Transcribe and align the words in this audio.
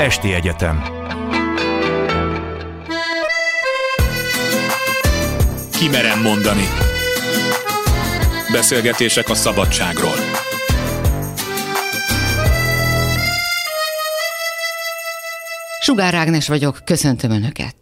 Esti 0.00 0.32
Egyetem 0.32 0.82
Kimerem 5.70 6.20
mondani. 6.22 6.62
Beszélgetések 8.52 9.28
a 9.28 9.34
szabadságról. 9.34 10.16
Sugár 15.80 16.14
Ágnes 16.14 16.48
vagyok, 16.48 16.78
köszöntöm 16.84 17.30
Önöket. 17.30 17.74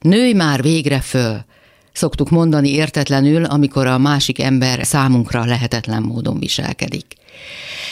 Nőj 0.00 0.32
már 0.32 0.62
végre 0.62 1.00
föl, 1.00 1.44
szoktuk 1.92 2.30
mondani 2.30 2.72
értetlenül, 2.72 3.44
amikor 3.44 3.86
a 3.86 3.98
másik 3.98 4.40
ember 4.40 4.86
számunkra 4.86 5.44
lehetetlen 5.44 6.02
módon 6.02 6.38
viselkedik. 6.38 7.06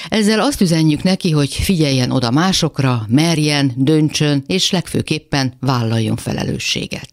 Ezzel 0.08 0.40
azt 0.40 0.60
üzenjük 0.60 1.02
neki, 1.02 1.30
hogy 1.30 1.54
figyeljen 1.54 2.10
oda 2.10 2.30
másokra, 2.30 3.06
merjen, 3.08 3.72
döntsön, 3.76 4.44
és 4.46 4.70
legfőképpen 4.70 5.54
vállaljon 5.60 6.16
felelősséget. 6.16 7.08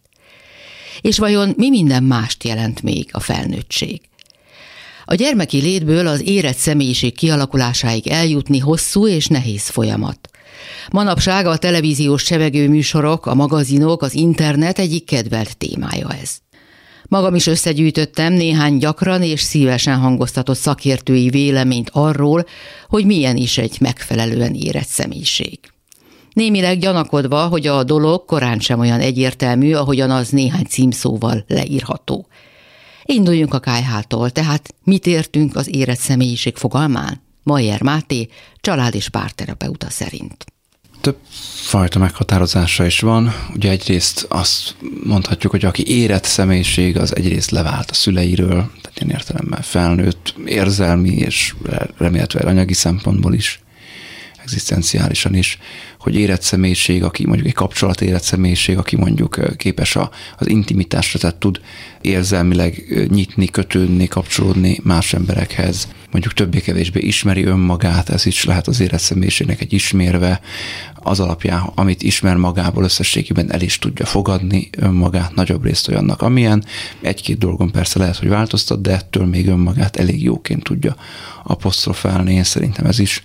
És 1.01 1.17
vajon 1.17 1.53
mi 1.57 1.69
minden 1.69 2.03
mást 2.03 2.43
jelent 2.43 2.81
még 2.81 3.09
a 3.11 3.19
felnőttség? 3.19 4.01
A 5.05 5.15
gyermeki 5.15 5.61
létből 5.61 6.07
az 6.07 6.21
érett 6.27 6.57
személyiség 6.57 7.15
kialakulásáig 7.15 8.07
eljutni 8.07 8.59
hosszú 8.59 9.07
és 9.07 9.27
nehéz 9.27 9.69
folyamat. 9.69 10.29
Manapság 10.91 11.45
a 11.45 11.57
televíziós 11.57 12.23
csevegő 12.23 12.69
műsorok, 12.69 13.25
a 13.25 13.35
magazinok, 13.35 14.01
az 14.01 14.13
internet 14.13 14.79
egyik 14.79 15.05
kedvelt 15.05 15.57
témája 15.57 16.07
ez. 16.21 16.37
Magam 17.11 17.35
is 17.35 17.47
összegyűjtöttem 17.47 18.33
néhány 18.33 18.77
gyakran 18.77 19.23
és 19.23 19.41
szívesen 19.41 19.99
hangoztatott 19.99 20.57
szakértői 20.57 21.29
véleményt 21.29 21.89
arról, 21.93 22.45
hogy 22.87 23.05
milyen 23.05 23.37
is 23.37 23.57
egy 23.57 23.77
megfelelően 23.79 24.53
érett 24.53 24.87
személyiség. 24.87 25.59
Némileg 26.33 26.79
gyanakodva, 26.79 27.47
hogy 27.47 27.67
a 27.67 27.83
dolog 27.83 28.25
korán 28.25 28.59
sem 28.59 28.79
olyan 28.79 28.99
egyértelmű, 28.99 29.73
ahogyan 29.73 30.11
az 30.11 30.29
néhány 30.29 30.65
címszóval 30.65 31.43
leírható. 31.47 32.27
Induljunk 33.03 33.53
a 33.53 33.59
kájhától, 33.59 34.29
tehát 34.29 34.73
mit 34.83 35.05
értünk 35.05 35.55
az 35.55 35.75
érett 35.75 35.99
személyiség 35.99 36.55
fogalmán? 36.55 37.21
Majer 37.43 37.81
Máté, 37.81 38.27
család- 38.61 38.95
és 38.95 39.09
párterapeuta 39.09 39.89
szerint. 39.89 40.45
Több 41.01 41.17
fajta 41.53 41.99
meghatározása 41.99 42.85
is 42.85 42.99
van. 42.99 43.33
Ugye 43.55 43.69
egyrészt 43.69 44.25
azt 44.29 44.75
mondhatjuk, 45.03 45.51
hogy 45.51 45.65
aki 45.65 45.87
érett 45.87 46.23
személyiség, 46.23 46.97
az 46.97 47.15
egyrészt 47.15 47.51
levált 47.51 47.89
a 47.91 47.93
szüleiről, 47.93 48.71
tehát 48.81 48.99
ilyen 48.99 49.09
értelemmel 49.09 49.61
felnőtt, 49.61 50.35
érzelmi 50.45 51.09
és 51.09 51.53
remélhetően 51.97 52.47
anyagi 52.47 52.73
szempontból 52.73 53.33
is 53.33 53.61
egzisztenciálisan 54.51 55.35
is, 55.35 55.57
hogy 55.99 56.15
érett 56.15 56.41
személyiség, 56.41 57.03
aki 57.03 57.25
mondjuk 57.25 57.47
egy 57.47 57.53
kapcsolat 57.53 58.01
érett 58.01 58.23
személyiség, 58.23 58.77
aki 58.77 58.95
mondjuk 58.95 59.57
képes 59.57 59.95
a, 59.95 60.11
az 60.37 60.47
intimitásra, 60.47 61.19
tehát 61.19 61.35
tud 61.35 61.61
érzelmileg 62.01 63.05
nyitni, 63.09 63.45
kötődni, 63.45 64.07
kapcsolódni 64.07 64.79
más 64.83 65.13
emberekhez, 65.13 65.87
mondjuk 66.11 66.33
többé-kevésbé 66.33 66.99
ismeri 66.99 67.43
önmagát, 67.43 68.09
ez 68.09 68.25
is 68.25 68.43
lehet 68.43 68.67
az 68.67 68.79
érett 68.79 68.99
személyiségnek 68.99 69.61
egy 69.61 69.73
ismérve, 69.73 70.41
az 71.03 71.19
alapján, 71.19 71.71
amit 71.75 72.03
ismer 72.03 72.35
magából 72.35 72.83
összességében 72.83 73.51
el 73.51 73.61
is 73.61 73.79
tudja 73.79 74.05
fogadni 74.05 74.69
önmagát, 74.77 75.35
nagyobb 75.35 75.63
részt 75.63 75.87
olyannak, 75.87 76.21
amilyen. 76.21 76.63
Egy-két 77.01 77.37
dolgon 77.37 77.71
persze 77.71 77.99
lehet, 77.99 78.17
hogy 78.17 78.29
változtat, 78.29 78.81
de 78.81 78.91
ettől 78.91 79.25
még 79.25 79.47
önmagát 79.47 79.95
elég 79.95 80.23
jóként 80.23 80.63
tudja 80.63 80.95
apostrofálni. 81.43 82.33
Én 82.33 82.43
szerintem 82.43 82.85
ez 82.85 82.99
is 82.99 83.23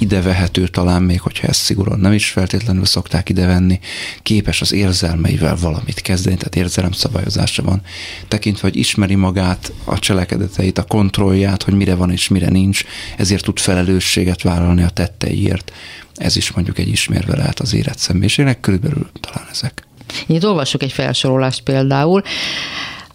idevehető 0.00 0.68
talán 0.68 1.02
még, 1.02 1.20
hogyha 1.20 1.46
ezt 1.46 1.60
szigorúan 1.60 2.00
nem 2.00 2.12
is 2.12 2.30
feltétlenül 2.30 2.84
szokták 2.84 3.28
idevenni, 3.28 3.80
képes 4.22 4.60
az 4.60 4.72
érzelmeivel 4.72 5.56
valamit 5.56 6.00
kezdeni, 6.00 6.36
tehát 6.36 6.56
érzelemszabályozása 6.56 7.62
van, 7.62 7.82
tekintve, 8.28 8.68
hogy 8.68 8.76
ismeri 8.76 9.14
magát, 9.14 9.72
a 9.84 9.98
cselekedeteit, 9.98 10.78
a 10.78 10.82
kontrollját, 10.82 11.62
hogy 11.62 11.74
mire 11.74 11.94
van 11.94 12.10
és 12.10 12.28
mire 12.28 12.48
nincs, 12.48 12.84
ezért 13.16 13.44
tud 13.44 13.58
felelősséget 13.58 14.42
vállalni 14.42 14.82
a 14.82 14.88
tetteiért. 14.88 15.72
Ez 16.14 16.36
is 16.36 16.52
mondjuk 16.52 16.78
egy 16.78 16.88
ismérve 16.88 17.36
lehet 17.36 17.60
az 17.60 17.74
érett 17.74 17.98
személyiségnek, 17.98 18.60
körülbelül 18.60 19.10
talán 19.20 19.48
ezek. 19.50 19.86
Itt 20.26 20.44
olvasok 20.44 20.82
egy 20.82 20.92
felsorolást 20.92 21.62
például. 21.62 22.22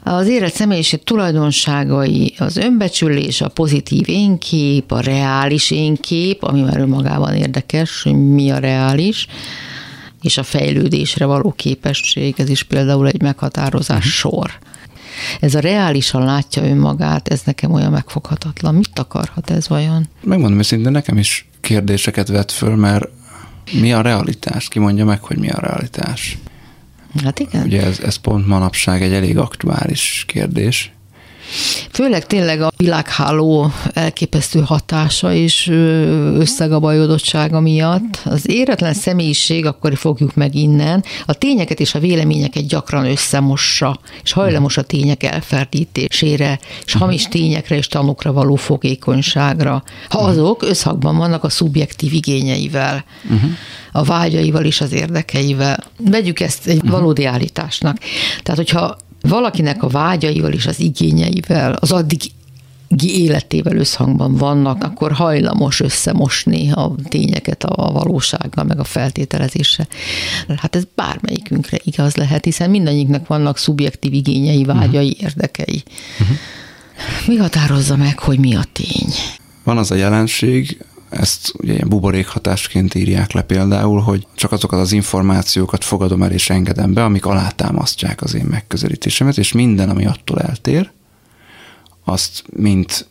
Az 0.08 0.28
érett 0.28 0.54
személyiség 0.54 1.04
tulajdonságai 1.04 2.34
az 2.38 2.58
önbecsülés, 2.58 3.42
a 3.42 3.48
pozitív 3.48 4.10
énkép, 4.10 4.92
a 4.92 5.00
reális 5.00 5.72
énkép, 5.72 6.44
ami 6.44 6.62
már 6.62 6.80
önmagában 6.80 7.34
érdekes, 7.34 8.02
hogy 8.04 8.14
mi 8.14 8.52
a 8.52 8.58
reális, 8.58 9.28
és 10.22 10.38
a 10.38 10.44
fejlődésre 10.44 11.26
való 11.26 11.52
képesség, 11.52 12.36
ez 12.38 12.50
is 12.50 12.64
például 12.64 13.08
egy 13.08 13.22
meghatározás 13.22 13.98
uh-huh. 13.98 14.12
sor. 14.12 14.52
Ez 15.40 15.56
a 15.56 15.60
reálisan 15.60 16.24
látja 16.24 16.64
önmagát, 16.64 17.28
ez 17.28 17.42
nekem 17.46 17.72
olyan 17.72 17.92
megfoghatatlan. 17.92 18.76
Mit 18.76 19.00
akarhat 19.00 19.50
ez 19.50 19.68
vajon? 19.68 20.08
Megmondom 20.24 20.60
őszintén, 20.60 20.92
nekem 20.92 21.18
is 21.18 21.48
kérdéseket 21.62 22.28
vet 22.28 22.52
föl, 22.52 22.76
mert 22.76 23.08
mi 23.72 23.94
a 23.94 24.02
realitás? 24.02 24.68
Ki 24.68 24.80
mondja 24.80 25.06
meg, 25.06 25.24
hogy 25.24 25.38
mi 25.38 25.50
a 25.50 25.60
realitás? 25.60 26.38
Hát 27.24 27.40
igen. 27.40 27.64
Ugye 27.64 27.84
ez, 27.84 28.00
ez 28.00 28.16
pont 28.16 28.48
manapság 28.48 29.02
egy 29.02 29.14
elég 29.14 29.38
aktuális 29.38 30.24
kérdés. 30.28 30.95
Főleg 31.92 32.26
tényleg 32.26 32.62
a 32.62 32.72
világháló 32.78 33.72
elképesztő 33.94 34.60
hatása 34.60 35.34
és 35.34 35.68
összegabajodottsága 36.38 37.60
miatt. 37.60 38.22
Az 38.26 38.50
éretlen 38.50 38.94
személyiség, 38.94 39.66
akkor 39.66 39.96
fogjuk 39.96 40.36
meg 40.36 40.56
innen, 40.56 41.04
a 41.26 41.34
tényeket 41.34 41.80
és 41.80 41.96
a 41.96 42.00
véleményeket 42.00 42.68
gyakran 42.68 43.06
összemossa, 43.06 44.00
és 44.24 44.32
hajlamos 44.32 44.78
a 44.78 44.82
tények 44.82 45.24
elferdítésére, 45.24 46.60
és 46.86 46.94
hamis 46.94 47.24
tényekre 47.24 47.76
és 47.76 47.88
tanukra 47.88 48.34
való 48.34 48.56
fogékonyságra, 48.56 49.84
ha 50.10 50.20
azok 50.20 50.64
összhangban 50.64 51.18
vannak 51.18 51.44
a 51.44 51.50
szubjektív 51.50 52.14
igényeivel. 52.14 53.06
Uh-huh 53.24 53.52
a 53.96 54.04
vágyaival 54.04 54.66
és 54.66 54.82
az 54.82 54.92
érdekeivel. 54.94 55.84
Vegyük 55.98 56.40
ezt 56.40 56.68
egy 56.68 56.90
valódi 56.90 57.26
állításnak. 57.26 57.98
Tehát, 58.44 58.60
hogyha 58.60 58.98
valakinek 59.28 59.84
a 59.84 59.88
vágyaival 59.88 60.52
és 60.52 60.66
az 60.66 60.80
igényeivel, 60.80 61.74
az 61.74 61.92
addig 61.92 62.20
életével 63.04 63.78
összhangban 63.78 64.36
vannak, 64.36 64.84
akkor 64.84 65.12
hajlamos 65.12 65.80
összemosni 65.80 66.72
a 66.72 66.96
tényeket 67.10 67.64
a 67.64 67.92
valósággal, 67.92 68.64
meg 68.64 68.80
a 68.80 68.84
feltételezéssel. 68.84 69.88
Hát 70.58 70.76
ez 70.76 70.84
bármelyikünkre 70.96 71.80
igaz 71.84 72.16
lehet, 72.16 72.44
hiszen 72.44 72.70
mindannyiunknak 72.70 73.28
vannak 73.28 73.58
szubjektív 73.58 74.14
igényei, 74.14 74.64
vágyai, 74.64 75.08
uh-huh. 75.08 75.22
érdekei. 75.22 75.84
Uh-huh. 76.20 76.38
Mi 77.28 77.36
határozza 77.36 77.96
meg, 77.96 78.20
hogy 78.20 78.40
mi 78.40 78.56
a 78.56 78.64
tény? 78.72 79.14
Van 79.64 79.78
az 79.78 79.92
a 79.92 79.96
jelenség, 79.96 80.86
ezt 81.16 81.54
ugye 81.58 81.74
ilyen 81.74 81.90
buborékhatásként 81.90 82.96
írják 82.96 83.32
le 83.32 83.42
például, 83.42 84.02
hogy 84.02 84.28
csak 84.36 84.52
azokat 84.52 84.80
az 84.80 84.92
információkat 84.92 85.84
fogadom 85.84 86.24
el 86.24 86.32
és 86.32 86.50
engedem 86.50 86.94
be, 86.94 87.04
amik 87.04 87.26
alátámasztják 87.26 88.22
az 88.22 88.34
én 88.34 88.46
megközelítésemet, 88.46 89.38
és 89.38 89.52
minden, 89.52 89.90
ami 89.90 90.06
attól 90.06 90.40
eltér, 90.40 90.92
azt 92.06 92.44
mint 92.56 93.08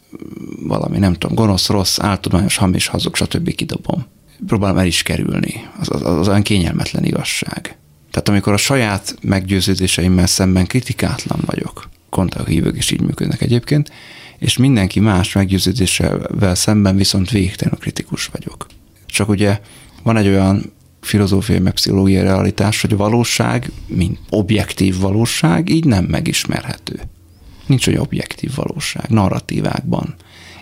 valami, 0.62 0.98
nem 0.98 1.12
tudom, 1.12 1.37
gonosz, 1.37 1.69
rossz, 1.69 1.98
áltudományos, 1.98 2.56
hamis, 2.56 2.87
hazug, 2.87 3.16
stb. 3.16 3.54
kidobom. 3.54 4.04
Próbálom 4.47 4.78
el 4.78 4.87
is 4.87 5.03
kerülni. 5.03 5.69
Az, 5.81 5.91
az, 5.91 6.03
az 6.03 6.28
olyan 6.28 6.43
kényelmetlen 6.43 7.04
igazság. 7.04 7.76
Tehát 8.10 8.28
amikor 8.28 8.53
a 8.53 8.56
saját 8.56 9.16
meggyőződéseimmel 9.22 10.26
szemben 10.26 10.66
kritikátlan 10.66 11.41
vagyok, 11.47 11.88
kontakthívők 12.10 12.76
is 12.76 12.91
így 12.91 13.00
működnek 13.00 13.41
egyébként, 13.41 13.91
és 14.44 14.56
mindenki 14.56 15.00
más 15.00 15.32
meggyőződésével 15.32 16.55
szemben 16.55 16.97
viszont 16.97 17.31
végtelenül 17.31 17.81
kritikus 17.81 18.27
vagyok. 18.27 18.66
Csak 19.06 19.28
ugye 19.28 19.60
van 20.03 20.16
egy 20.16 20.27
olyan 20.27 20.73
filozófiai 21.00 21.58
meg 21.58 21.73
pszichológiai 21.73 22.23
realitás, 22.23 22.81
hogy 22.81 22.93
a 22.93 22.96
valóság, 22.96 23.73
mint 23.87 24.19
objektív 24.31 24.99
valóság, 24.99 25.69
így 25.69 25.85
nem 25.85 26.05
megismerhető. 26.05 27.00
Nincs 27.67 27.87
olyan 27.87 28.00
objektív 28.00 28.55
valóság, 28.55 29.08
narratívákban 29.08 30.14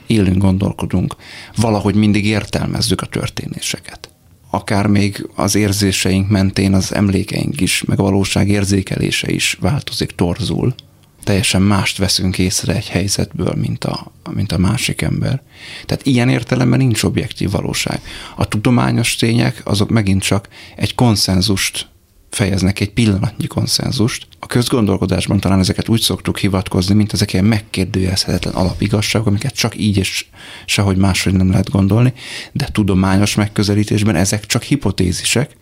élünk, 0.06 0.38
gondolkodunk, 0.38 1.16
valahogy 1.56 1.94
mindig 1.94 2.26
értelmezzük 2.26 3.00
a 3.00 3.06
történéseket. 3.06 4.10
Akár 4.50 4.86
még 4.86 5.28
az 5.34 5.54
érzéseink 5.54 6.28
mentén 6.28 6.74
az 6.74 6.94
emlékeink 6.94 7.60
is, 7.60 7.82
meg 7.82 7.98
a 7.98 8.02
valóság 8.02 8.48
érzékelése 8.48 9.30
is 9.30 9.56
változik, 9.60 10.10
torzul 10.10 10.74
teljesen 11.22 11.62
mást 11.62 11.98
veszünk 11.98 12.38
észre 12.38 12.74
egy 12.74 12.88
helyzetből, 12.88 13.54
mint 13.56 13.84
a, 13.84 14.12
mint 14.30 14.52
a 14.52 14.58
másik 14.58 15.02
ember. 15.02 15.42
Tehát 15.86 16.06
ilyen 16.06 16.28
értelemben 16.28 16.78
nincs 16.78 17.02
objektív 17.02 17.50
valóság. 17.50 18.00
A 18.36 18.48
tudományos 18.48 19.16
tények 19.16 19.60
azok 19.64 19.90
megint 19.90 20.22
csak 20.22 20.48
egy 20.76 20.94
konszenzust 20.94 21.90
fejeznek 22.34 22.80
egy 22.80 22.92
pillanatnyi 22.92 23.46
konszenzust. 23.46 24.26
A 24.40 24.46
közgondolkodásban 24.46 25.40
talán 25.40 25.58
ezeket 25.58 25.88
úgy 25.88 26.00
szoktuk 26.00 26.38
hivatkozni, 26.38 26.94
mint 26.94 27.12
ezek 27.12 27.32
ilyen 27.32 27.44
megkérdőjelezhetetlen 27.44 28.54
alapigazságok, 28.54 29.26
amiket 29.26 29.54
csak 29.54 29.78
így 29.78 29.96
és 29.96 30.26
sehogy 30.66 30.96
máshogy 30.96 31.34
nem 31.34 31.50
lehet 31.50 31.70
gondolni, 31.70 32.12
de 32.52 32.68
tudományos 32.72 33.34
megközelítésben 33.34 34.16
ezek 34.16 34.46
csak 34.46 34.62
hipotézisek, 34.62 35.56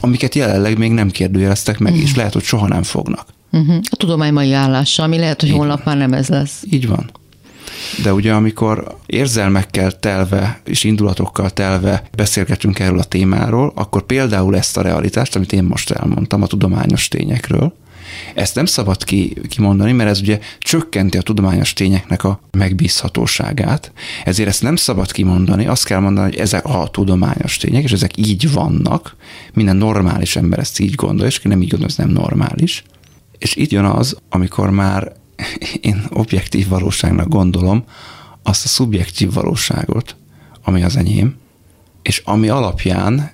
amiket 0.00 0.34
jelenleg 0.34 0.78
még 0.78 0.90
nem 0.90 1.10
kérdőjeleztek 1.10 1.78
meg, 1.78 1.96
és 1.96 2.14
lehet, 2.14 2.32
hogy 2.32 2.44
soha 2.44 2.68
nem 2.68 2.82
fognak. 2.82 3.26
Uh-huh. 3.54 3.76
A 3.90 3.96
tudomány 3.96 4.32
mai 4.32 4.52
állása, 4.52 5.02
ami 5.02 5.18
lehet, 5.18 5.40
hogy 5.40 5.48
így 5.48 5.56
holnap 5.56 5.84
van. 5.84 5.96
már 5.96 6.08
nem 6.08 6.18
ez 6.18 6.28
lesz. 6.28 6.62
Így 6.70 6.88
van. 6.88 7.10
De 8.02 8.12
ugye 8.12 8.32
amikor 8.32 8.96
érzelmekkel 9.06 9.98
telve 9.98 10.60
és 10.64 10.84
indulatokkal 10.84 11.50
telve 11.50 12.02
beszélgetünk 12.16 12.78
erről 12.78 12.98
a 12.98 13.04
témáról, 13.04 13.72
akkor 13.74 14.02
például 14.02 14.56
ezt 14.56 14.76
a 14.76 14.82
realitást, 14.82 15.36
amit 15.36 15.52
én 15.52 15.64
most 15.64 15.90
elmondtam 15.90 16.42
a 16.42 16.46
tudományos 16.46 17.08
tényekről, 17.08 17.74
ezt 18.34 18.54
nem 18.54 18.64
szabad 18.64 19.04
ki, 19.04 19.36
kimondani, 19.48 19.92
mert 19.92 20.10
ez 20.10 20.20
ugye 20.20 20.38
csökkenti 20.58 21.18
a 21.18 21.22
tudományos 21.22 21.72
tényeknek 21.72 22.24
a 22.24 22.40
megbízhatóságát, 22.50 23.92
ezért 24.24 24.48
ezt 24.48 24.62
nem 24.62 24.76
szabad 24.76 25.12
kimondani, 25.12 25.66
azt 25.66 25.84
kell 25.84 26.00
mondani, 26.00 26.30
hogy 26.30 26.38
ezek 26.38 26.64
a 26.64 26.88
tudományos 26.90 27.56
tények, 27.56 27.82
és 27.82 27.92
ezek 27.92 28.16
így 28.16 28.52
vannak, 28.52 29.16
minden 29.52 29.76
normális 29.76 30.36
ember 30.36 30.58
ezt 30.58 30.80
így 30.80 30.94
gondolja, 30.94 31.30
és 31.30 31.40
ki 31.40 31.48
nem 31.48 31.62
így 31.62 31.70
gondolja, 31.70 31.94
ez 31.98 32.04
nem 32.04 32.14
normális. 32.14 32.84
És 33.38 33.56
itt 33.56 33.70
jön 33.70 33.84
az, 33.84 34.16
amikor 34.28 34.70
már 34.70 35.12
én 35.80 36.04
objektív 36.10 36.68
valóságnak 36.68 37.28
gondolom 37.28 37.84
azt 38.42 38.64
a 38.64 38.68
szubjektív 38.68 39.32
valóságot, 39.32 40.16
ami 40.62 40.82
az 40.82 40.96
enyém, 40.96 41.36
és 42.02 42.22
ami 42.24 42.48
alapján 42.48 43.32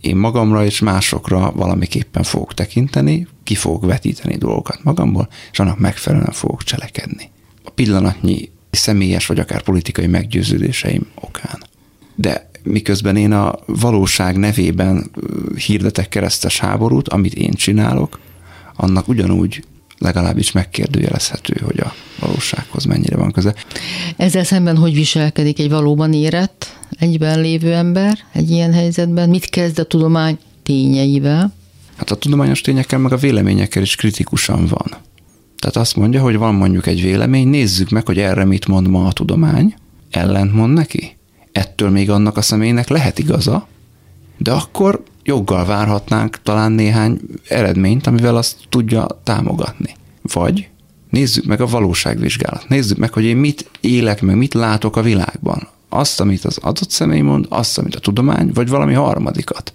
én 0.00 0.16
magamra 0.16 0.64
és 0.64 0.80
másokra 0.80 1.52
valamiképpen 1.52 2.22
fogok 2.22 2.54
tekinteni, 2.54 3.26
ki 3.44 3.54
fogok 3.54 3.84
vetíteni 3.84 4.36
dolgokat 4.36 4.84
magamból, 4.84 5.28
és 5.52 5.58
annak 5.58 5.78
megfelelően 5.78 6.32
fogok 6.32 6.62
cselekedni. 6.62 7.30
A 7.64 7.70
pillanatnyi 7.70 8.50
személyes 8.70 9.26
vagy 9.26 9.38
akár 9.38 9.62
politikai 9.62 10.06
meggyőződéseim 10.06 11.06
okán. 11.14 11.62
De 12.14 12.50
miközben 12.62 13.16
én 13.16 13.32
a 13.32 13.58
valóság 13.66 14.36
nevében 14.36 15.10
hirdetek 15.66 16.08
keresztes 16.08 16.58
háborút, 16.58 17.08
amit 17.08 17.34
én 17.34 17.52
csinálok, 17.52 18.18
annak 18.80 19.08
ugyanúgy 19.08 19.64
legalábbis 19.98 20.52
megkérdőjelezhető, 20.52 21.60
hogy 21.64 21.80
a 21.80 21.94
valósághoz 22.20 22.84
mennyire 22.84 23.16
van 23.16 23.32
köze. 23.32 23.54
Ezzel 24.16 24.44
szemben 24.44 24.76
hogy 24.76 24.94
viselkedik 24.94 25.58
egy 25.58 25.70
valóban 25.70 26.12
érett, 26.12 26.76
egyben 26.98 27.40
lévő 27.40 27.72
ember 27.72 28.18
egy 28.32 28.50
ilyen 28.50 28.72
helyzetben? 28.72 29.28
Mit 29.28 29.44
kezd 29.44 29.78
a 29.78 29.84
tudomány 29.84 30.38
tényeivel? 30.62 31.52
Hát 31.96 32.10
a 32.10 32.16
tudományos 32.16 32.60
tényekkel 32.60 32.98
meg 32.98 33.12
a 33.12 33.16
véleményekkel 33.16 33.82
is 33.82 33.94
kritikusan 33.94 34.66
van. 34.66 34.96
Tehát 35.58 35.76
azt 35.76 35.96
mondja, 35.96 36.20
hogy 36.20 36.36
van 36.36 36.54
mondjuk 36.54 36.86
egy 36.86 37.02
vélemény, 37.02 37.48
nézzük 37.48 37.90
meg, 37.90 38.06
hogy 38.06 38.18
erre 38.18 38.44
mit 38.44 38.66
mond 38.66 38.88
ma 38.88 39.06
a 39.06 39.12
tudomány, 39.12 39.74
ellent 40.10 40.54
mond 40.54 40.72
neki. 40.72 41.16
Ettől 41.52 41.90
még 41.90 42.10
annak 42.10 42.36
a 42.36 42.42
személynek 42.42 42.88
lehet 42.88 43.18
igaza, 43.18 43.68
de 44.36 44.52
akkor 44.52 45.02
joggal 45.28 45.64
várhatnánk 45.64 46.42
talán 46.42 46.72
néhány 46.72 47.20
eredményt, 47.48 48.06
amivel 48.06 48.36
azt 48.36 48.56
tudja 48.68 49.06
támogatni. 49.22 49.94
Vagy 50.22 50.68
nézzük 51.10 51.44
meg 51.44 51.60
a 51.60 51.66
valóságvizsgálat. 51.66 52.68
Nézzük 52.68 52.98
meg, 52.98 53.12
hogy 53.12 53.24
én 53.24 53.36
mit 53.36 53.70
élek 53.80 54.22
meg, 54.22 54.36
mit 54.36 54.54
látok 54.54 54.96
a 54.96 55.02
világban. 55.02 55.68
Azt, 55.88 56.20
amit 56.20 56.44
az 56.44 56.56
adott 56.56 56.90
személy 56.90 57.20
mond, 57.20 57.46
azt, 57.48 57.78
amit 57.78 57.94
a 57.94 57.98
tudomány, 58.00 58.50
vagy 58.54 58.68
valami 58.68 58.94
harmadikat. 58.94 59.72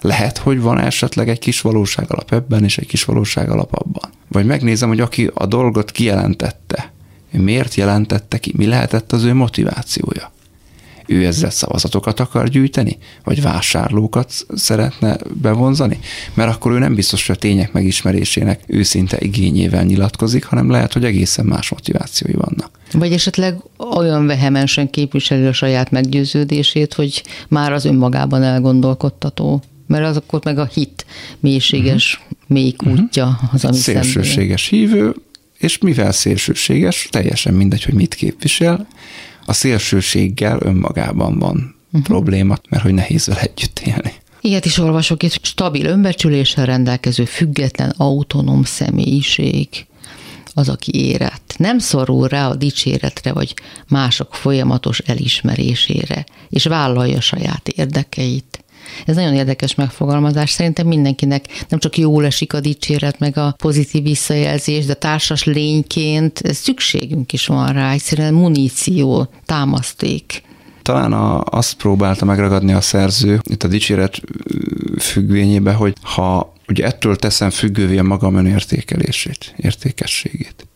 Lehet, 0.00 0.38
hogy 0.38 0.60
van 0.60 0.78
esetleg 0.78 1.28
egy 1.28 1.38
kis 1.38 1.60
valóság 1.60 2.10
alap 2.10 2.32
ebben, 2.32 2.64
és 2.64 2.78
egy 2.78 2.86
kis 2.86 3.04
valóság 3.04 3.50
alap 3.50 3.74
abban. 3.74 4.10
Vagy 4.28 4.46
megnézem, 4.46 4.88
hogy 4.88 5.00
aki 5.00 5.30
a 5.34 5.46
dolgot 5.46 5.90
kijelentette, 5.90 6.92
miért 7.30 7.74
jelentette 7.74 8.38
ki, 8.38 8.52
mi 8.56 8.66
lehetett 8.66 9.12
az 9.12 9.24
ő 9.24 9.34
motivációja 9.34 10.32
ő 11.12 11.26
ezzel 11.26 11.50
szavazatokat 11.50 12.20
akar 12.20 12.48
gyűjteni, 12.48 12.98
vagy 13.24 13.42
vásárlókat 13.42 14.32
szeretne 14.54 15.16
bevonzani, 15.34 15.98
mert 16.34 16.54
akkor 16.54 16.72
ő 16.72 16.78
nem 16.78 16.94
biztos, 16.94 17.26
hogy 17.26 17.36
a 17.36 17.38
tények 17.38 17.72
megismerésének 17.72 18.60
őszinte 18.66 19.16
igényével 19.20 19.84
nyilatkozik, 19.84 20.44
hanem 20.44 20.70
lehet, 20.70 20.92
hogy 20.92 21.04
egészen 21.04 21.44
más 21.44 21.70
motivációi 21.70 22.34
vannak. 22.34 22.70
Vagy 22.92 23.12
esetleg 23.12 23.56
olyan 23.96 24.26
vehemensen 24.26 24.90
képviseli 24.90 25.46
a 25.46 25.52
saját 25.52 25.90
meggyőződését, 25.90 26.94
hogy 26.94 27.22
már 27.48 27.72
az 27.72 27.84
önmagában 27.84 28.42
elgondolkodtató 28.42 29.62
mert 29.86 30.04
az 30.04 30.16
akkor 30.16 30.40
meg 30.44 30.58
a 30.58 30.64
hit 30.64 31.06
mélységes, 31.40 32.20
uh-huh. 32.22 32.38
mély 32.46 32.74
mhm. 32.84 33.00
az, 33.52 33.64
ami 33.64 33.76
Szélsőséges 33.76 34.68
szemben. 34.68 34.88
hívő, 34.88 35.14
és 35.58 35.78
mivel 35.78 36.12
szélsőséges, 36.12 37.08
teljesen 37.10 37.54
mindegy, 37.54 37.82
hogy 37.82 37.94
mit 37.94 38.14
képvisel, 38.14 38.86
a 39.44 39.52
szélsőséggel 39.52 40.58
önmagában 40.60 41.38
van 41.38 41.74
uh-huh. 41.86 42.02
probléma, 42.02 42.56
mert 42.68 42.82
hogy 42.82 42.94
nehéz 42.94 43.26
vele 43.26 43.40
együtt 43.40 43.78
élni. 43.78 44.12
Ilyet 44.40 44.64
is 44.64 44.78
olvasok 44.78 45.22
itt, 45.22 45.44
stabil 45.44 45.86
önbecsüléssel 45.86 46.66
rendelkező 46.66 47.24
független 47.24 47.94
autonóm 47.96 48.64
személyiség 48.64 49.68
az, 50.54 50.68
aki 50.68 50.90
érett. 50.94 51.54
Nem 51.56 51.78
szorul 51.78 52.28
rá 52.28 52.48
a 52.48 52.54
dicséretre, 52.54 53.32
vagy 53.32 53.54
mások 53.88 54.34
folyamatos 54.34 54.98
elismerésére, 54.98 56.26
és 56.48 56.64
vállalja 56.64 57.20
saját 57.20 57.68
érdekeit. 57.68 58.61
Ez 59.06 59.16
nagyon 59.16 59.34
érdekes 59.34 59.74
megfogalmazás. 59.74 60.50
Szerintem 60.50 60.86
mindenkinek 60.86 61.64
nem 61.68 61.78
csak 61.78 61.98
jól 61.98 62.24
esik 62.24 62.52
a 62.52 62.60
dicséret, 62.60 63.18
meg 63.18 63.36
a 63.36 63.54
pozitív 63.58 64.02
visszajelzés, 64.02 64.84
de 64.84 64.94
társas 64.94 65.44
lényként 65.44 66.40
szükségünk 66.44 67.32
is 67.32 67.46
van 67.46 67.72
rá, 67.72 67.92
egyszerűen 67.92 68.34
muníció, 68.34 69.28
támaszték. 69.44 70.42
Talán 70.82 71.12
a, 71.12 71.42
azt 71.44 71.74
próbálta 71.74 72.24
megragadni 72.24 72.72
a 72.72 72.80
szerző 72.80 73.40
itt 73.42 73.62
a 73.62 73.68
dicséret 73.68 74.20
függvényébe, 74.98 75.72
hogy 75.72 75.96
ha 76.02 76.52
ugye 76.68 76.84
ettől 76.84 77.16
teszem 77.16 77.50
függővé 77.50 77.98
a 77.98 78.02
magam 78.02 78.34
önértékelését, 78.34 79.54
értékességét 79.56 80.66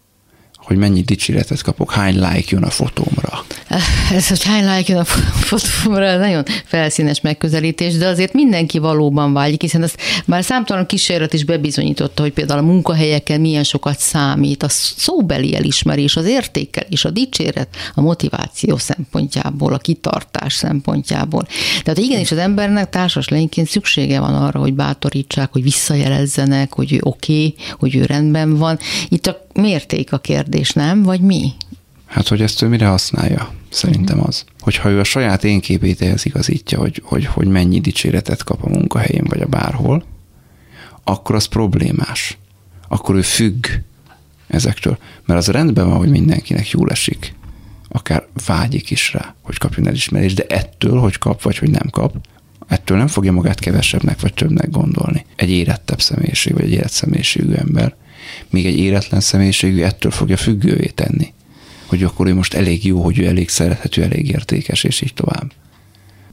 hogy 0.66 0.76
mennyi 0.76 1.00
dicséretet 1.00 1.62
kapok, 1.62 1.92
hány 1.92 2.14
like 2.14 2.48
jön 2.50 2.62
a 2.62 2.70
fotómra. 2.70 3.44
Ez, 4.16 4.28
hogy 4.28 4.42
hány 4.42 4.76
like 4.76 4.92
jön 4.92 5.00
a 5.00 5.04
fotómra, 5.50 6.16
nagyon 6.16 6.44
felszínes 6.64 7.20
megközelítés, 7.20 7.96
de 7.96 8.06
azért 8.06 8.32
mindenki 8.32 8.78
valóban 8.78 9.32
vágyik, 9.32 9.60
hiszen 9.60 9.82
ezt 9.82 10.00
már 10.24 10.44
számtalan 10.44 10.86
kísérlet 10.86 11.32
is 11.32 11.44
bebizonyította, 11.44 12.22
hogy 12.22 12.32
például 12.32 12.58
a 12.58 12.62
munkahelyeken 12.62 13.40
milyen 13.40 13.64
sokat 13.64 13.98
számít, 13.98 14.62
a 14.62 14.68
szóbeli 14.68 15.54
elismerés, 15.54 16.16
az 16.16 16.26
értékelés, 16.26 17.04
a 17.04 17.10
dicséret, 17.10 17.68
a 17.94 18.00
motiváció 18.00 18.76
szempontjából, 18.76 19.72
a 19.72 19.78
kitartás 19.78 20.54
szempontjából. 20.54 21.46
Tehát 21.82 21.98
igenis 21.98 22.30
az 22.30 22.38
embernek 22.38 22.90
társas 22.90 23.28
lényként 23.28 23.68
szüksége 23.68 24.20
van 24.20 24.34
arra, 24.34 24.60
hogy 24.60 24.74
bátorítsák, 24.74 25.52
hogy 25.52 25.62
visszajelezzenek, 25.62 26.74
hogy 26.74 26.92
ő 26.92 26.98
oké, 27.02 27.32
okay, 27.32 27.54
hogy 27.78 27.96
ő 27.96 28.04
rendben 28.04 28.56
van. 28.56 28.78
Itt 29.08 29.26
a 29.26 29.44
mérték 29.56 30.12
a 30.12 30.18
kérdés, 30.18 30.55
nem? 30.72 31.02
Vagy 31.02 31.20
mi? 31.20 31.52
Hát, 32.06 32.28
hogy 32.28 32.42
ezt 32.42 32.62
ő 32.62 32.68
mire 32.68 32.86
használja, 32.86 33.52
szerintem 33.68 34.20
az. 34.26 34.44
Hogyha 34.60 34.88
ő 34.88 35.00
a 35.00 35.04
saját 35.04 35.44
én 35.44 35.60
képét 35.60 36.02
ehhez 36.02 36.24
igazítja, 36.24 36.78
hogy, 36.78 37.02
hogy, 37.04 37.24
hogy 37.24 37.46
mennyi 37.46 37.80
dicséretet 37.80 38.44
kap 38.44 38.64
a 38.64 38.68
munkahelyén, 38.68 39.24
vagy 39.24 39.40
a 39.40 39.46
bárhol, 39.46 40.04
akkor 41.04 41.34
az 41.34 41.44
problémás. 41.44 42.38
Akkor 42.88 43.14
ő 43.14 43.22
függ 43.22 43.66
ezektől. 44.46 44.98
Mert 45.24 45.38
az 45.40 45.48
rendben 45.48 45.88
van, 45.88 45.96
hogy 45.96 46.08
mindenkinek 46.08 46.70
jól 46.70 46.90
esik. 46.90 47.34
Akár 47.88 48.26
vágyik 48.46 48.90
is 48.90 49.12
rá, 49.12 49.34
hogy 49.42 49.58
kapjon 49.58 49.86
elismerést, 49.86 50.36
de 50.36 50.56
ettől, 50.56 50.98
hogy 50.98 51.18
kap, 51.18 51.42
vagy 51.42 51.58
hogy 51.58 51.70
nem 51.70 51.90
kap, 51.90 52.16
ettől 52.66 52.98
nem 52.98 53.06
fogja 53.06 53.32
magát 53.32 53.58
kevesebbnek 53.58 54.20
vagy 54.20 54.34
többnek 54.34 54.70
gondolni. 54.70 55.26
Egy 55.36 55.50
érettebb 55.50 56.00
személyiség, 56.00 56.52
vagy 56.52 56.64
egy 56.64 56.72
érett 56.72 56.90
személyiségű 56.90 57.52
ember 57.52 57.94
még 58.50 58.66
egy 58.66 58.78
éretlen 58.78 59.20
személyiségű 59.20 59.82
ettől 59.82 60.12
fogja 60.12 60.36
függővé 60.36 60.86
tenni. 60.86 61.32
Hogy 61.86 62.02
akkor 62.02 62.26
ő 62.26 62.34
most 62.34 62.54
elég 62.54 62.84
jó, 62.84 63.02
hogy 63.02 63.18
ő 63.18 63.26
elég 63.26 63.48
szerethető, 63.48 64.02
elég 64.02 64.28
értékes, 64.28 64.84
és 64.84 65.00
így 65.00 65.14
tovább. 65.14 65.52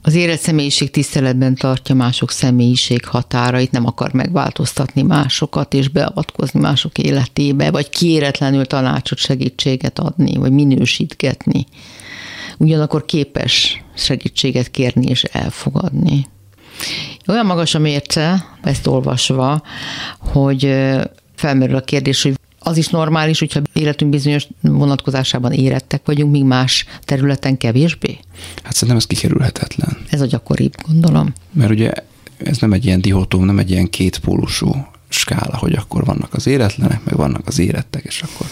Az 0.06 0.14
élet 0.14 0.40
személyiség 0.40 0.90
tiszteletben 0.90 1.54
tartja 1.54 1.94
mások 1.94 2.30
személyiség 2.30 3.04
határait, 3.04 3.70
nem 3.70 3.86
akar 3.86 4.12
megváltoztatni 4.12 5.02
másokat 5.02 5.74
és 5.74 5.88
beavatkozni 5.88 6.60
mások 6.60 6.98
életébe, 6.98 7.70
vagy 7.70 7.88
kéretlenül 7.88 8.66
tanácsot, 8.66 9.18
segítséget 9.18 9.98
adni, 9.98 10.36
vagy 10.36 10.52
minősítgetni. 10.52 11.66
Ugyanakkor 12.58 13.04
képes 13.04 13.82
segítséget 13.94 14.70
kérni 14.70 15.06
és 15.06 15.22
elfogadni. 15.22 16.26
Olyan 17.26 17.46
magas 17.46 17.74
a 17.74 17.78
mérce, 17.78 18.44
ezt 18.62 18.86
olvasva, 18.86 19.62
hogy 20.18 20.74
felmerül 21.34 21.76
a 21.76 21.80
kérdés, 21.80 22.22
hogy 22.22 22.34
az 22.58 22.76
is 22.76 22.88
normális, 22.88 23.38
hogyha 23.38 23.60
életünk 23.72 24.10
bizonyos 24.10 24.46
vonatkozásában 24.60 25.52
érettek 25.52 26.00
vagyunk, 26.04 26.32
míg 26.32 26.44
más 26.44 26.86
területen 27.02 27.56
kevésbé? 27.56 28.18
Hát 28.62 28.72
szerintem 28.72 28.96
ez 28.96 29.06
kikerülhetetlen. 29.06 29.96
Ez 30.10 30.20
a 30.20 30.26
gyakoribb, 30.26 30.74
gondolom. 30.86 31.32
Mert 31.52 31.70
ugye 31.70 31.92
ez 32.36 32.58
nem 32.58 32.72
egy 32.72 32.84
ilyen 32.84 33.00
dihotóm, 33.00 33.44
nem 33.44 33.58
egy 33.58 33.70
ilyen 33.70 33.90
kétpólusú 33.90 34.86
skála, 35.08 35.56
hogy 35.56 35.72
akkor 35.72 36.04
vannak 36.04 36.34
az 36.34 36.46
éretlenek, 36.46 37.04
meg 37.04 37.16
vannak 37.16 37.46
az 37.46 37.58
érettek, 37.58 38.04
és 38.04 38.22
akkor 38.22 38.46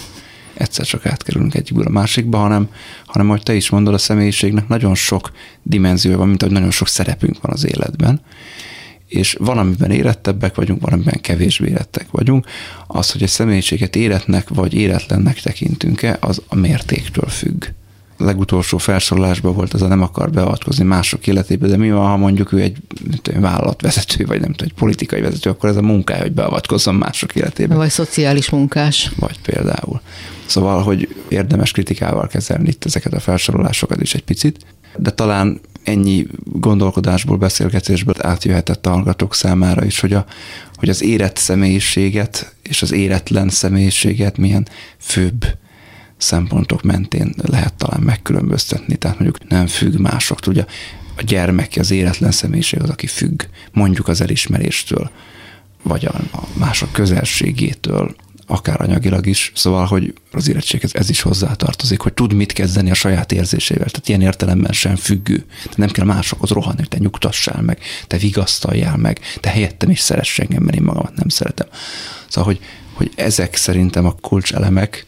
egyszer 0.55 0.87
csak 0.87 1.07
átkerülünk 1.07 1.55
egyikből 1.55 1.85
a 1.87 1.91
másikba, 1.91 2.39
hanem, 2.39 2.69
hanem 3.07 3.29
ahogy 3.29 3.43
te 3.43 3.55
is 3.55 3.71
mondod, 3.71 3.95
a 3.95 3.99
személyiségnek 3.99 4.69
nagyon 4.69 4.95
sok 4.95 5.33
dimenziója 5.62 6.19
van, 6.19 6.29
mint 6.29 6.43
hogy 6.43 6.51
nagyon 6.51 6.71
sok 6.71 6.89
szerepünk 6.89 7.41
van 7.41 7.53
az 7.53 7.67
életben, 7.67 8.21
és 9.12 9.37
van, 9.38 9.59
amiben 9.59 9.90
érettebbek 9.90 10.54
vagyunk, 10.54 10.81
van, 10.81 10.92
amiben 10.92 11.21
kevésbé 11.21 11.69
érettek 11.69 12.07
vagyunk. 12.11 12.47
Az, 12.87 13.11
hogy 13.11 13.23
egy 13.23 13.28
személyiséget 13.28 13.97
éretnek 13.97 14.49
vagy 14.49 14.75
éretlennek 14.75 15.40
tekintünk-e, 15.40 16.16
az 16.21 16.42
a 16.49 16.54
mértéktől 16.54 17.28
függ. 17.28 17.64
A 18.19 18.25
legutolsó 18.25 18.78
felsorolásban 18.78 19.54
volt 19.54 19.73
az 19.73 19.83
a 19.83 19.87
nem 19.87 20.02
akar 20.02 20.31
beavatkozni 20.31 20.85
mások 20.85 21.26
életébe, 21.26 21.66
de 21.66 21.76
mi 21.76 21.90
van, 21.90 22.07
ha 22.07 22.16
mondjuk 22.16 22.52
ő 22.52 22.61
egy 22.61 22.76
tudom, 23.23 23.40
vállalatvezető, 23.40 24.25
vagy 24.25 24.40
nem 24.40 24.52
tudom, 24.52 24.69
egy 24.71 24.78
politikai 24.78 25.21
vezető, 25.21 25.50
akkor 25.50 25.69
ez 25.69 25.76
a 25.76 25.83
munkája, 25.83 26.23
hogy 26.23 26.33
beavatkozzon 26.33 26.95
mások 26.95 27.35
életébe. 27.35 27.75
Vagy 27.75 27.90
szociális 27.90 28.50
munkás. 28.50 29.12
Vagy 29.16 29.40
például. 29.40 30.00
Szóval, 30.47 30.83
hogy 30.83 31.14
érdemes 31.28 31.71
kritikával 31.71 32.26
kezelni 32.26 32.69
itt 32.69 32.85
ezeket 32.85 33.12
a 33.12 33.21
felsorolásokat 33.21 34.00
is 34.00 34.14
egy 34.14 34.25
picit, 34.25 34.64
de 34.97 35.11
talán 35.11 35.61
ennyi 35.85 36.27
gondolkodásból, 36.45 37.37
beszélgetésből 37.37 38.15
átjöhetett 38.19 38.87
a 38.87 38.91
hallgatók 38.91 39.35
számára 39.35 39.85
is, 39.85 40.01
hogy, 40.01 40.12
a, 40.12 40.27
hogy 40.75 40.89
az 40.89 41.03
érett 41.03 41.37
személyiséget 41.37 42.55
és 42.62 42.83
az 42.83 42.93
éretlen 42.93 43.49
személyiséget 43.49 44.37
milyen 44.37 44.69
főbb 44.99 45.47
szempontok 46.17 46.83
mentén 46.83 47.35
lehet 47.37 47.75
talán 47.75 48.01
megkülönböztetni. 48.01 48.97
Tehát 48.97 49.19
mondjuk 49.19 49.49
nem 49.49 49.67
függ 49.67 49.99
másoktól. 49.99 50.53
Ugye 50.53 50.65
a 51.17 51.23
gyermek, 51.23 51.73
az 51.79 51.91
éretlen 51.91 52.31
személyiség 52.31 52.83
az, 52.83 52.91
aki 52.91 53.07
függ 53.07 53.43
mondjuk 53.73 54.09
az 54.09 54.21
elismeréstől, 54.21 55.11
vagy 55.83 56.05
a 56.05 56.15
mások 56.53 56.93
közelségétől, 56.93 58.15
akár 58.53 58.81
anyagilag 58.81 59.27
is, 59.27 59.53
szóval, 59.55 59.87
hogy 59.87 60.15
az 60.33 60.49
érettséghez 60.49 60.95
ez 60.95 61.11
is 61.11 61.21
hozzátartozik, 61.21 62.01
hogy 62.01 62.13
tud 62.13 62.33
mit 62.33 62.53
kezdeni 62.53 62.91
a 62.91 62.95
saját 62.95 63.33
érzésével. 63.33 63.91
Tehát 63.91 64.09
ilyen 64.09 64.21
értelemben 64.21 64.73
sem 64.73 64.97
függő. 64.97 65.45
Tehát 65.63 65.77
nem 65.77 65.91
kell 65.91 66.05
másokhoz 66.05 66.51
rohanni, 66.51 66.87
te 66.87 66.99
nyugtassál 66.99 67.63
meg, 67.63 67.79
te 68.07 68.17
vigasztaljál 68.17 68.97
meg, 68.97 69.21
te 69.41 69.51
helyettem 69.51 69.91
is 69.91 70.01
szeress 70.01 70.39
engem, 70.39 70.63
mert 70.63 70.77
én 70.77 70.83
magamat 70.83 71.15
nem 71.15 71.29
szeretem. 71.29 71.67
Szóval, 72.29 72.53
hogy, 72.53 72.65
hogy 72.93 73.11
ezek 73.15 73.57
szerintem 73.57 74.07
a 74.07 74.15
kulcselemek, 74.21 75.07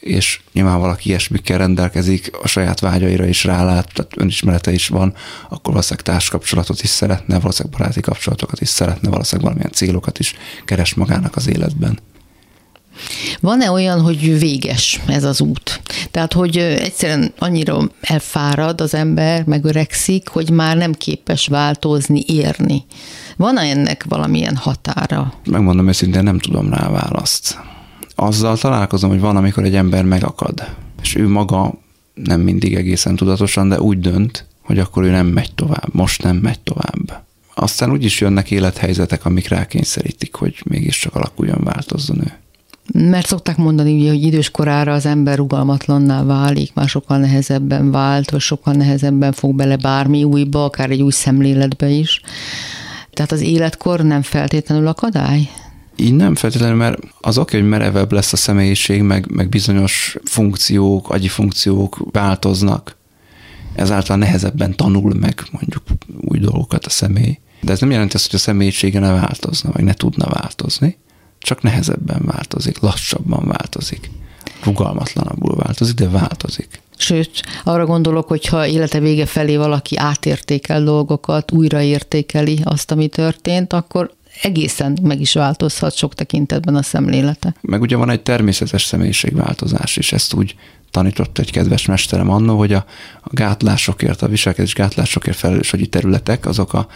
és 0.00 0.40
nyilván 0.52 0.78
valaki 0.78 1.08
ilyesmikkel 1.08 1.58
rendelkezik, 1.58 2.30
a 2.42 2.48
saját 2.48 2.80
vágyaira 2.80 3.26
is 3.26 3.44
rálát, 3.44 3.92
tehát 3.92 4.12
önismerete 4.16 4.72
is 4.72 4.88
van, 4.88 5.14
akkor 5.48 5.72
valószínűleg 5.72 6.04
társkapcsolatot 6.04 6.82
is 6.82 6.88
szeretne, 6.88 7.38
valószínűleg 7.38 7.78
baráti 7.78 8.00
kapcsolatokat 8.00 8.60
is 8.60 8.68
szeretne, 8.68 9.08
valószínűleg 9.08 9.44
valamilyen 9.44 9.72
célokat 9.72 10.18
is 10.18 10.34
keres 10.64 10.94
magának 10.94 11.36
az 11.36 11.48
életben. 11.48 11.98
Van-e 13.42 13.70
olyan, 13.70 14.00
hogy 14.00 14.38
véges 14.38 15.00
ez 15.06 15.24
az 15.24 15.40
út? 15.40 15.80
Tehát, 16.10 16.32
hogy 16.32 16.56
egyszerűen 16.56 17.32
annyira 17.38 17.90
elfárad 18.00 18.80
az 18.80 18.94
ember, 18.94 19.44
megöregszik, 19.44 20.28
hogy 20.28 20.50
már 20.50 20.76
nem 20.76 20.92
képes 20.92 21.46
változni, 21.46 22.24
érni. 22.26 22.84
Van-e 23.36 23.60
ennek 23.60 24.04
valamilyen 24.08 24.56
határa? 24.56 25.32
Megmondom 25.44 25.88
őszintén, 25.88 26.22
nem 26.22 26.38
tudom 26.38 26.70
rá 26.70 26.90
választ. 26.90 27.58
Azzal 28.14 28.56
találkozom, 28.56 29.10
hogy 29.10 29.20
van, 29.20 29.36
amikor 29.36 29.64
egy 29.64 29.74
ember 29.74 30.04
megakad, 30.04 30.66
és 31.02 31.14
ő 31.14 31.28
maga 31.28 31.74
nem 32.14 32.40
mindig 32.40 32.74
egészen 32.74 33.16
tudatosan, 33.16 33.68
de 33.68 33.80
úgy 33.80 33.98
dönt, 33.98 34.46
hogy 34.62 34.78
akkor 34.78 35.02
ő 35.02 35.10
nem 35.10 35.26
megy 35.26 35.54
tovább, 35.54 35.94
most 35.94 36.22
nem 36.22 36.36
megy 36.36 36.60
tovább. 36.60 37.22
Aztán 37.54 37.90
úgy 37.90 38.04
is 38.04 38.20
jönnek 38.20 38.50
élethelyzetek, 38.50 39.24
amik 39.24 39.48
rákényszerítik, 39.48 40.34
hogy 40.34 40.62
mégiscsak 40.64 41.14
alakuljon, 41.14 41.60
változzon 41.64 42.20
ő. 42.20 42.32
Mert 42.94 43.26
szokták 43.26 43.56
mondani, 43.56 43.92
ugye, 43.92 44.08
hogy 44.08 44.22
idős 44.22 44.50
korára 44.50 44.92
az 44.92 45.06
ember 45.06 45.36
rugalmatlanná 45.36 46.22
válik, 46.22 46.74
már 46.74 46.88
sokkal 46.88 47.18
nehezebben 47.18 47.90
vált, 47.90 48.30
vagy 48.30 48.40
sokkal 48.40 48.74
nehezebben 48.74 49.32
fog 49.32 49.54
bele 49.54 49.76
bármi 49.76 50.24
újba, 50.24 50.64
akár 50.64 50.90
egy 50.90 51.02
új 51.02 51.10
szemléletbe 51.10 51.88
is. 51.88 52.20
Tehát 53.10 53.32
az 53.32 53.40
életkor 53.40 54.00
nem 54.00 54.22
feltétlenül 54.22 54.86
akadály? 54.86 55.50
Így 55.96 56.14
nem 56.14 56.34
feltétlenül, 56.34 56.76
mert 56.76 56.98
az 57.20 57.38
oké, 57.38 57.58
hogy 57.58 57.68
merevebb 57.68 58.12
lesz 58.12 58.32
a 58.32 58.36
személyiség, 58.36 59.02
meg, 59.02 59.26
meg 59.30 59.48
bizonyos 59.48 60.16
funkciók, 60.24 61.10
agyi 61.10 61.28
funkciók 61.28 61.98
változnak, 62.10 62.96
ezáltal 63.74 64.16
nehezebben 64.16 64.76
tanul 64.76 65.14
meg 65.14 65.42
mondjuk 65.50 65.82
új 66.20 66.38
dolgokat 66.38 66.86
a 66.86 66.90
személy. 66.90 67.38
De 67.60 67.72
ez 67.72 67.80
nem 67.80 67.90
jelenti 67.90 68.16
azt, 68.16 68.30
hogy 68.30 68.40
a 68.40 68.42
személyisége 68.42 68.98
ne 68.98 69.12
változna, 69.12 69.70
vagy 69.72 69.84
ne 69.84 69.92
tudna 69.92 70.26
változni 70.28 70.98
csak 71.42 71.62
nehezebben 71.62 72.22
változik, 72.24 72.80
lassabban 72.80 73.46
változik, 73.46 74.10
rugalmatlanabbul 74.64 75.56
változik, 75.56 75.94
de 75.94 76.08
változik. 76.08 76.80
Sőt, 76.96 77.42
arra 77.64 77.86
gondolok, 77.86 78.28
hogy 78.28 78.46
ha 78.46 78.66
élete 78.66 79.00
vége 79.00 79.26
felé 79.26 79.56
valaki 79.56 79.96
átértékel 79.96 80.82
dolgokat, 80.82 81.52
újraértékeli 81.52 82.60
azt, 82.64 82.90
ami 82.90 83.08
történt, 83.08 83.72
akkor 83.72 84.14
egészen 84.42 84.98
meg 85.02 85.20
is 85.20 85.32
változhat 85.32 85.96
sok 85.96 86.14
tekintetben 86.14 86.74
a 86.74 86.82
szemlélete. 86.82 87.54
Meg 87.60 87.80
ugye 87.80 87.96
van 87.96 88.10
egy 88.10 88.22
természetes 88.22 88.84
személyiségváltozás 88.84 89.96
is, 89.96 90.12
ezt 90.12 90.34
úgy 90.34 90.56
tanított 90.90 91.38
egy 91.38 91.50
kedves 91.50 91.86
mesterem 91.86 92.30
annó, 92.30 92.58
hogy 92.58 92.72
a, 92.72 92.84
a 93.20 93.28
gátlásokért, 93.30 94.22
a 94.22 94.28
viselkedés 94.28 94.74
gátlásokért 94.74 95.36
felelős 95.36 95.74
területek, 95.90 96.46
azok 96.46 96.72
a, 96.72 96.86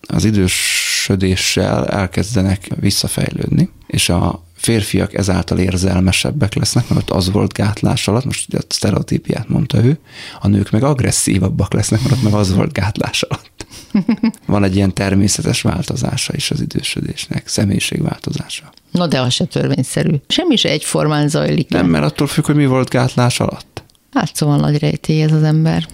az 0.00 0.24
idősödéssel 0.24 1.86
elkezdenek 1.86 2.68
visszafejlődni, 2.80 3.70
és 3.86 4.08
a 4.08 4.44
férfiak 4.56 5.14
ezáltal 5.14 5.58
érzelmesebbek 5.58 6.54
lesznek, 6.54 6.88
mert 6.88 7.10
az 7.10 7.30
volt 7.30 7.52
gátlás 7.52 8.08
alatt, 8.08 8.24
most 8.24 8.54
a 8.54 8.58
sztereotípiát 8.68 9.48
mondta 9.48 9.84
ő, 9.84 9.98
a 10.40 10.48
nők 10.48 10.70
meg 10.70 10.82
agresszívabbak 10.82 11.72
lesznek, 11.72 12.02
mert 12.02 12.12
ott 12.12 12.22
meg 12.22 12.32
az 12.32 12.54
volt 12.54 12.72
gátlás 12.72 13.22
alatt. 13.22 13.66
Van 14.46 14.64
egy 14.64 14.76
ilyen 14.76 14.94
természetes 14.94 15.62
változása 15.62 16.32
is 16.36 16.50
az 16.50 16.60
idősödésnek, 16.60 17.48
személyiségváltozása. 17.48 18.72
Na 18.90 19.06
de 19.06 19.20
az 19.20 19.32
se 19.32 19.44
törvényszerű. 19.44 20.14
Semmi 20.28 20.56
se 20.56 20.68
egyformán 20.68 21.28
zajlik. 21.28 21.68
Nem, 21.68 21.86
mert 21.86 22.04
attól 22.04 22.26
függ, 22.26 22.46
hogy 22.46 22.54
mi 22.54 22.66
volt 22.66 22.88
gátlás 22.88 23.40
alatt. 23.40 23.82
Hát 24.12 24.34
szóval 24.34 24.56
nagy 24.56 24.78
rejtély 24.78 25.22
ez 25.22 25.32
az 25.32 25.42
ember. 25.42 25.86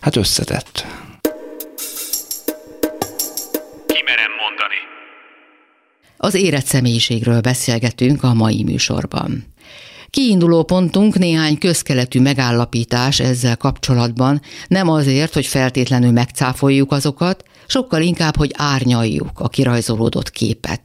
Hát 0.00 0.16
összetett. 0.16 0.86
Az 6.22 6.34
érett 6.34 6.64
személyiségről 6.64 7.40
beszélgetünk 7.40 8.22
a 8.22 8.34
mai 8.34 8.62
műsorban. 8.62 9.44
Kiinduló 10.10 10.62
pontunk 10.62 11.18
néhány 11.18 11.58
közkeletű 11.58 12.20
megállapítás 12.20 13.20
ezzel 13.20 13.56
kapcsolatban, 13.56 14.40
nem 14.68 14.88
azért, 14.88 15.34
hogy 15.34 15.46
feltétlenül 15.46 16.10
megcáfoljuk 16.10 16.92
azokat, 16.92 17.44
sokkal 17.66 18.02
inkább, 18.02 18.36
hogy 18.36 18.50
árnyaljuk 18.56 19.30
a 19.40 19.48
kirajzolódott 19.48 20.30
képet. 20.30 20.82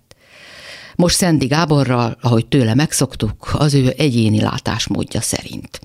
Most 0.95 1.15
Szendi 1.15 1.45
Gáborral, 1.45 2.17
ahogy 2.21 2.45
tőle 2.45 2.73
megszoktuk, 2.73 3.49
az 3.53 3.73
ő 3.73 3.93
egyéni 3.97 4.41
látásmódja 4.41 5.21
szerint. 5.21 5.79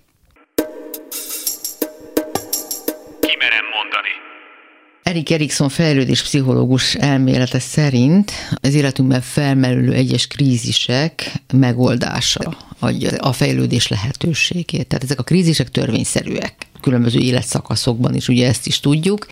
Erik 5.11 5.31
Erikson 5.31 5.69
fejlődés 5.69 6.23
pszichológus 6.23 6.95
elmélete 6.95 7.59
szerint 7.59 8.33
az 8.55 8.75
életünkben 8.75 9.21
felmerülő 9.21 9.93
egyes 9.93 10.27
krízisek 10.27 11.33
megoldása 11.53 12.57
adja 12.79 13.11
a 13.19 13.33
fejlődés 13.33 13.89
lehetőségét. 13.89 14.87
Tehát 14.87 15.05
ezek 15.05 15.19
a 15.19 15.23
krízisek 15.23 15.69
törvényszerűek, 15.69 16.55
különböző 16.81 17.19
életszakaszokban 17.19 18.15
is, 18.15 18.29
ugye 18.29 18.49
ezt 18.49 18.67
is 18.67 18.81
tudjuk 18.81 19.27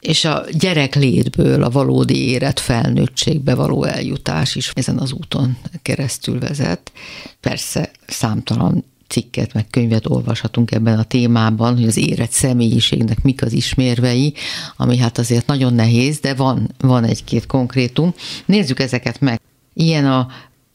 és 0.00 0.24
a 0.24 0.44
gyerek 0.52 0.94
létből 0.94 1.62
a 1.62 1.70
valódi 1.70 2.28
élet 2.28 2.60
felnőttségbe 2.60 3.54
való 3.54 3.84
eljutás 3.84 4.54
is 4.54 4.70
ezen 4.74 4.98
az 4.98 5.12
úton 5.12 5.56
keresztül 5.82 6.38
vezet. 6.38 6.92
Persze 7.40 7.90
számtalan 8.06 8.84
cikket, 9.14 9.52
meg 9.52 9.66
könyvet 9.70 10.06
olvashatunk 10.08 10.70
ebben 10.70 10.98
a 10.98 11.02
témában, 11.02 11.74
hogy 11.74 11.86
az 11.86 11.96
érett 11.96 12.30
személyiségnek 12.30 13.22
mik 13.22 13.42
az 13.42 13.52
ismérvei, 13.52 14.34
ami 14.76 14.98
hát 14.98 15.18
azért 15.18 15.46
nagyon 15.46 15.74
nehéz, 15.74 16.18
de 16.20 16.34
van, 16.34 16.70
van 16.78 17.04
egy-két 17.04 17.46
konkrétum. 17.46 18.14
Nézzük 18.46 18.80
ezeket 18.80 19.20
meg. 19.20 19.40
Ilyen 19.74 20.06
a 20.06 20.28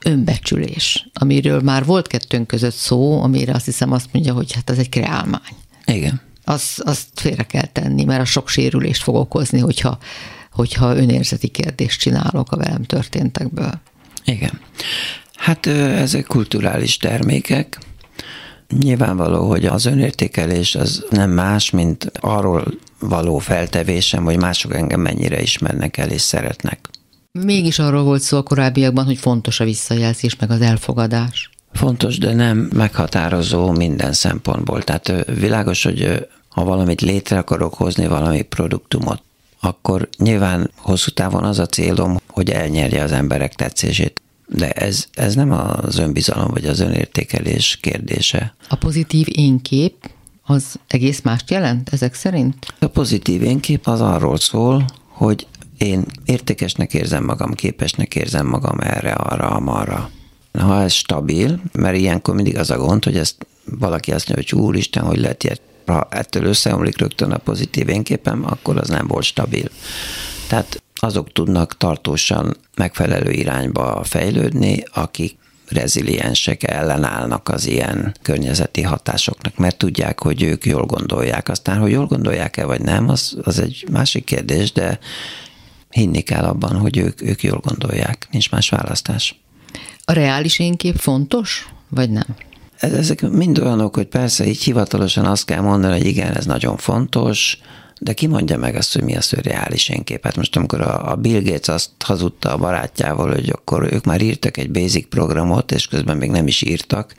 önbecsülés, 0.03 1.09
amiről 1.13 1.61
már 1.61 1.85
volt 1.85 2.07
kettőnk 2.07 2.47
között 2.47 2.73
szó, 2.73 3.21
amire 3.21 3.53
azt 3.53 3.65
hiszem 3.65 3.91
azt 3.91 4.09
mondja, 4.11 4.33
hogy 4.33 4.53
hát 4.53 4.69
ez 4.69 4.77
egy 4.77 4.89
kreálmány. 4.89 5.55
Igen. 5.85 6.21
Az, 6.43 6.81
azt 6.85 7.07
félre 7.13 7.43
kell 7.43 7.65
tenni, 7.65 8.03
mert 8.03 8.21
a 8.21 8.25
sok 8.25 8.49
sérülést 8.49 9.03
fog 9.03 9.15
okozni, 9.15 9.59
hogyha, 9.59 9.97
hogyha 10.51 10.95
önérzeti 10.95 11.47
kérdést 11.47 11.99
csinálok 11.99 12.51
a 12.51 12.57
velem 12.57 12.83
történtekből. 12.83 13.79
Igen. 14.25 14.59
Hát 15.35 15.65
ezek 15.65 16.25
kulturális 16.25 16.97
termékek, 16.97 17.79
Nyilvánvaló, 18.77 19.47
hogy 19.47 19.65
az 19.65 19.85
önértékelés 19.85 20.75
az 20.75 21.05
nem 21.09 21.29
más, 21.29 21.69
mint 21.69 22.11
arról 22.19 22.65
való 22.99 23.37
feltevésem, 23.37 24.23
hogy 24.23 24.37
mások 24.37 24.75
engem 24.75 25.01
mennyire 25.01 25.41
ismernek 25.41 25.97
el 25.97 26.09
és 26.09 26.21
szeretnek. 26.21 26.89
Mégis 27.31 27.79
arról 27.79 28.03
volt 28.03 28.21
szó 28.21 28.37
a 28.37 28.43
korábbiakban, 28.43 29.05
hogy 29.05 29.17
fontos 29.17 29.59
a 29.59 29.63
visszajelzés, 29.63 30.35
meg 30.35 30.51
az 30.51 30.61
elfogadás. 30.61 31.49
Fontos, 31.73 32.17
de 32.17 32.33
nem 32.33 32.69
meghatározó 32.75 33.71
minden 33.71 34.13
szempontból. 34.13 34.83
Tehát 34.83 35.25
világos, 35.39 35.83
hogy 35.83 36.27
ha 36.49 36.63
valamit 36.63 37.01
létre 37.01 37.37
akarok 37.37 37.73
hozni, 37.73 38.07
valami 38.07 38.41
produktumot, 38.41 39.21
akkor 39.59 40.09
nyilván 40.17 40.71
hosszú 40.75 41.11
távon 41.11 41.43
az 41.43 41.59
a 41.59 41.65
célom, 41.65 42.19
hogy 42.27 42.49
elnyerje 42.49 43.03
az 43.03 43.11
emberek 43.11 43.53
tetszését. 43.53 44.21
De 44.51 44.71
ez, 44.71 45.07
ez 45.13 45.35
nem 45.35 45.51
az 45.51 45.97
önbizalom 45.97 46.51
vagy 46.51 46.65
az 46.65 46.79
önértékelés 46.79 47.77
kérdése. 47.81 48.55
A 48.69 48.75
pozitív 48.75 49.27
énkép 49.29 50.09
az 50.43 50.79
egész 50.87 51.21
mást 51.21 51.51
jelent 51.51 51.89
ezek 51.91 52.13
szerint? 52.13 52.73
A 52.79 52.87
pozitív 52.87 53.41
énkép 53.43 53.87
az 53.87 54.01
arról 54.01 54.37
szól, 54.37 54.85
hogy 55.07 55.47
én 55.77 56.05
értékesnek 56.25 56.93
érzem 56.93 57.23
magam, 57.23 57.53
képesnek 57.53 58.15
érzem 58.15 58.47
magam 58.47 58.79
erre, 58.79 59.11
arra, 59.11 59.49
amarra. 59.49 60.09
Ha 60.59 60.81
ez 60.81 60.91
stabil, 60.91 61.61
mert 61.71 61.97
ilyenkor 61.97 62.35
mindig 62.35 62.57
az 62.57 62.69
a 62.69 62.77
gond, 62.77 63.03
hogy 63.03 63.17
ezt 63.17 63.47
valaki 63.79 64.11
azt 64.11 64.27
mondja, 64.27 64.55
hogy 64.55 64.65
úristen, 64.65 65.03
hogy 65.03 65.19
lehet 65.19 65.43
ilyet 65.43 65.61
ha 65.89 66.07
ettől 66.09 66.43
összeomlik 66.43 66.97
rögtön 66.97 67.31
a 67.31 67.37
pozitív 67.37 67.89
énképem, 67.89 68.45
akkor 68.45 68.77
az 68.77 68.87
nem 68.87 69.07
volt 69.07 69.23
stabil. 69.23 69.69
Tehát 70.47 70.83
azok 70.95 71.31
tudnak 71.31 71.77
tartósan 71.77 72.57
megfelelő 72.79 73.31
irányba 73.31 74.03
fejlődni, 74.03 74.83
akik 74.93 75.37
reziliensek 75.67 76.63
ellenállnak 76.63 77.49
az 77.49 77.67
ilyen 77.67 78.15
környezeti 78.21 78.81
hatásoknak, 78.81 79.57
mert 79.57 79.77
tudják, 79.77 80.21
hogy 80.21 80.41
ők 80.41 80.65
jól 80.65 80.85
gondolják. 80.85 81.49
Aztán, 81.49 81.79
hogy 81.79 81.91
jól 81.91 82.05
gondolják-e 82.05 82.65
vagy 82.65 82.81
nem, 82.81 83.09
az, 83.09 83.37
az 83.43 83.59
egy 83.59 83.85
másik 83.91 84.23
kérdés, 84.23 84.71
de 84.71 84.99
hinni 85.89 86.21
kell 86.21 86.43
abban, 86.43 86.77
hogy 86.77 86.97
ők, 86.97 87.21
ők 87.21 87.43
jól 87.43 87.61
gondolják, 87.65 88.27
nincs 88.31 88.51
más 88.51 88.69
választás. 88.69 89.39
A 90.05 90.11
reális 90.11 90.59
énkép 90.59 90.95
fontos, 90.95 91.67
vagy 91.89 92.09
nem? 92.09 92.35
Ezek 92.77 93.21
mind 93.21 93.59
olyanok, 93.59 93.95
hogy 93.95 94.07
persze 94.07 94.47
így 94.47 94.63
hivatalosan 94.63 95.25
azt 95.25 95.45
kell 95.45 95.61
mondani, 95.61 95.97
hogy 95.97 96.07
igen, 96.07 96.35
ez 96.35 96.45
nagyon 96.45 96.77
fontos, 96.77 97.59
de 97.99 98.13
ki 98.13 98.27
mondja 98.27 98.57
meg 98.57 98.75
azt, 98.75 98.93
hogy 98.93 99.03
mi 99.03 99.15
a 99.15 99.21
szürreális 99.21 99.89
énkép? 99.89 100.23
Hát 100.23 100.35
most 100.35 100.55
amikor 100.55 100.81
a 100.81 101.15
Bill 101.15 101.41
Gates 101.41 101.67
azt 101.67 101.89
hazudta 102.05 102.53
a 102.53 102.57
barátjával, 102.57 103.33
hogy 103.33 103.49
akkor 103.49 103.93
ők 103.93 104.05
már 104.05 104.21
írtak 104.21 104.57
egy 104.57 104.71
basic 104.71 105.09
programot, 105.09 105.71
és 105.71 105.87
közben 105.87 106.17
még 106.17 106.29
nem 106.29 106.47
is 106.47 106.61
írtak. 106.61 107.13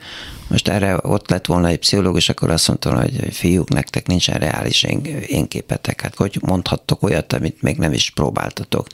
Most 0.47 0.67
erre 0.67 0.97
ott 1.01 1.29
lett 1.29 1.45
volna 1.45 1.67
egy 1.67 1.79
pszichológus, 1.79 2.29
akkor 2.29 2.49
azt 2.49 2.67
mondta, 2.67 2.99
hogy 2.99 3.33
fiúk, 3.33 3.69
nektek 3.69 4.07
nincsen 4.07 4.39
reális 4.39 4.83
énképetek. 5.27 6.01
Hát 6.01 6.15
hogy 6.15 6.37
mondhattok 6.41 7.03
olyat, 7.03 7.33
amit 7.33 7.61
még 7.61 7.77
nem 7.77 7.93
is 7.93 8.09
próbáltatok 8.09 8.87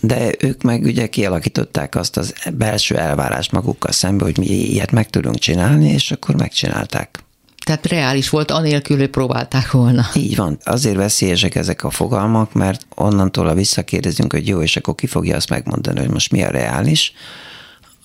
de 0.00 0.30
ők 0.38 0.62
meg 0.62 0.82
ugye 0.82 1.06
kialakították 1.06 1.94
azt 1.94 2.16
az 2.16 2.34
belső 2.54 2.96
elvárást 2.96 3.52
magukkal 3.52 3.92
szembe, 3.92 4.24
hogy 4.24 4.38
mi 4.38 4.46
ilyet 4.46 4.90
meg 4.90 5.10
tudunk 5.10 5.38
csinálni, 5.38 5.90
és 5.90 6.10
akkor 6.10 6.34
megcsinálták. 6.34 7.22
Tehát 7.68 7.86
reális 7.86 8.28
volt, 8.28 8.50
anélkül, 8.50 8.98
hogy 8.98 9.10
próbálták 9.10 9.70
volna. 9.70 10.06
Így 10.14 10.36
van. 10.36 10.58
Azért 10.64 10.96
veszélyesek 10.96 11.54
ezek 11.54 11.84
a 11.84 11.90
fogalmak, 11.90 12.52
mert 12.52 12.86
onnantól, 12.94 13.46
ha 13.46 13.54
visszakérdezünk, 13.54 14.32
hogy 14.32 14.48
jó, 14.48 14.62
és 14.62 14.76
akkor 14.76 14.94
ki 14.94 15.06
fogja 15.06 15.36
azt 15.36 15.50
megmondani, 15.50 15.98
hogy 15.98 16.10
most 16.10 16.32
mi 16.32 16.42
a 16.42 16.50
reális, 16.50 17.12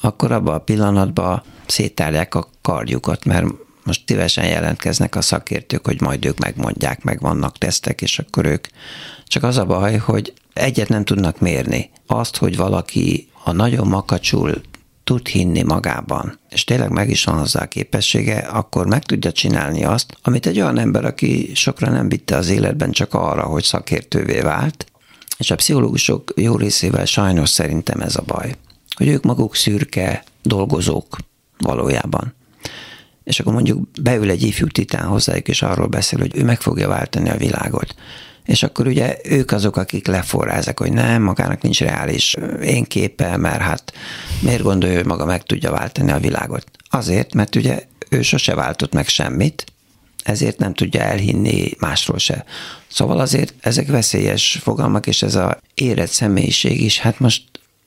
akkor 0.02 0.32
abban 0.32 0.54
a 0.54 0.58
pillanatban 0.58 1.44
széttárják 1.66 2.36
a 2.36 2.50
kardjukat, 2.62 3.26
mert 3.26 3.46
most 3.84 4.04
szívesen 4.06 4.46
jelentkeznek 4.46 5.16
a 5.16 5.22
szakértők, 5.22 5.86
hogy 5.86 6.02
majd 6.02 6.26
ők 6.26 6.40
megmondják, 6.40 7.04
meg 7.04 7.20
vannak 7.20 7.58
tesztek, 7.58 8.02
és 8.02 8.20
akkor 8.20 8.46
ők. 8.46 8.68
Csak 9.28 9.44
az 9.44 9.58
a 9.58 9.66
baj, 9.66 9.98
hogy 9.98 10.34
egyet 10.54 10.90
nem 10.90 11.06
tudnak 11.06 11.40
mérni. 11.40 11.90
Azt, 12.08 12.38
hogy 12.38 12.58
valaki 12.58 13.30
a 13.44 13.52
nagyon 13.52 13.88
makacsul 13.88 14.62
tud 15.04 15.28
hinni 15.28 15.62
magában, 15.62 16.40
és 16.50 16.64
tényleg 16.64 16.90
meg 16.90 17.10
is 17.10 17.24
van 17.24 17.38
hozzá 17.38 17.62
a 17.62 17.68
képessége, 17.68 18.38
akkor 18.38 18.88
meg 18.88 19.04
tudja 19.04 19.32
csinálni 19.32 19.84
azt, 19.84 20.18
amit 20.22 20.46
egy 20.46 20.60
olyan 20.60 20.78
ember, 20.78 21.06
aki 21.06 21.52
sokra 21.56 21.90
nem 21.90 22.10
vitte 22.10 22.36
az 22.36 22.50
életben 22.50 22.92
csak 22.92 23.14
arra, 23.14 23.44
hogy 23.44 23.64
szakértővé 23.64 24.40
vált, 24.40 24.86
és 25.38 25.52
a 25.52 25.56
pszichológusok 25.56 26.34
jó 26.36 26.56
részével 26.56 27.06
sajnos 27.06 27.50
szerintem 27.50 28.02
ez 28.02 28.16
a 28.16 28.24
baj, 28.26 28.56
hogy 28.96 29.08
ők 29.08 29.24
maguk 29.24 29.56
szürke 29.56 30.24
dolgozók 30.42 31.18
valójában. 31.58 32.34
És 33.24 33.40
akkor 33.40 33.54
mondjuk 33.54 33.88
beül 34.02 34.30
egy 34.30 34.44
ifjú 34.44 34.68
titán 34.68 35.06
hozzájuk, 35.06 35.48
és 35.48 35.62
arról 35.62 35.88
beszél, 35.88 36.20
hogy 36.20 36.36
ő 36.36 36.44
meg 36.44 36.62
fogja 36.62 36.88
váltani 36.88 37.30
a 37.30 37.38
világot 37.38 37.96
és 38.46 38.64
akkor 38.64 38.88
ugye 38.88 39.18
ők 39.24 39.52
azok, 39.52 39.78
akik 39.78 40.08
leforráznak, 40.08 40.80
hogy 40.80 40.94
nem, 40.94 41.22
magának 41.22 41.62
nincs 41.62 41.80
reális 41.80 42.36
én 42.64 42.84
képe, 42.84 43.38
mert 43.38 43.62
hát 43.62 43.94
miért 44.42 44.62
gondolja, 44.62 44.96
hogy 44.96 45.06
maga 45.06 45.26
meg 45.26 45.44
tudja 45.44 45.72
váltani 45.72 46.12
a 46.12 46.20
világot? 46.20 46.66
Azért, 46.90 47.34
mert 47.34 47.56
ugye 47.56 47.84
ő 48.10 48.22
sose 48.22 48.56
váltott 48.56 48.94
meg 48.94 49.08
semmit, 49.08 49.66
ezért 50.24 50.58
nem 50.58 50.74
tudja 50.74 51.02
elhinni 51.02 51.72
másról 51.80 52.18
se. 52.18 52.46
Szóval 52.88 53.20
azért 53.20 53.54
ezek 53.60 53.88
veszélyes 53.88 54.60
fogalmak, 54.62 55.08
és 55.08 55.22
ez 55.22 55.36
a 55.36 55.58
érett 55.74 56.10
személyiség 56.10 56.82
is, 56.82 57.00
hát 57.00 57.20
most 57.20 57.44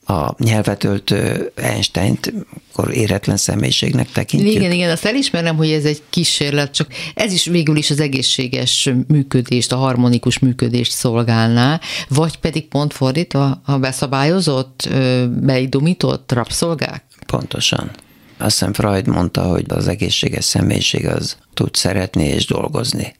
a 0.07 0.35
nyelvet 0.37 0.83
öltő 0.83 1.51
Einstein-t 1.55 2.33
akkor 2.77 2.93
éretlen 2.93 3.37
személyiségnek 3.37 4.11
tekintjük. 4.11 4.53
Igen, 4.53 4.71
igen, 4.71 4.89
azt 4.89 5.05
elismerem, 5.05 5.55
hogy 5.55 5.71
ez 5.71 5.85
egy 5.85 6.01
kísérlet, 6.09 6.73
csak 6.73 6.87
ez 7.13 7.33
is 7.33 7.45
végül 7.45 7.77
is 7.77 7.89
az 7.89 7.99
egészséges 7.99 8.89
működést, 9.07 9.71
a 9.71 9.75
harmonikus 9.75 10.39
működést 10.39 10.91
szolgálná, 10.91 11.79
vagy 12.09 12.37
pedig 12.37 12.67
pont 12.67 12.93
fordítva 12.93 13.61
a 13.65 13.77
beszabályozott, 13.77 14.89
beidomított 15.29 16.31
rabszolgák? 16.31 17.03
Pontosan. 17.25 17.91
Azt 18.37 18.57
hiszem 18.57 18.73
Freud 18.73 19.07
mondta, 19.07 19.43
hogy 19.43 19.65
az 19.67 19.87
egészséges 19.87 20.45
személyiség 20.45 21.07
az 21.07 21.37
tud 21.53 21.75
szeretni 21.75 22.23
és 22.23 22.45
dolgozni. 22.45 23.15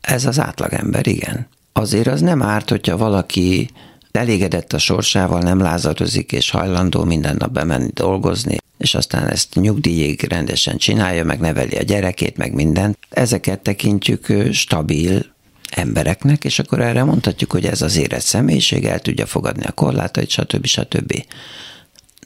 Ez 0.00 0.24
az 0.24 0.40
átlagember, 0.40 1.06
igen. 1.06 1.48
Azért 1.72 2.06
az 2.06 2.20
nem 2.20 2.42
árt, 2.42 2.70
hogyha 2.70 2.96
valaki 2.96 3.70
elégedett 4.12 4.72
a 4.72 4.78
sorsával, 4.78 5.40
nem 5.40 5.58
lázadozik 5.58 6.32
és 6.32 6.50
hajlandó 6.50 7.04
minden 7.04 7.36
nap 7.38 7.52
bemenni 7.52 7.90
dolgozni, 7.94 8.56
és 8.78 8.94
aztán 8.94 9.28
ezt 9.28 9.54
nyugdíjig 9.54 10.22
rendesen 10.22 10.76
csinálja, 10.76 11.24
meg 11.24 11.40
neveli 11.40 11.76
a 11.76 11.82
gyerekét, 11.82 12.36
meg 12.36 12.54
mindent. 12.54 12.98
Ezeket 13.10 13.60
tekintjük 13.60 14.26
stabil 14.52 15.24
embereknek, 15.70 16.44
és 16.44 16.58
akkor 16.58 16.80
erre 16.80 17.04
mondhatjuk, 17.04 17.52
hogy 17.52 17.64
ez 17.64 17.82
az 17.82 17.96
érett 17.96 18.20
személyiség, 18.20 18.84
el 18.84 19.00
tudja 19.00 19.26
fogadni 19.26 19.64
a 19.64 19.72
korlátait, 19.72 20.30
stb. 20.30 20.66
stb. 20.66 21.24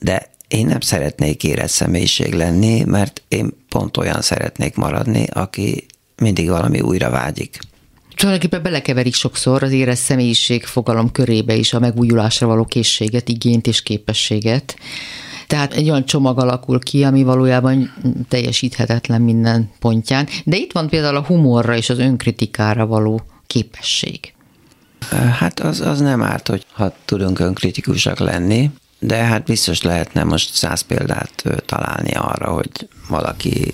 De 0.00 0.30
én 0.48 0.66
nem 0.66 0.80
szeretnék 0.80 1.44
érett 1.44 1.68
személyiség 1.68 2.32
lenni, 2.32 2.82
mert 2.84 3.22
én 3.28 3.52
pont 3.68 3.96
olyan 3.96 4.20
szeretnék 4.20 4.74
maradni, 4.74 5.26
aki 5.32 5.86
mindig 6.16 6.48
valami 6.48 6.80
újra 6.80 7.10
vágyik. 7.10 7.58
Tulajdonképpen 8.24 8.62
belekeverik 8.62 9.14
sokszor 9.14 9.62
az 9.62 9.72
érez 9.72 9.98
személyiség 9.98 10.64
fogalom 10.64 11.12
körébe 11.12 11.54
is 11.54 11.72
a 11.72 11.78
megújulásra 11.78 12.46
való 12.46 12.64
készséget, 12.64 13.28
igényt 13.28 13.66
és 13.66 13.82
képességet. 13.82 14.76
Tehát 15.46 15.72
egy 15.72 15.90
olyan 15.90 16.04
csomag 16.04 16.38
alakul 16.38 16.78
ki, 16.78 17.04
ami 17.04 17.22
valójában 17.22 17.94
teljesíthetetlen 18.28 19.22
minden 19.22 19.70
pontján. 19.78 20.28
De 20.44 20.56
itt 20.56 20.72
van 20.72 20.88
például 20.88 21.16
a 21.16 21.24
humorra 21.24 21.76
és 21.76 21.90
az 21.90 21.98
önkritikára 21.98 22.86
való 22.86 23.20
képesség. 23.46 24.34
Hát 25.38 25.60
az, 25.60 25.80
az 25.80 26.00
nem 26.00 26.22
árt, 26.22 26.48
hogy 26.48 26.66
ha 26.72 26.94
tudunk 27.04 27.38
önkritikusak 27.38 28.18
lenni, 28.18 28.70
de 28.98 29.16
hát 29.16 29.44
biztos 29.44 29.82
lehetne 29.82 30.24
most 30.24 30.54
száz 30.54 30.80
példát 30.80 31.44
találni 31.66 32.12
arra, 32.12 32.52
hogy 32.52 32.88
valaki 33.08 33.72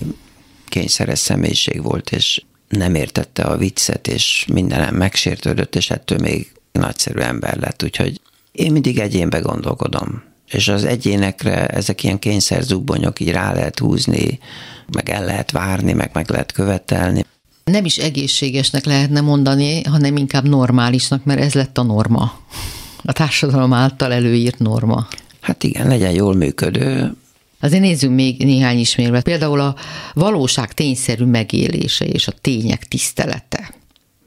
kényszeres 0.69 1.19
személyiség 1.19 1.83
volt, 1.83 2.11
és 2.13 2.43
nem 2.71 2.95
értette 2.95 3.43
a 3.43 3.57
viccet, 3.57 4.09
és 4.09 4.47
mindenem 4.53 4.95
megsértődött, 4.95 5.77
és 5.77 5.91
ettől 5.91 6.19
még 6.19 6.53
nagyszerű 6.73 7.19
ember 7.19 7.59
lett. 7.59 7.83
Úgyhogy 7.83 8.21
én 8.53 8.73
mindig 8.73 8.99
egyénbe 8.99 9.39
gondolkodom. 9.39 10.23
És 10.51 10.69
az 10.69 10.85
egyénekre 10.85 11.67
ezek 11.67 12.03
ilyen 12.03 12.19
kényszerzubbonyok 12.19 13.21
így 13.21 13.31
rá 13.31 13.53
lehet 13.53 13.79
húzni, 13.79 14.39
meg 14.93 15.09
el 15.09 15.25
lehet 15.25 15.51
várni, 15.51 15.93
meg 15.93 16.11
meg 16.13 16.31
lehet 16.31 16.53
követelni. 16.53 17.25
Nem 17.65 17.85
is 17.85 17.97
egészségesnek 17.97 18.85
lehetne 18.85 19.21
mondani, 19.21 19.83
hanem 19.83 20.17
inkább 20.17 20.49
normálisnak, 20.49 21.25
mert 21.25 21.41
ez 21.41 21.55
lett 21.55 21.79
a 21.79 21.83
norma. 21.83 22.41
A 23.03 23.13
társadalom 23.13 23.73
által 23.73 24.13
előírt 24.13 24.59
norma. 24.59 25.09
Hát 25.41 25.63
igen, 25.63 25.89
legyen 25.89 26.13
jól 26.13 26.35
működő, 26.35 27.15
Azért 27.61 27.83
nézzünk 27.83 28.15
még 28.15 28.45
néhány 28.45 28.79
ismérvet. 28.79 29.23
Például 29.23 29.61
a 29.61 29.77
valóság 30.15 30.73
tényszerű 30.73 31.25
megélése 31.25 32.05
és 32.05 32.29
a 32.29 32.33
tények 32.41 32.85
tisztelete 32.85 33.79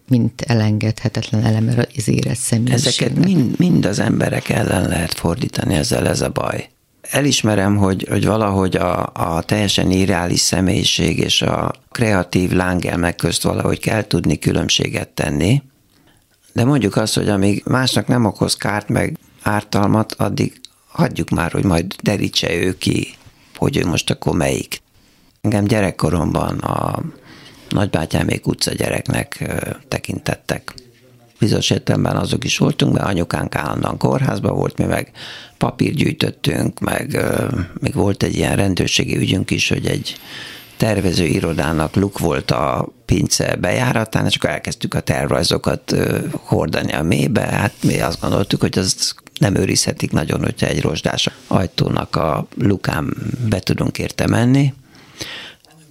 mint 0.08 0.42
elengedhetetlen 0.42 1.46
eleme 1.46 1.88
az 1.98 2.08
érett 2.08 2.36
személyiségnek. 2.36 2.88
Ezeket 2.88 3.26
mind, 3.26 3.60
mind 3.60 3.86
az 3.86 4.00
emberek 4.00 4.50
ellen 4.50 4.88
lehet 4.88 5.14
fordítani, 5.14 5.74
ezzel 5.74 6.08
ez 6.08 6.22
a 6.22 6.30
baj. 6.30 6.70
elismerem, 7.02 7.78
hogy, 7.78 8.08
hogy 8.10 8.26
valahogy 8.26 8.76
a, 8.76 9.10
a 9.14 9.42
teljesen 9.42 9.92
irreális 9.92 10.40
személyiség 10.40 11.18
és 11.20 11.42
a 11.42 11.74
kreatív 11.92 12.52
lángelmek 12.52 13.16
közt 13.16 13.44
valahogy 13.44 13.80
kell 13.80 14.08
tudni 14.08 14.40
különbséget 14.40 15.10
tenni, 15.10 15.62
de 16.54 16.64
mondjuk 16.64 16.96
azt, 16.96 17.16
hogy 17.16 17.30
amíg 17.30 17.64
másnak 17.66 18.08
nem 18.08 18.26
okoz 18.26 18.56
kárt 18.56 18.90
meg 18.90 19.18
ártalmat, 19.42 20.14
addig 20.18 20.62
hagyjuk 20.88 21.30
már, 21.30 21.52
hogy 21.52 21.64
majd 21.64 21.94
derítse 22.02 22.56
ő 22.56 22.78
ki, 22.78 23.16
hogy 23.64 23.78
ő 23.78 23.86
most 23.86 24.10
akkor 24.10 24.36
melyik. 24.36 24.82
Engem 25.42 25.66
gyerekkoromban 25.66 26.58
a 26.58 27.02
nagybátyámék 27.70 28.48
utca 28.48 28.72
gyereknek 28.72 29.54
tekintettek. 29.88 30.74
Bizonyos 31.40 31.70
értelemben 31.70 32.16
azok 32.16 32.44
is 32.44 32.58
voltunk, 32.58 32.94
mert 32.94 33.06
anyukánk 33.06 33.56
állandóan 33.56 33.98
kórházban 33.98 34.56
volt, 34.56 34.78
mi 34.78 34.84
meg 34.84 35.12
papír 35.58 35.94
gyűjtöttünk, 35.94 36.80
meg 36.80 37.18
még 37.80 37.94
volt 37.94 38.24
egy 38.24 38.36
ilyen 38.36 38.56
rendőrségi 38.56 39.18
ügyünk 39.18 39.52
is, 39.52 39.70
hogy 39.70 39.86
egy 39.86 40.16
tervező 40.78 41.26
irodának 41.26 41.96
luk 41.96 42.20
volt 42.20 42.52
a 42.52 42.88
pince 43.06 43.56
bejáratán, 43.56 44.26
és 44.26 44.36
akkor 44.36 44.50
elkezdtük 44.50 44.94
a 44.94 45.00
tervrajzokat 45.00 45.96
hordani 46.34 46.94
a 46.94 47.04
mélybe. 47.04 47.42
Hát 47.42 47.74
mi 47.84 48.02
azt 48.02 48.22
gondoltuk, 48.22 48.62
hogy 48.62 48.78
az 48.78 49.16
nem 49.40 49.56
őrizhetik 49.56 50.12
nagyon, 50.12 50.44
hogyha 50.44 50.68
egy 50.68 50.82
rozsdás 50.82 51.30
ajtónak 51.48 52.16
a 52.16 52.48
lukán 52.58 53.18
be 53.50 53.60
tudunk 53.60 53.98
érte 53.98 54.28
menni. 54.28 54.74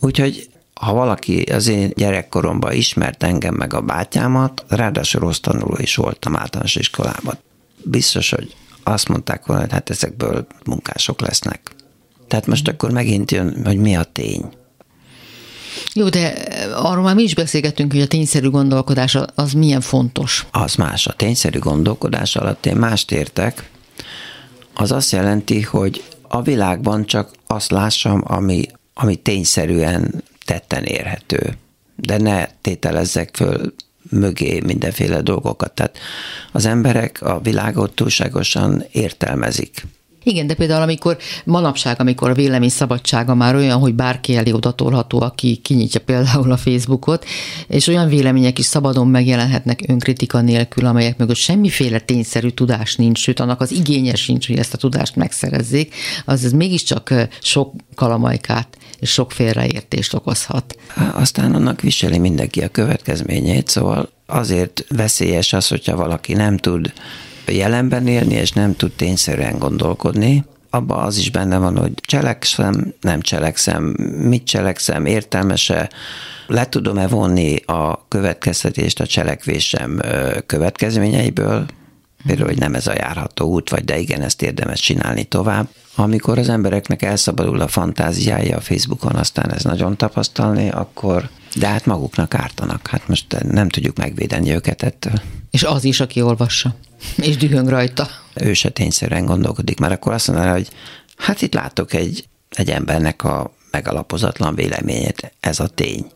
Úgyhogy 0.00 0.50
ha 0.74 0.92
valaki 0.92 1.42
az 1.42 1.68
én 1.68 1.90
gyerekkoromban 1.94 2.72
ismert 2.72 3.22
engem 3.22 3.55
meg 3.55 3.74
a 3.74 3.81
bátyámat, 3.81 4.64
ráadásul 4.68 5.20
rossz 5.20 5.38
tanuló 5.38 5.76
is 5.78 5.96
voltam 5.96 6.37
általános 6.37 6.76
iskolában. 6.76 7.38
Biztos, 7.83 8.31
hogy 8.31 8.55
azt 8.83 9.09
mondták 9.09 9.46
volna, 9.46 9.62
hogy 9.62 9.72
hát 9.72 9.90
ezekből 9.90 10.46
munkások 10.64 11.20
lesznek. 11.20 11.74
Tehát 12.28 12.46
most 12.46 12.68
akkor 12.68 12.90
megint 12.90 13.31
jön, 13.31 13.64
hogy 13.64 13.78
mi 13.78 13.96
a 13.96 14.02
tény. 14.02 14.44
Jó, 15.94 16.08
de 16.08 16.28
arról 16.74 17.02
már 17.02 17.14
mi 17.14 17.22
is 17.22 17.35
beszélgettünk, 17.35 17.92
hogy 17.92 18.00
a 18.00 18.06
tényszerű 18.06 18.48
gondolkodás 18.48 19.18
az 19.35 19.52
milyen 19.52 19.80
fontos. 19.80 20.46
Az 20.50 20.74
más. 20.74 21.06
A 21.06 21.12
tényszerű 21.12 21.58
gondolkodás 21.58 22.37
alatt 22.37 22.66
én 22.66 22.76
mást 22.76 23.12
értek. 23.12 23.70
Az 24.74 24.92
azt 24.92 25.12
jelenti, 25.12 25.62
hogy 25.62 26.04
a 26.28 26.42
világban 26.42 27.06
csak 27.06 27.30
azt 27.46 27.70
lássam, 27.70 28.22
ami, 28.26 28.66
ami 28.94 29.16
tényszerűen 29.16 30.22
tetten 30.44 30.85
érhető. 30.85 31.56
De 31.96 32.18
ne 32.18 32.46
tételezzek 32.61 33.37
föl 33.37 33.74
mögé 34.11 34.61
mindenféle 34.61 35.20
dolgokat. 35.20 35.72
Tehát 35.72 35.98
az 36.52 36.66
emberek 36.66 37.22
a 37.22 37.40
világot 37.40 37.94
túlságosan 37.94 38.85
értelmezik. 38.92 39.87
Igen, 40.22 40.46
de 40.46 40.54
például 40.54 40.82
amikor 40.82 41.16
manapság, 41.44 42.00
amikor 42.00 42.30
a 42.30 42.35
vélemény 42.35 42.68
szabadsága 42.68 43.35
már 43.35 43.54
olyan, 43.54 43.78
hogy 43.78 43.94
bárki 43.94 44.37
elé 44.37 44.52
odatolható, 44.52 45.20
aki 45.20 45.56
kinyitja 45.56 46.00
például 46.00 46.52
a 46.52 46.56
Facebookot, 46.56 47.24
és 47.68 47.87
olyan 47.87 48.08
vélemények 48.08 48.58
is 48.58 48.64
szabadon 48.64 49.06
megjelenhetnek 49.08 49.80
önkritika 49.88 50.40
nélkül, 50.40 50.87
amelyek 50.87 51.18
mögött 51.18 51.37
semmiféle 51.37 51.98
tényszerű 51.98 52.48
tudás 52.48 52.96
nincs, 52.96 53.18
sőt, 53.18 53.40
annak 53.40 53.61
az 53.61 53.72
igénye 53.72 54.14
sincs, 54.14 54.46
hogy 54.46 54.58
ezt 54.58 54.74
a 54.74 54.76
tudást 54.76 55.16
megszerezzék, 55.16 55.94
az 56.24 56.44
ez 56.44 56.52
mégiscsak 56.52 57.14
sok 57.40 57.74
kalamajkát 57.94 58.76
és 58.98 59.11
sok 59.11 59.32
félreértést 59.32 60.14
okozhat. 60.14 60.76
Aztán 61.12 61.54
annak 61.54 61.80
viseli 61.80 62.18
mindenki 62.18 62.61
a 62.61 62.68
következményét, 62.68 63.68
szóval 63.68 64.11
azért 64.26 64.85
veszélyes 64.88 65.52
az, 65.52 65.68
hogyha 65.68 65.96
valaki 65.96 66.32
nem 66.32 66.56
tud 66.56 66.92
jelenben 67.46 68.07
élni, 68.07 68.35
és 68.35 68.52
nem 68.52 68.76
tud 68.76 68.92
tényszerűen 68.92 69.59
gondolkodni, 69.59 70.44
abban 70.74 71.05
az 71.05 71.16
is 71.16 71.31
benne 71.31 71.59
van, 71.59 71.76
hogy 71.76 71.92
cselekszem, 71.94 72.94
nem 73.00 73.20
cselekszem, 73.20 73.85
mit 74.18 74.44
cselekszem, 74.44 75.07
értelmese, 75.07 75.90
le 76.46 76.68
tudom-e 76.68 77.07
vonni 77.07 77.57
a 77.57 78.09
következtetést 78.09 79.00
a 79.00 79.07
cselekvésem 79.07 80.00
következményeiből, 80.46 81.66
például, 82.26 82.48
hogy 82.48 82.59
nem 82.59 82.74
ez 82.74 82.87
a 82.87 82.94
járható 82.94 83.46
út, 83.46 83.70
vagy 83.70 83.85
de 83.85 83.98
igen, 83.98 84.22
ezt 84.22 84.42
érdemes 84.42 84.81
csinálni 84.81 85.24
tovább. 85.24 85.68
Amikor 85.94 86.38
az 86.38 86.48
embereknek 86.48 87.02
elszabadul 87.02 87.61
a 87.61 87.68
fantáziája 87.68 88.57
a 88.57 88.61
Facebookon, 88.61 89.14
aztán 89.14 89.52
ez 89.52 89.64
nagyon 89.64 89.96
tapasztalni, 89.96 90.70
akkor 90.70 91.28
de 91.54 91.66
hát 91.66 91.86
maguknak 91.86 92.34
ártanak. 92.34 92.86
Hát 92.86 93.08
most 93.08 93.36
nem 93.42 93.68
tudjuk 93.68 93.96
megvédeni 93.96 94.54
őket 94.54 94.82
ettől. 94.82 95.20
És 95.50 95.62
az 95.62 95.84
is, 95.84 96.00
aki 96.00 96.22
olvassa, 96.22 96.74
és 97.16 97.36
dühöng 97.36 97.68
rajta. 97.68 98.08
Ő 98.34 98.52
se 98.52 98.68
tényszerűen 98.68 99.24
gondolkodik, 99.24 99.78
mert 99.78 99.92
akkor 99.92 100.12
azt 100.12 100.28
mondaná, 100.28 100.52
hogy 100.52 100.68
hát 101.16 101.42
itt 101.42 101.54
látok 101.54 101.92
egy, 101.92 102.28
egy 102.50 102.70
embernek 102.70 103.24
a 103.24 103.54
megalapozatlan 103.70 104.54
véleményét, 104.54 105.32
ez 105.40 105.60
a 105.60 105.68
tény. 105.68 106.06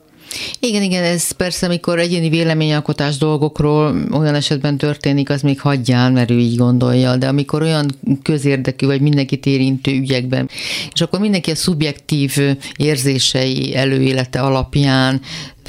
Igen, 0.61 0.83
igen, 0.83 1.05
ez 1.05 1.31
persze, 1.31 1.67
amikor 1.67 1.99
egyéni 1.99 2.29
véleményalkotás 2.29 3.17
dolgokról 3.17 4.07
olyan 4.13 4.35
esetben 4.35 4.77
történik, 4.77 5.31
az 5.31 5.43
még 5.43 5.61
hagyján, 5.61 6.13
mert 6.13 6.31
ő 6.31 6.39
így 6.39 6.57
gondolja, 6.57 7.17
de 7.17 7.29
amikor 7.29 7.63
olyan 7.63 7.91
közérdekű 8.23 8.87
vagy 8.87 9.01
mindenkit 9.01 9.47
érintő 9.47 9.91
ügyekben, 9.91 10.49
és 10.93 11.01
akkor 11.01 11.21
mindenki 11.21 11.51
a 11.51 11.55
szubjektív 11.55 12.37
érzései 12.77 13.77
előélete 13.77 14.41
alapján 14.41 15.21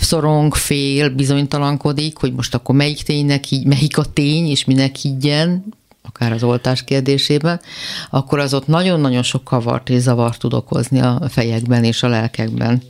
szorong, 0.02 0.56
fél, 0.56 1.10
bizonytalankodik, 1.10 2.17
hogy 2.17 2.34
most 2.34 2.54
akkor 2.54 2.76
melyik 2.76 3.02
ténynek 3.02 3.43
melyik 3.65 3.98
a 3.98 4.06
tény, 4.13 4.48
és 4.48 4.65
minek 4.65 4.96
higgyen, 4.96 5.63
akár 6.02 6.32
az 6.32 6.43
oltás 6.43 6.84
kérdésében, 6.84 7.62
akkor 8.10 8.39
az 8.39 8.54
ott 8.54 8.67
nagyon-nagyon 8.67 9.24
sok 9.24 9.43
kavart 9.43 9.89
és 9.89 10.02
zavart 10.02 10.39
tud 10.39 10.54
okozni 10.54 11.00
a 11.00 11.22
fejekben 11.30 11.84
és 11.84 12.04
a 12.04 12.08
lelkekben. 12.08 12.82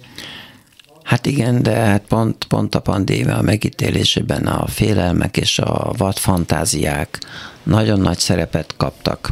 Hát 1.07 1.25
igen, 1.25 1.61
de 1.61 1.75
hát 1.75 2.01
pont, 2.07 2.45
pont 2.45 2.75
a 2.75 2.79
pandémia 2.79 3.41
megítélésében 3.41 4.45
a 4.45 4.67
félelmek 4.67 5.37
és 5.37 5.59
a 5.59 5.93
vad 5.97 6.17
fantáziák 6.17 7.19
nagyon 7.63 7.99
nagy 7.99 8.17
szerepet 8.17 8.73
kaptak. 8.77 9.29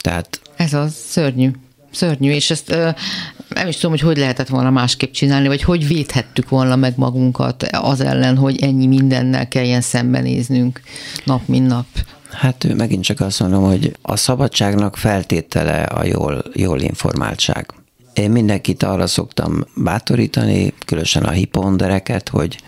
Tehát 0.00 0.40
ez 0.56 0.74
az 0.74 0.94
szörnyű. 1.08 1.50
Szörnyű, 1.92 2.30
és 2.30 2.50
ezt 2.50 2.68
nem 3.48 3.68
is 3.68 3.74
tudom, 3.74 3.90
hogy 3.90 4.00
hogy 4.00 4.16
lehetett 4.16 4.48
volna 4.48 4.70
másképp 4.70 5.12
csinálni, 5.12 5.46
vagy 5.46 5.62
hogy 5.62 5.86
védhettük 5.86 6.48
volna 6.48 6.76
meg 6.76 6.92
magunkat 6.96 7.62
az 7.62 8.00
ellen, 8.00 8.36
hogy 8.36 8.62
ennyi 8.62 8.86
mindennel 8.86 9.48
kelljen 9.48 9.80
szembenéznünk 9.80 10.80
nap, 11.24 11.46
mint 11.46 11.66
nap. 11.66 11.86
Hát 12.30 12.74
megint 12.76 13.04
csak 13.04 13.20
azt 13.20 13.40
mondom, 13.40 13.64
hogy 13.64 13.96
a 14.02 14.16
szabadságnak 14.16 14.96
feltétele 14.96 15.82
a 15.82 16.04
jól, 16.04 16.44
jól 16.54 16.80
informáltság. 16.80 17.77
Én 18.18 18.30
mindenkit 18.30 18.82
arra 18.82 19.06
szoktam 19.06 19.64
bátorítani, 19.74 20.72
különösen 20.84 21.24
a 21.24 21.30
hipondereket, 21.30 22.28
hogy 22.28 22.58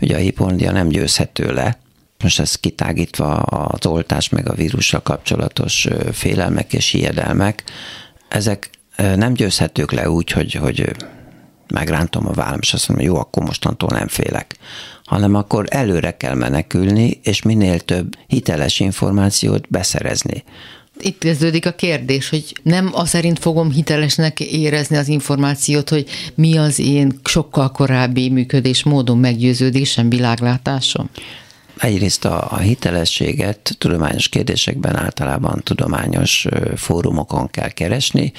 ugye 0.00 0.14
a 0.14 0.18
hipondia 0.18 0.72
nem 0.72 0.88
győzhető 0.88 1.52
le. 1.52 1.78
Most 2.22 2.40
ez 2.40 2.54
kitágítva 2.54 3.34
az 3.36 3.86
oltás 3.86 4.28
meg 4.28 4.48
a 4.48 4.54
vírussal 4.54 5.02
kapcsolatos 5.02 5.88
félelmek 6.12 6.72
és 6.72 6.90
hiedelmek, 6.90 7.64
ezek 8.28 8.70
nem 8.96 9.32
győzhetők 9.32 9.92
le 9.92 10.10
úgy, 10.10 10.30
hogy, 10.30 10.54
hogy 10.54 10.96
megrántom 11.68 12.26
a 12.26 12.32
vállam, 12.32 12.58
és 12.60 12.72
azt 12.72 12.88
mondom, 12.88 13.06
jó, 13.06 13.16
akkor 13.16 13.42
mostantól 13.42 13.90
nem 13.92 14.08
félek. 14.08 14.56
Hanem 15.04 15.34
akkor 15.34 15.66
előre 15.68 16.16
kell 16.16 16.34
menekülni, 16.34 17.20
és 17.22 17.42
minél 17.42 17.80
több 17.80 18.16
hiteles 18.26 18.80
információt 18.80 19.70
beszerezni 19.70 20.44
itt 21.02 21.18
kezdődik 21.18 21.66
a 21.66 21.72
kérdés, 21.72 22.28
hogy 22.28 22.52
nem 22.62 22.90
az 22.92 23.08
szerint 23.08 23.38
fogom 23.38 23.70
hitelesnek 23.70 24.40
érezni 24.40 24.96
az 24.96 25.08
információt, 25.08 25.88
hogy 25.88 26.06
mi 26.34 26.56
az 26.56 26.78
én 26.78 27.20
sokkal 27.24 27.70
korábbi 27.70 28.30
működésmódom, 28.30 29.20
meggyőződésem, 29.20 30.08
világlátásom? 30.08 31.10
Egyrészt 31.78 32.24
a, 32.24 32.50
a 32.50 32.56
hitelességet 32.56 33.74
tudományos 33.78 34.28
kérdésekben 34.28 34.96
általában 34.96 35.60
tudományos 35.64 36.46
fórumokon 36.76 37.50
kell 37.50 37.68
keresni, 37.68 38.32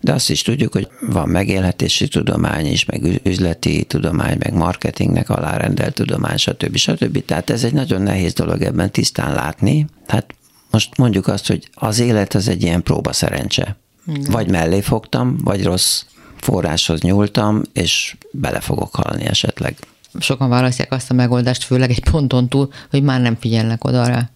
de 0.00 0.12
azt 0.12 0.30
is 0.30 0.42
tudjuk, 0.42 0.72
hogy 0.72 0.88
van 1.00 1.28
megélhetési 1.28 2.08
tudomány 2.08 2.66
is, 2.66 2.84
meg 2.84 3.20
üzleti 3.22 3.84
tudomány, 3.84 4.36
meg 4.38 4.54
marketingnek 4.54 5.30
alárendelt 5.30 5.94
tudomány, 5.94 6.36
stb. 6.36 6.76
stb. 6.76 7.24
Tehát 7.24 7.50
ez 7.50 7.64
egy 7.64 7.72
nagyon 7.72 8.02
nehéz 8.02 8.32
dolog 8.32 8.62
ebben 8.62 8.90
tisztán 8.90 9.34
látni. 9.34 9.86
Hát 10.06 10.34
most 10.76 10.96
mondjuk 10.96 11.26
azt, 11.26 11.46
hogy 11.46 11.68
az 11.74 11.98
élet 11.98 12.34
az 12.34 12.48
egy 12.48 12.62
ilyen 12.62 12.82
próba 12.82 13.12
szerencse. 13.12 13.76
Igen. 14.06 14.30
Vagy 14.30 14.50
mellé 14.50 14.80
fogtam, 14.80 15.36
vagy 15.44 15.64
rossz 15.64 16.02
forráshoz 16.36 17.00
nyúltam, 17.00 17.62
és 17.72 18.16
bele 18.30 18.60
fogok 18.60 18.94
halni 18.94 19.24
esetleg. 19.24 19.76
Sokan 20.18 20.48
választják 20.48 20.92
azt 20.92 21.10
a 21.10 21.14
megoldást, 21.14 21.64
főleg 21.64 21.90
egy 21.90 22.10
ponton 22.10 22.48
túl, 22.48 22.72
hogy 22.90 23.02
már 23.02 23.20
nem 23.20 23.36
figyelnek 23.40 23.84
oda 23.84 24.06
rá. 24.06 24.30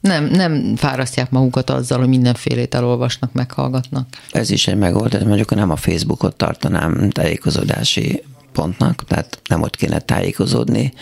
Nem, 0.00 0.24
nem 0.24 0.76
fárasztják 0.76 1.30
magukat 1.30 1.70
azzal, 1.70 1.98
hogy 1.98 2.08
mindenfélét 2.08 2.74
elolvasnak, 2.74 3.32
meghallgatnak. 3.32 4.06
Ez 4.30 4.50
is 4.50 4.66
egy 4.66 4.78
megoldás, 4.78 5.22
mondjuk 5.22 5.54
nem 5.54 5.70
a 5.70 5.76
Facebookot 5.76 6.36
tartanám 6.36 7.10
tájékozódási 7.10 8.22
pontnak, 8.52 9.04
tehát 9.04 9.40
nem 9.48 9.62
ott 9.62 9.76
kéne 9.76 9.98
tájékozódni, 9.98 10.92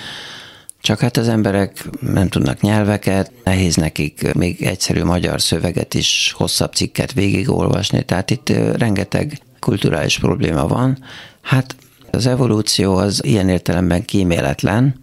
Csak 0.81 1.01
hát 1.01 1.17
az 1.17 1.29
emberek 1.29 1.89
nem 2.01 2.29
tudnak 2.29 2.61
nyelveket, 2.61 3.33
nehéz 3.45 3.77
nekik 3.77 4.35
még 4.35 4.63
egyszerű 4.63 5.05
magyar 5.05 5.41
szöveget 5.41 5.95
is, 5.95 6.35
hosszabb 6.37 6.73
cikket 6.73 7.13
végigolvasni, 7.13 8.03
tehát 8.03 8.31
itt 8.31 8.49
rengeteg 8.77 9.39
kulturális 9.59 10.19
probléma 10.19 10.67
van. 10.67 11.05
Hát 11.41 11.77
az 12.11 12.27
evolúció 12.27 12.97
az 12.97 13.25
ilyen 13.25 13.49
értelemben 13.49 14.05
kíméletlen, 14.05 14.95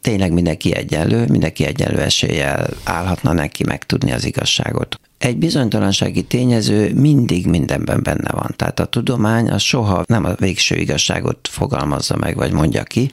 tényleg 0.00 0.32
mindenki 0.32 0.74
egyenlő, 0.74 1.24
mindenki 1.28 1.64
egyenlő 1.64 2.00
eséllyel 2.00 2.66
állhatna 2.84 3.32
neki 3.32 3.64
megtudni 3.64 4.12
az 4.12 4.24
igazságot. 4.24 5.00
Egy 5.18 5.36
bizonytalansági 5.36 6.22
tényező 6.22 6.94
mindig 6.94 7.46
mindenben 7.46 8.02
benne 8.02 8.30
van. 8.30 8.54
Tehát 8.56 8.80
a 8.80 8.84
tudomány 8.84 9.50
az 9.50 9.62
soha 9.62 10.04
nem 10.06 10.24
a 10.24 10.34
végső 10.34 10.76
igazságot 10.76 11.48
fogalmazza 11.50 12.16
meg, 12.16 12.36
vagy 12.36 12.52
mondja 12.52 12.82
ki, 12.82 13.10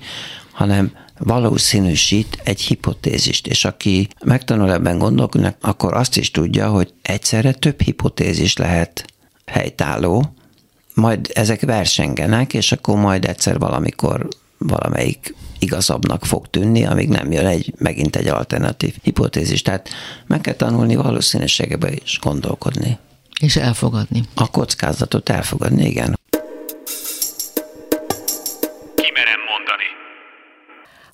hanem 0.52 0.92
valószínűsít 1.24 2.42
egy 2.44 2.62
hipotézist, 2.62 3.48
és 3.48 3.66
aki 3.66 4.08
megtanul 4.26 4.72
ebben 4.72 4.98
gondolkodni, 4.98 5.56
akkor 5.62 5.94
azt 5.94 6.18
is 6.18 6.32
tudja, 6.32 6.70
hogy 6.70 6.94
egyszerre 7.02 7.52
több 7.52 7.82
hipotézis 7.82 8.58
lehet 8.58 9.06
helytálló, 9.46 10.34
majd 10.94 11.30
ezek 11.34 11.62
versengenek, 11.62 12.54
és 12.54 12.72
akkor 12.72 12.98
majd 12.98 13.26
egyszer 13.26 13.60
valamikor 13.60 14.28
valamelyik 14.58 15.36
igazabbnak 15.60 16.26
fog 16.26 16.48
tűnni, 16.50 16.86
amíg 16.86 17.10
nem 17.10 17.32
jön 17.32 17.46
egy, 17.46 17.74
megint 17.78 18.16
egy 18.16 18.28
alternatív 18.28 18.96
hipotézis. 19.02 19.62
Tehát 19.62 19.90
meg 20.28 20.42
kell 20.42 20.54
tanulni 20.54 20.96
valószínűségebe 20.96 21.92
is 22.04 22.20
gondolkodni. 22.22 22.98
És 23.40 23.56
elfogadni. 23.56 24.24
A 24.34 24.50
kockázatot 24.50 25.30
elfogadni, 25.30 25.86
igen. 25.86 26.20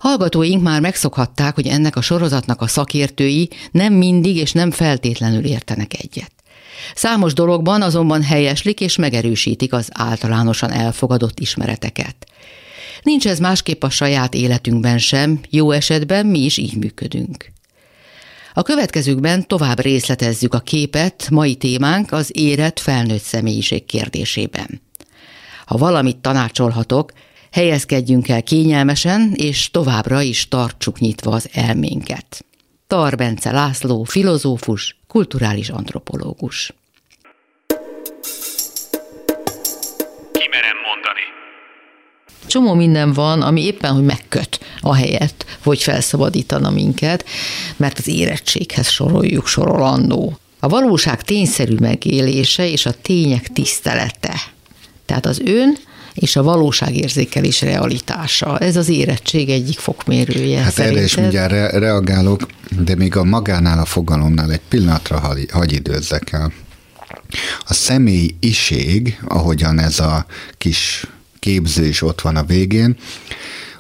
Hallgatóink 0.08 0.62
már 0.62 0.82
megszokhatták, 0.82 1.56
hogy 1.56 1.68
ennek 1.68 1.96
a 1.96 2.02
sorozatnak 2.02 2.62
a 2.62 2.68
szakértői 2.68 3.50
nem 3.72 3.94
mindig 3.94 4.36
és 4.36 4.52
nem 4.52 4.72
feltétlenül 4.72 5.46
értenek 5.46 5.94
egyet. 5.94 6.32
Számos 6.96 7.34
dologban 7.34 7.82
azonban 7.82 8.24
helyeslik 8.24 8.82
és 8.82 8.96
megerősítik 8.96 9.74
az 9.74 9.90
általánosan 9.94 10.72
elfogadott 10.72 11.40
ismereteket. 11.40 12.16
Nincs 13.02 13.28
ez 13.28 13.40
másképp 13.40 13.84
a 13.84 13.90
saját 13.90 14.34
életünkben 14.34 14.98
sem, 14.98 15.40
jó 15.50 15.72
esetben 15.72 16.26
mi 16.26 16.40
is 16.40 16.58
így 16.58 16.78
működünk. 16.78 17.52
A 18.54 18.62
következőkben 18.62 19.48
tovább 19.48 19.80
részletezzük 19.80 20.54
a 20.54 20.60
képet, 20.60 21.30
mai 21.30 21.56
témánk 21.56 22.12
az 22.12 22.30
érett 22.34 22.80
felnőtt 22.80 23.24
személyiség 23.24 23.86
kérdésében. 23.86 24.82
Ha 25.66 25.78
valamit 25.78 26.18
tanácsolhatok, 26.18 27.12
helyezkedjünk 27.52 28.30
el 28.30 28.44
kényelmesen, 28.44 29.34
és 29.36 29.72
továbbra 29.72 30.22
is 30.22 30.48
tartsuk 30.48 31.00
nyitva 31.00 31.32
az 31.32 31.50
elménket. 31.54 32.46
Tar 32.88 33.16
Bence 33.16 33.52
László, 33.52 34.04
filozófus, 34.04 34.98
kulturális 35.08 35.70
antropológus. 35.70 36.74
Kimerem 40.32 40.78
mondani. 40.86 41.22
Csomó 42.48 42.74
minden 42.74 43.14
van, 43.14 43.42
ami 43.42 43.62
éppen, 43.62 43.94
hogy 43.94 44.04
megköt 44.04 44.60
a 44.82 44.96
helyet, 44.96 45.46
hogy 45.64 45.82
felszabadítana 45.82 46.70
minket, 46.70 47.26
mert 47.76 47.98
az 47.98 48.08
érettséghez 48.08 48.90
soroljuk 48.90 49.48
sorolandó. 49.48 50.38
A 50.60 50.68
valóság 50.68 51.22
tényszerű 51.22 51.76
megélése 51.80 52.70
és 52.70 52.86
a 52.86 53.02
tények 53.02 53.48
tisztelete. 53.48 54.42
Tehát 55.06 55.26
az 55.26 55.40
ön 55.46 55.78
és 56.20 56.36
a 56.36 56.44
valóságérzékelés 56.44 57.62
realitása. 57.62 58.58
Ez 58.58 58.76
az 58.76 58.90
érettség 58.90 59.50
egyik 59.50 59.80
fokmérője. 59.80 60.62
Hát 60.62 60.74
szerinted? 60.74 60.98
erre 60.98 61.06
is 61.06 61.16
mindjárt 61.16 61.52
re- 61.52 61.80
reagálok, 61.80 62.42
de 62.80 62.96
még 62.96 63.16
a 63.16 63.24
magánál 63.24 63.80
a 63.80 63.86
fogalomnál 63.86 64.52
egy 64.52 64.62
pillanatra 64.70 65.20
hagy, 65.20 65.48
hagy 65.52 65.74
időzzek 65.74 66.32
el. 66.32 66.52
A 67.68 67.74
személyiség, 67.74 69.20
ahogyan 69.28 69.80
ez 69.80 70.00
a 70.00 70.26
kis 70.58 71.08
képző 71.40 71.86
is 71.86 72.02
ott 72.02 72.22
van 72.22 72.36
a 72.36 72.44
végén, 72.44 72.98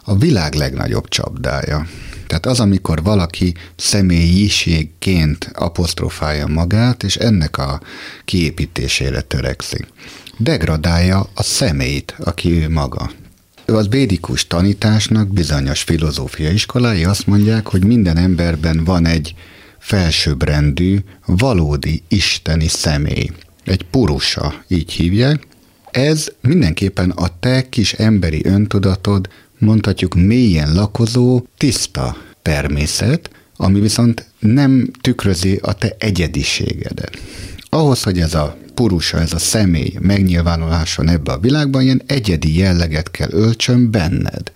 a 0.03 0.17
világ 0.17 0.53
legnagyobb 0.53 1.07
csapdája. 1.07 1.87
Tehát 2.27 2.45
az, 2.45 2.59
amikor 2.59 3.03
valaki 3.03 3.53
személyiségként 3.75 5.51
apostrofálja 5.53 6.47
magát, 6.47 7.03
és 7.03 7.15
ennek 7.15 7.57
a 7.57 7.81
kiépítésére 8.25 9.21
törekszik. 9.21 9.87
Degradálja 10.37 11.29
a 11.33 11.43
személyt, 11.43 12.15
aki 12.17 12.51
ő 12.51 12.69
maga. 12.69 13.11
Az 13.65 13.89
védikus 13.89 14.47
tanításnak 14.47 15.27
bizonyos 15.27 15.81
filozófia 15.81 16.51
iskolái 16.51 17.03
azt 17.03 17.27
mondják, 17.27 17.67
hogy 17.67 17.85
minden 17.85 18.17
emberben 18.17 18.83
van 18.83 19.05
egy 19.05 19.35
felsőbbrendű, 19.79 20.99
valódi 21.25 22.03
isteni 22.07 22.67
személy. 22.67 23.31
Egy 23.63 23.83
purusa, 23.83 24.63
így 24.67 24.91
hívják. 24.91 25.47
Ez 25.91 26.27
mindenképpen 26.41 27.09
a 27.09 27.39
te 27.39 27.69
kis 27.69 27.93
emberi 27.93 28.41
öntudatod, 28.45 29.29
mondhatjuk 29.59 30.15
mélyen 30.15 30.73
lakozó, 30.73 31.45
tiszta 31.57 32.17
természet, 32.41 33.29
ami 33.55 33.79
viszont 33.79 34.25
nem 34.39 34.91
tükrözi 35.01 35.59
a 35.61 35.73
te 35.73 35.95
egyediségedet. 35.99 37.17
Ahhoz, 37.69 38.03
hogy 38.03 38.19
ez 38.19 38.33
a 38.33 38.57
purusa, 38.77 39.19
ez 39.19 39.33
a 39.33 39.39
személy 39.39 39.93
megnyilvánuláson 39.99 41.09
ebbe 41.09 41.31
a 41.31 41.39
világban, 41.39 41.81
ilyen 41.81 42.01
egyedi 42.05 42.57
jelleget 42.57 43.11
kell 43.11 43.29
öltsön 43.31 43.91
benned. 43.91 44.51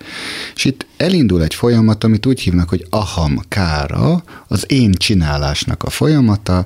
És 0.55 0.65
itt 0.65 0.85
elindul 0.97 1.43
egy 1.43 1.53
folyamat, 1.53 2.03
amit 2.03 2.25
úgy 2.25 2.39
hívnak, 2.39 2.69
hogy 2.69 2.85
aham 2.89 3.39
kára, 3.47 4.23
az 4.47 4.63
én 4.67 4.91
csinálásnak 4.91 5.83
a 5.83 5.89
folyamata, 5.89 6.65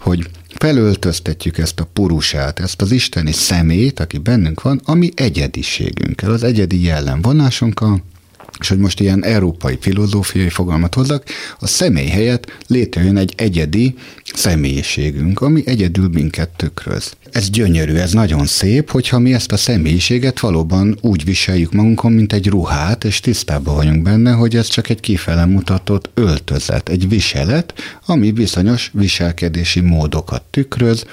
hogy 0.00 0.30
felöltöztetjük 0.58 1.58
ezt 1.58 1.80
a 1.80 1.88
purusát, 1.92 2.60
ezt 2.60 2.82
az 2.82 2.90
isteni 2.90 3.32
szemét, 3.32 4.00
aki 4.00 4.18
bennünk 4.18 4.62
van, 4.62 4.80
ami 4.84 5.10
egyediségünkkel, 5.14 6.30
az 6.30 6.42
egyedi 6.42 6.82
jellemvonásunkkal, 6.82 8.02
és 8.60 8.68
hogy 8.68 8.78
most 8.78 9.00
ilyen 9.00 9.24
európai 9.24 9.78
filozófiai 9.80 10.48
fogalmat 10.48 10.94
hozzak, 10.94 11.24
a 11.58 11.66
személy 11.66 12.06
helyett 12.06 12.52
létrejön 12.66 13.16
egy 13.16 13.32
egyedi 13.36 13.94
személyiségünk, 14.34 15.40
ami 15.40 15.62
egyedül 15.66 16.08
minket 16.08 16.48
tükröz. 16.56 17.12
Ez 17.30 17.50
gyönyörű, 17.50 17.94
ez 17.94 18.12
nagyon 18.12 18.46
szép, 18.46 18.90
hogyha 18.90 19.18
mi 19.18 19.34
ezt 19.34 19.52
a 19.52 19.56
személyiséget 19.56 20.40
valóban 20.40 20.98
úgy 21.00 21.24
viseljük 21.24 21.72
magunkon, 21.72 22.12
mint 22.12 22.32
egy 22.32 22.48
ruhát, 22.48 23.04
és 23.04 23.20
tisztában 23.20 23.74
vagyunk 23.74 24.02
benne, 24.02 24.32
hogy 24.32 24.56
ez 24.56 24.66
csak 24.66 24.88
egy 24.88 25.00
kifele 25.00 25.44
mutatott 25.44 26.10
öltözet, 26.14 26.88
egy 26.88 27.08
viselet, 27.08 27.74
ami 28.06 28.30
bizonyos 28.30 28.90
viselkedési 28.92 29.80
módokat 29.80 30.42
tükröz. 30.50 31.04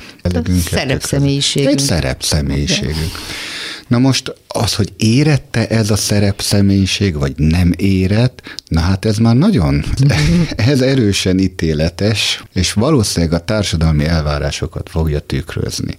szerepszemélyiségünk. 0.69 1.71
Egy 1.71 1.79
szerepszemélyiségünk. 1.79 3.11
Na 3.91 3.97
most 3.97 4.35
az, 4.47 4.75
hogy 4.75 4.93
érette 4.97 5.67
ez 5.67 5.89
a 5.89 5.95
szerepszemélyiség, 5.95 7.17
vagy 7.17 7.33
nem 7.37 7.73
érett, 7.77 8.41
na 8.67 8.79
hát 8.79 9.05
ez 9.05 9.17
már 9.17 9.35
nagyon, 9.35 9.83
ez 10.71 10.81
erősen 10.81 11.39
ítéletes, 11.39 12.43
és 12.53 12.73
valószínűleg 12.73 13.33
a 13.33 13.45
társadalmi 13.45 14.05
elvárásokat 14.05 14.89
fogja 14.89 15.19
tükrözni. 15.19 15.97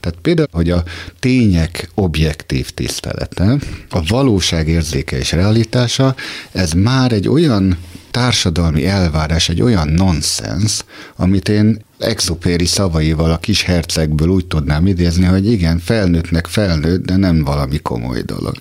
Tehát 0.00 0.18
például, 0.22 0.48
hogy 0.52 0.70
a 0.70 0.82
tények 1.20 1.90
objektív 1.94 2.70
tisztelete, 2.70 3.56
a 3.90 4.02
valóság 4.08 4.68
érzéke 4.68 5.18
és 5.18 5.32
realitása, 5.32 6.14
ez 6.52 6.72
már 6.72 7.12
egy 7.12 7.28
olyan 7.28 7.78
társadalmi 8.10 8.86
elvárás, 8.86 9.48
egy 9.48 9.62
olyan 9.62 9.88
nonsens, 9.88 10.84
amit 11.16 11.48
én 11.48 11.84
Exupéri 11.98 12.64
szavaival 12.64 13.30
a 13.30 13.36
kis 13.36 13.62
hercegből 13.62 14.28
úgy 14.28 14.46
tudnám 14.46 14.86
idézni, 14.86 15.24
hogy 15.24 15.52
igen, 15.52 15.78
felnőttnek 15.78 16.46
felnőtt, 16.46 17.04
de 17.04 17.16
nem 17.16 17.44
valami 17.44 17.78
komoly 17.78 18.22
dolog. 18.22 18.54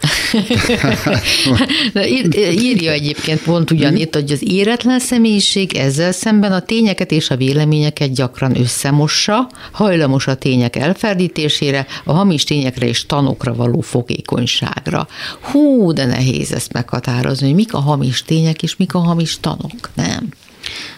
De 1.93 2.07
ír, 2.07 2.37
írja 2.37 2.91
egyébként 2.91 3.41
pont 3.41 3.71
ugyanitt, 3.71 4.13
hogy 4.13 4.31
az 4.31 4.51
éretlen 4.51 4.99
személyiség 4.99 5.75
ezzel 5.75 6.11
szemben 6.11 6.51
a 6.51 6.59
tényeket 6.59 7.11
és 7.11 7.29
a 7.29 7.37
véleményeket 7.37 8.13
gyakran 8.13 8.59
összemossa, 8.59 9.49
hajlamos 9.71 10.27
a 10.27 10.35
tények 10.35 10.75
elferdítésére, 10.75 11.85
a 12.03 12.13
hamis 12.13 12.43
tényekre 12.43 12.87
és 12.87 13.05
tanokra 13.05 13.53
való 13.53 13.81
fogékonyságra. 13.81 15.07
Hú, 15.39 15.93
de 15.93 16.05
nehéz 16.05 16.51
ezt 16.51 16.73
meghatározni, 16.73 17.45
hogy 17.45 17.55
mik 17.55 17.73
a 17.73 17.79
hamis 17.79 18.23
tények 18.23 18.63
és 18.63 18.75
mik 18.75 18.93
a 18.93 18.99
hamis 18.99 19.39
tanok, 19.39 19.89
nem? 19.93 20.24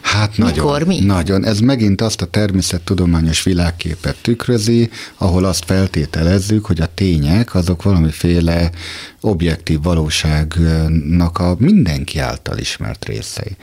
Hát 0.08 0.38
nagyon, 0.38 0.65
Mikor, 0.65 0.84
mi? 0.84 1.00
nagyon. 1.00 1.46
Ez 1.46 1.60
megint 1.60 2.02
azt 2.02 2.22
a 2.22 2.26
természettudományos 2.26 3.43
világképet 3.43 4.15
tükrözi, 4.22 4.89
ahol 5.17 5.46
azt 5.46 5.65
feltételezzük, 5.65 6.65
hogy 6.65 6.82
a 6.82 6.93
tények 6.93 7.56
azok 7.56 7.84
valamiféle 7.84 8.72
objektív 9.22 9.82
valóságnak 9.82 11.38
a 11.38 11.56
mindenki 11.60 12.20
által 12.20 12.58
ismert 12.58 13.06
részei. 13.06 13.56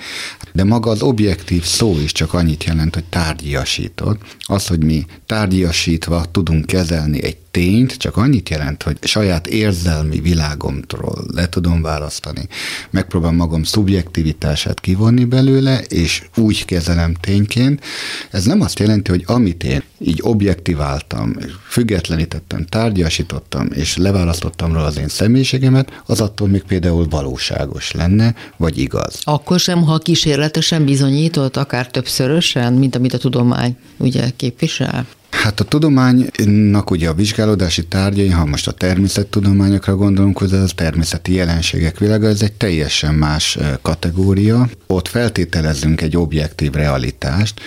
De 0.53 0.65
maga 0.65 0.91
az 0.91 1.03
objektív 1.03 1.65
szó 1.65 1.99
is 1.99 2.13
csak 2.13 2.35
annyit 2.35 2.65
jelent, 2.65 2.95
hogy 2.95 3.05
tárgyiasított. 3.05 4.21
Az, 4.41 4.67
hogy 4.67 4.85
mi 4.85 5.07
tárgyiasítva 5.27 6.25
tudunk 6.31 6.67
kezelni 6.67 7.25
egy 7.25 7.37
tényt 7.55 7.97
csak 7.97 8.17
annyit 8.17 8.49
jelent, 8.49 8.83
hogy 8.83 8.97
saját 9.03 9.47
érzelmi 9.47 10.21
világomtól 10.21 11.25
le 11.35 11.49
tudom 11.49 11.83
választani. 11.83 12.49
Megpróbálom 12.90 13.37
magam 13.37 13.62
szubjektivitását 13.62 14.81
kivonni 14.81 15.25
belőle, 15.25 15.81
és 15.81 16.23
úgy 16.37 16.64
kezelem 16.64 17.14
tényként. 17.14 17.85
Ez 18.31 18.45
nem 18.45 18.61
azt 18.61 18.79
jelenti, 18.79 19.11
hogy 19.11 19.23
amit 19.27 19.64
én 19.64 19.83
így 19.99 20.19
objektiváltam, 20.23 21.37
függetlenítettem, 21.69 22.67
tárgyasítottam, 22.67 23.69
és 23.73 23.97
leválasztottam 23.97 24.73
róla 24.73 24.85
az 24.85 24.99
én 24.99 25.09
személyiségemet, 25.09 26.03
az 26.07 26.21
attól 26.21 26.49
még 26.49 26.62
például 26.62 27.07
valóságos 27.09 27.93
lenne, 27.93 28.35
vagy 28.57 28.79
igaz. 28.79 29.21
Akkor 29.23 29.61
sem, 29.61 29.83
ha 29.83 29.99
kísérletesen 29.99 30.85
bizonyított, 30.85 31.57
akár 31.57 31.90
többszörösen, 31.90 32.73
mint 32.73 32.95
amit 32.95 33.14
a 33.14 33.19
tudomány 33.19 33.77
ugye 33.97 34.31
képvisel? 34.37 35.07
Hát 35.42 35.61
a 35.61 35.64
tudománynak 35.64 36.90
ugye 36.90 37.09
a 37.09 37.14
vizsgálódási 37.14 37.87
tárgyai, 37.87 38.29
ha 38.29 38.44
most 38.44 38.68
a 38.68 38.73
természettudományokra 38.73 39.97
gondolunk, 39.97 40.38
hogy 40.38 40.53
ez 40.53 40.61
a 40.61 40.75
természeti 40.75 41.35
jelenségek 41.35 41.99
világa, 41.99 42.29
ez 42.29 42.42
egy 42.42 42.53
teljesen 42.53 43.14
más 43.14 43.59
kategória. 43.83 44.68
Ott 44.87 45.09
feltételezünk 45.09 46.01
egy 46.01 46.16
objektív 46.16 46.73
realitást, 46.73 47.61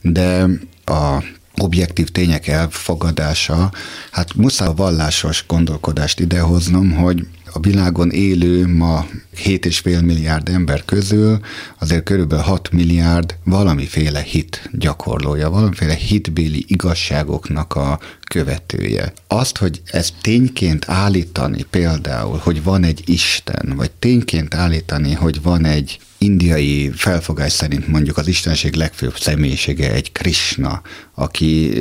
de 0.00 0.46
a 0.84 1.22
objektív 1.56 2.08
tények 2.08 2.46
elfogadása, 2.46 3.72
hát 4.10 4.34
muszáj 4.34 4.68
a 4.68 4.74
vallásos 4.74 5.44
gondolkodást 5.48 6.20
idehoznom, 6.20 6.92
hogy 6.92 7.26
a 7.56 7.60
világon 7.60 8.10
élő 8.10 8.66
ma 8.66 9.06
7,5 9.36 10.04
milliárd 10.04 10.48
ember 10.48 10.84
közül 10.84 11.40
azért 11.78 12.02
körülbelül 12.02 12.44
6 12.44 12.72
milliárd 12.72 13.36
valamiféle 13.44 14.20
hit 14.20 14.70
gyakorlója, 14.72 15.50
valamiféle 15.50 15.94
hitbéli 15.94 16.64
igazságoknak 16.68 17.74
a 17.74 18.00
követője. 18.28 19.12
Azt, 19.26 19.58
hogy 19.58 19.82
ezt 19.84 20.14
tényként 20.20 20.88
állítani 20.88 21.62
például, 21.70 22.38
hogy 22.42 22.62
van 22.62 22.84
egy 22.84 23.02
Isten, 23.06 23.72
vagy 23.76 23.90
tényként 23.90 24.54
állítani, 24.54 25.12
hogy 25.12 25.42
van 25.42 25.64
egy 25.64 25.98
indiai 26.24 26.90
felfogás 26.94 27.52
szerint 27.52 27.88
mondjuk 27.88 28.16
az 28.16 28.26
istenség 28.26 28.74
legfőbb 28.74 29.18
személyisége 29.18 29.92
egy 29.92 30.12
Krishna, 30.12 30.82
aki 31.14 31.72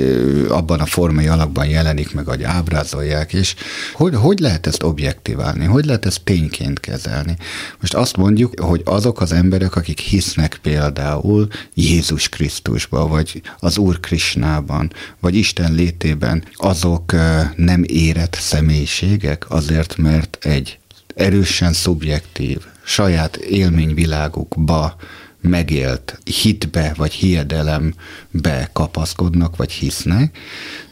abban 0.50 0.80
a 0.80 0.86
formai 0.86 1.28
alakban 1.28 1.68
jelenik 1.68 2.14
meg, 2.14 2.26
hogy 2.26 2.44
ábrázolják, 2.44 3.34
és 3.34 3.56
hogy, 3.94 4.16
hogy 4.16 4.40
lehet 4.40 4.68
ezt 4.68 4.84
objektiválni, 4.84 5.66
hogy 5.66 5.86
lehet 5.86 6.06
ezt 6.06 6.24
tényként 6.24 6.80
kezelni. 6.80 7.38
Most 7.80 7.94
azt 7.94 8.18
mondjuk, 8.18 8.60
hogy 8.60 8.82
azok 8.86 9.22
az 9.22 9.32
emberek, 9.32 9.76
akik 9.76 10.00
hisznek 10.00 10.60
például 10.62 11.48
Jézus 11.74 12.30
Krisztusba, 12.30 13.08
vagy 13.08 13.42
az 13.60 13.78
Úr 13.78 14.00
Krisnában, 14.00 14.92
vagy 15.20 15.36
Isten 15.36 15.74
létében, 15.74 16.44
azok 16.54 17.16
nem 17.56 17.84
érett 17.88 18.38
személyiségek, 18.40 19.46
azért, 19.50 19.98
mert 19.98 20.38
egy 20.42 20.78
erősen 21.16 21.74
szubjektív, 21.74 22.58
saját 22.84 23.36
élményvilágukba 23.36 24.96
megélt 25.42 26.20
hitbe 26.42 26.94
vagy 26.96 27.14
hiedelembe 27.14 28.70
kapaszkodnak 28.74 29.56
vagy 29.56 29.72
hisznek, 29.72 30.38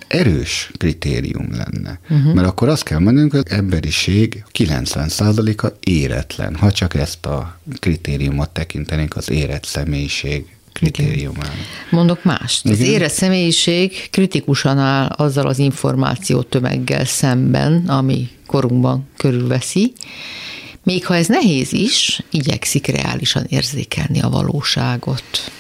erős 0.08 0.72
kritérium 0.78 1.48
lenne. 1.52 2.00
Uh-huh. 2.10 2.34
Mert 2.34 2.48
akkor 2.48 2.70
azt 2.70 2.84
kell 2.84 3.00
mondanunk, 3.00 3.32
hogy 3.32 3.44
az 3.46 3.52
emberiség 3.52 4.44
90%-a 4.54 5.68
éretlen, 5.80 6.56
ha 6.56 6.72
csak 6.72 6.94
ezt 6.94 7.26
a 7.26 7.60
kritériumot 7.80 8.50
tekintenénk 8.50 9.16
az 9.16 9.30
érett 9.30 9.66
személyiség 9.66 10.46
kritériumának. 10.74 11.56
Mondok 11.90 12.24
más. 12.24 12.62
Az 12.64 12.80
érett 12.80 13.12
személyiség 13.12 14.10
kritikusan 14.10 14.78
áll 14.78 15.08
azzal 15.08 15.48
az 15.48 15.60
információ 15.60 16.42
tömeggel 16.42 17.06
szemben, 17.06 17.88
ami 17.88 18.30
korunkban 18.46 19.08
körülveszi, 19.18 19.94
még 20.84 21.06
ha 21.06 21.16
ez 21.16 21.28
nehéz 21.28 21.74
is, 21.74 22.24
igyekszik 22.32 22.88
reálisan 22.88 23.46
érzékelni 23.50 24.22
a 24.22 24.30
valóságot. 24.30 25.52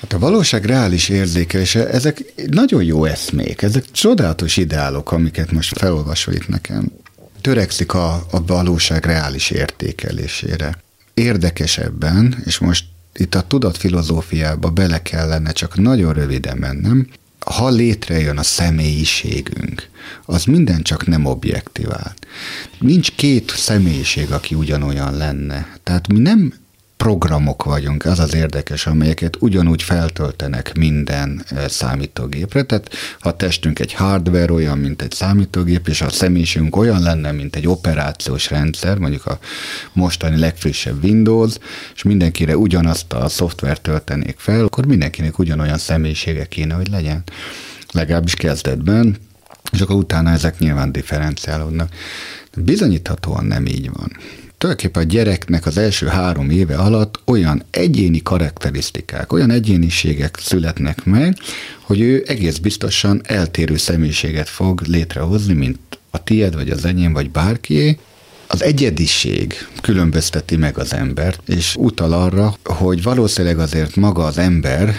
Hát 0.00 0.12
a 0.12 0.18
valóság 0.18 0.64
reális 0.64 1.08
érzékelése, 1.08 1.88
ezek 1.88 2.24
nagyon 2.46 2.82
jó 2.82 3.04
eszmék, 3.04 3.62
ezek 3.62 3.90
csodálatos 3.90 4.56
ideálok, 4.56 5.12
amiket 5.12 5.52
most 5.52 5.78
felolvasol 5.78 6.34
itt 6.34 6.48
nekem. 6.48 6.92
Törekszik 7.40 7.94
a, 7.94 8.26
a 8.30 8.44
valóság 8.46 9.04
reális 9.04 9.50
értékelésére. 9.50 10.78
Érdekesebben, 11.14 12.42
és 12.44 12.58
most 12.58 12.84
itt 13.14 13.34
a 13.34 13.42
tudatfilozófiába 13.42 14.70
bele 14.70 15.02
kellene 15.02 15.52
csak 15.52 15.76
nagyon 15.76 16.12
röviden 16.12 16.56
mennem, 16.56 17.08
ha 17.46 17.68
létrejön 17.68 18.38
a 18.38 18.42
személyiségünk, 18.42 19.88
az 20.24 20.44
minden 20.44 20.82
csak 20.82 21.06
nem 21.06 21.24
objektivált. 21.24 22.26
Nincs 22.78 23.10
két 23.10 23.50
személyiség, 23.50 24.32
aki 24.32 24.54
ugyanolyan 24.54 25.16
lenne. 25.16 25.76
Tehát 25.82 26.08
mi 26.08 26.18
nem 26.18 26.52
programok 26.98 27.64
vagyunk, 27.64 28.04
az 28.04 28.18
az 28.18 28.34
érdekes, 28.34 28.86
amelyeket 28.86 29.36
ugyanúgy 29.40 29.82
feltöltenek 29.82 30.76
minden 30.76 31.44
eh, 31.48 31.68
számítógépre. 31.68 32.62
Tehát 32.62 32.90
ha 33.18 33.36
testünk 33.36 33.78
egy 33.78 33.92
hardware 33.92 34.52
olyan, 34.52 34.78
mint 34.78 35.02
egy 35.02 35.12
számítógép, 35.12 35.88
és 35.88 36.00
a 36.00 36.10
személyiségünk 36.10 36.76
olyan 36.76 37.02
lenne, 37.02 37.32
mint 37.32 37.56
egy 37.56 37.66
operációs 37.68 38.50
rendszer, 38.50 38.98
mondjuk 38.98 39.26
a 39.26 39.38
mostani 39.92 40.38
legfrissebb 40.38 41.04
Windows, 41.04 41.54
és 41.94 42.02
mindenkire 42.02 42.56
ugyanazt 42.56 43.12
a 43.12 43.28
szoftvert 43.28 43.80
töltenék 43.80 44.38
fel, 44.38 44.64
akkor 44.64 44.86
mindenkinek 44.86 45.38
ugyanolyan 45.38 45.78
személyisége 45.78 46.44
kéne, 46.44 46.74
hogy 46.74 46.88
legyen. 46.88 47.22
Legalábbis 47.92 48.34
kezdetben, 48.34 49.16
és 49.72 49.80
akkor 49.80 49.96
utána 49.96 50.30
ezek 50.30 50.58
nyilván 50.58 50.92
differenciálódnak. 50.92 51.92
Bizonyíthatóan 52.56 53.44
nem 53.44 53.66
így 53.66 53.90
van 53.92 54.10
tulajdonképpen 54.58 55.02
a 55.02 55.06
gyereknek 55.06 55.66
az 55.66 55.78
első 55.78 56.06
három 56.06 56.50
éve 56.50 56.76
alatt 56.76 57.20
olyan 57.24 57.62
egyéni 57.70 58.22
karakterisztikák, 58.22 59.32
olyan 59.32 59.50
egyéniségek 59.50 60.38
születnek 60.40 61.04
meg, 61.04 61.36
hogy 61.80 62.00
ő 62.00 62.24
egész 62.26 62.56
biztosan 62.56 63.20
eltérő 63.24 63.76
személyiséget 63.76 64.48
fog 64.48 64.80
létrehozni, 64.80 65.54
mint 65.54 65.78
a 66.10 66.22
tied, 66.22 66.54
vagy 66.54 66.70
az 66.70 66.84
enyém, 66.84 67.12
vagy 67.12 67.30
bárkié, 67.30 67.98
az 68.46 68.62
egyediség 68.62 69.54
különbözteti 69.80 70.56
meg 70.56 70.78
az 70.78 70.92
embert, 70.94 71.40
és 71.48 71.74
utal 71.76 72.12
arra, 72.12 72.54
hogy 72.64 73.02
valószínűleg 73.02 73.58
azért 73.58 73.96
maga 73.96 74.24
az 74.24 74.38
ember, 74.38 74.94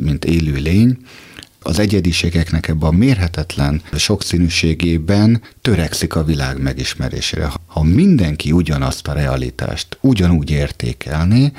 mint 0.00 0.24
élő 0.24 0.54
lény, 0.54 0.96
az 1.62 1.78
egyediségeknek 1.78 2.68
ebben 2.68 2.88
a 2.88 2.96
mérhetetlen 2.96 3.82
sokszínűségében 3.96 5.42
törekszik 5.60 6.14
a 6.14 6.24
világ 6.24 6.62
megismerésére. 6.62 7.50
Ha 7.66 7.82
mindenki 7.82 8.52
ugyanazt 8.52 9.08
a 9.08 9.12
realitást 9.12 9.98
ugyanúgy 10.00 10.50
értékelné, 10.50 11.52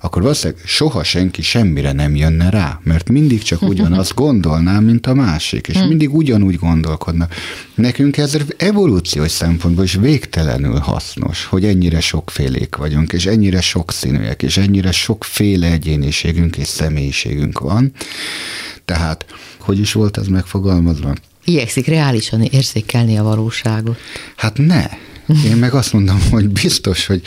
akkor 0.00 0.22
valószínűleg 0.22 0.62
soha 0.64 1.04
senki 1.04 1.42
semmire 1.42 1.92
nem 1.92 2.16
jönne 2.16 2.50
rá, 2.50 2.80
mert 2.82 3.08
mindig 3.08 3.42
csak 3.42 3.62
ugyanazt 3.62 4.14
gondolná, 4.24 4.80
mint 4.80 5.06
a 5.06 5.14
másik, 5.14 5.68
és 5.68 5.78
mindig 5.88 6.14
ugyanúgy 6.14 6.56
gondolkodna. 6.56 7.28
Nekünk 7.74 8.16
ez 8.16 8.36
evolúciós 8.56 9.30
szempontból 9.30 9.84
is 9.84 9.94
végtelenül 9.94 10.78
hasznos, 10.78 11.44
hogy 11.44 11.64
ennyire 11.64 12.00
sokfélék 12.00 12.76
vagyunk, 12.76 13.12
és 13.12 13.26
ennyire 13.26 13.60
sokszínűek, 13.60 14.42
és 14.42 14.56
ennyire 14.56 14.92
sokféle 14.92 15.70
egyéniségünk 15.70 16.56
és 16.56 16.66
személyiségünk 16.66 17.58
van. 17.58 17.92
Tehát, 18.90 19.24
hogy 19.58 19.78
is 19.78 19.92
volt 19.92 20.16
ez 20.16 20.26
megfogalmazva? 20.26 21.14
Igyekszik 21.44 21.86
reálisan 21.86 22.42
érzékelni 22.42 23.18
a 23.18 23.22
valóságot. 23.22 23.98
Hát 24.36 24.58
ne. 24.58 24.84
Én 25.44 25.56
meg 25.56 25.74
azt 25.74 25.92
mondom, 25.92 26.20
hogy 26.30 26.48
biztos, 26.48 27.06
hogy 27.06 27.22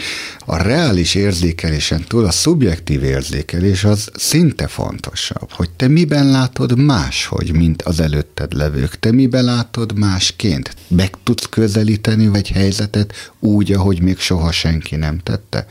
a 0.45 0.57
reális 0.57 1.15
érzékelésen 1.15 2.03
túl 2.07 2.25
a 2.25 2.31
szubjektív 2.31 3.03
érzékelés 3.03 3.83
az 3.83 4.09
szinte 4.13 4.67
fontosabb, 4.67 5.51
hogy 5.51 5.69
te 5.69 5.87
miben 5.87 6.29
látod 6.29 6.77
máshogy, 6.77 7.53
mint 7.53 7.81
az 7.81 7.99
előtted 7.99 8.53
levők. 8.53 8.99
Te 8.99 9.11
miben 9.11 9.43
látod 9.43 9.97
másként? 9.99 10.75
Meg 10.87 11.13
tudsz 11.23 11.45
közelíteni 11.49 12.29
egy 12.33 12.49
helyzetet 12.49 13.31
úgy, 13.39 13.71
ahogy 13.71 14.01
még 14.01 14.19
soha 14.19 14.51
senki 14.51 14.95
nem 14.95 15.19
tette. 15.19 15.65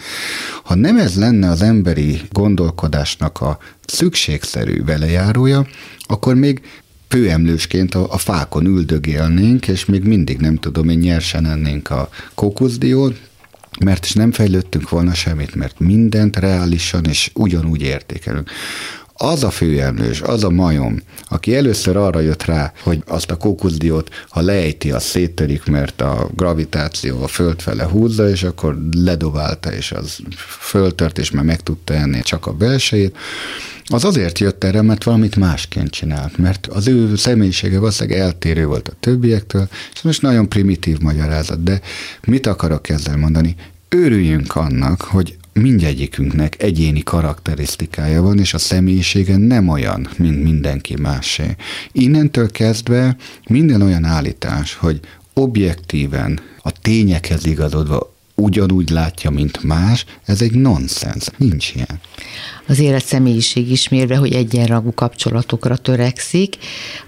Ha 0.64 0.74
nem 0.74 0.98
ez 0.98 1.16
lenne 1.16 1.50
az 1.50 1.62
emberi 1.62 2.20
gondolkodásnak 2.30 3.40
a 3.40 3.58
szükségszerű 3.86 4.84
velejárója, 4.84 5.66
akkor 6.06 6.34
még 6.34 6.60
főemlősként 7.12 7.94
a, 7.94 8.12
a 8.12 8.18
fákon 8.18 8.66
üldögélnénk, 8.66 9.68
és 9.68 9.84
még 9.84 10.04
mindig 10.04 10.38
nem 10.38 10.56
tudom, 10.56 10.88
én 10.88 10.98
nyersen 10.98 11.46
ennénk 11.46 11.90
a 11.90 12.08
kokuszdiót, 12.34 13.20
mert 13.84 14.04
is 14.04 14.12
nem 14.12 14.32
fejlődtünk 14.32 14.88
volna 14.88 15.14
semmit, 15.14 15.54
mert 15.54 15.78
mindent 15.78 16.36
reálisan 16.36 17.04
és 17.04 17.30
ugyanúgy 17.34 17.82
értékelünk. 17.82 18.50
Az 19.22 19.44
a 19.44 19.50
főemlős, 19.50 20.20
az 20.20 20.44
a 20.44 20.50
majom, 20.50 21.00
aki 21.28 21.56
először 21.56 21.96
arra 21.96 22.20
jött 22.20 22.44
rá, 22.44 22.72
hogy 22.82 23.02
azt 23.06 23.30
a 23.30 23.36
kókuszdiót, 23.36 24.10
ha 24.28 24.40
lejti, 24.40 24.90
az 24.90 25.02
széttörik, 25.02 25.64
mert 25.64 26.00
a 26.00 26.30
gravitáció 26.34 27.22
a 27.22 27.26
föld 27.26 27.60
fele 27.60 27.84
húzza, 27.84 28.28
és 28.28 28.42
akkor 28.42 28.78
ledobálta, 28.96 29.72
és 29.72 29.92
az 29.92 30.18
föltört, 30.58 31.18
és 31.18 31.30
már 31.30 31.44
meg 31.44 31.60
tudta 31.60 31.94
enni 31.94 32.22
csak 32.22 32.46
a 32.46 32.52
belsejét, 32.52 33.16
az 33.86 34.04
azért 34.04 34.38
jött 34.38 34.64
erre, 34.64 34.82
mert 34.82 35.04
valamit 35.04 35.36
másként 35.36 35.90
csinált, 35.90 36.38
mert 36.38 36.66
az 36.66 36.88
ő 36.88 37.16
személyisége 37.16 37.78
valószínűleg 37.78 38.18
eltérő 38.18 38.66
volt 38.66 38.88
a 38.88 38.96
többiektől, 39.00 39.68
és 39.94 40.02
most 40.02 40.22
nagyon 40.22 40.48
primitív 40.48 40.98
magyarázat, 40.98 41.62
de 41.62 41.80
mit 42.26 42.46
akarok 42.46 42.88
ezzel 42.88 43.16
mondani? 43.16 43.54
Örüljünk 43.88 44.56
annak, 44.56 45.00
hogy 45.00 45.36
mindegyikünknek 45.52 46.62
egyéni 46.62 47.02
karakterisztikája 47.02 48.22
van, 48.22 48.38
és 48.38 48.54
a 48.54 48.58
személyisége 48.58 49.36
nem 49.36 49.68
olyan, 49.68 50.08
mint 50.18 50.42
mindenki 50.42 50.96
másé. 51.00 51.56
Innentől 51.92 52.50
kezdve 52.50 53.16
minden 53.48 53.82
olyan 53.82 54.04
állítás, 54.04 54.74
hogy 54.74 55.00
objektíven 55.32 56.40
a 56.62 56.70
tényekhez 56.70 57.46
igazodva 57.46 58.11
ugyanúgy 58.42 58.90
látja, 58.90 59.30
mint 59.30 59.62
más, 59.62 60.04
ez 60.24 60.42
egy 60.42 60.52
nonsens. 60.52 61.26
Nincs 61.36 61.74
ilyen. 61.74 62.00
Az 62.66 62.78
élet 62.78 63.04
személyiség 63.04 63.70
ismérve, 63.70 64.16
hogy 64.16 64.32
egyenrangú 64.32 64.94
kapcsolatokra 64.94 65.76
törekszik, 65.76 66.56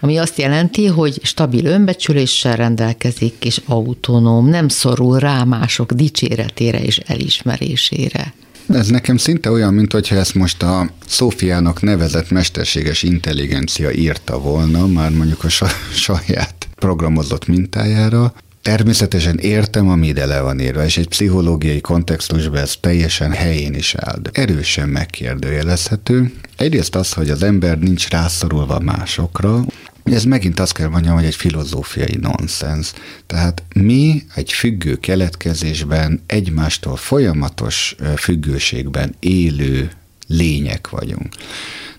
ami 0.00 0.16
azt 0.16 0.38
jelenti, 0.38 0.86
hogy 0.86 1.20
stabil 1.22 1.64
önbecsüléssel 1.64 2.56
rendelkezik, 2.56 3.34
és 3.44 3.60
autonóm, 3.66 4.48
nem 4.48 4.68
szorul 4.68 5.18
rá 5.18 5.44
mások 5.44 5.92
dicséretére 5.92 6.82
és 6.82 6.98
elismerésére. 6.98 8.34
Ez 8.68 8.88
nekem 8.88 9.16
szinte 9.16 9.50
olyan, 9.50 9.74
mint 9.74 9.92
hogyha 9.92 10.16
ezt 10.16 10.34
most 10.34 10.62
a 10.62 10.90
Szófiának 11.06 11.82
nevezett 11.82 12.30
mesterséges 12.30 13.02
intelligencia 13.02 13.90
írta 13.90 14.38
volna, 14.38 14.86
már 14.86 15.10
mondjuk 15.10 15.44
a 15.44 15.48
saját 16.06 16.68
programozott 16.74 17.46
mintájára, 17.46 18.32
Természetesen 18.64 19.38
értem, 19.38 19.88
ami 19.88 20.06
ide 20.06 20.26
le 20.26 20.40
van 20.40 20.60
írva, 20.60 20.84
és 20.84 20.96
egy 20.96 21.08
pszichológiai 21.08 21.80
kontextusban 21.80 22.60
ez 22.60 22.76
teljesen 22.80 23.32
helyén 23.32 23.74
is 23.74 23.94
áll, 23.94 24.18
de 24.22 24.30
erősen 24.32 24.88
megkérdőjelezhető. 24.88 26.32
Egyrészt 26.56 26.94
az, 26.94 27.12
hogy 27.12 27.30
az 27.30 27.42
ember 27.42 27.78
nincs 27.78 28.08
rászorulva 28.08 28.78
másokra, 28.78 29.64
ez 30.04 30.24
megint 30.24 30.60
azt 30.60 30.72
kell 30.72 30.88
mondjam, 30.88 31.14
hogy 31.14 31.24
egy 31.24 31.34
filozófiai 31.34 32.18
nonsens. 32.20 32.92
Tehát 33.26 33.62
mi 33.74 34.22
egy 34.34 34.52
függő 34.52 34.96
keletkezésben 34.96 36.22
egymástól 36.26 36.96
folyamatos 36.96 37.96
függőségben 38.16 39.14
élő 39.20 39.90
lények 40.26 40.88
vagyunk. 40.88 41.28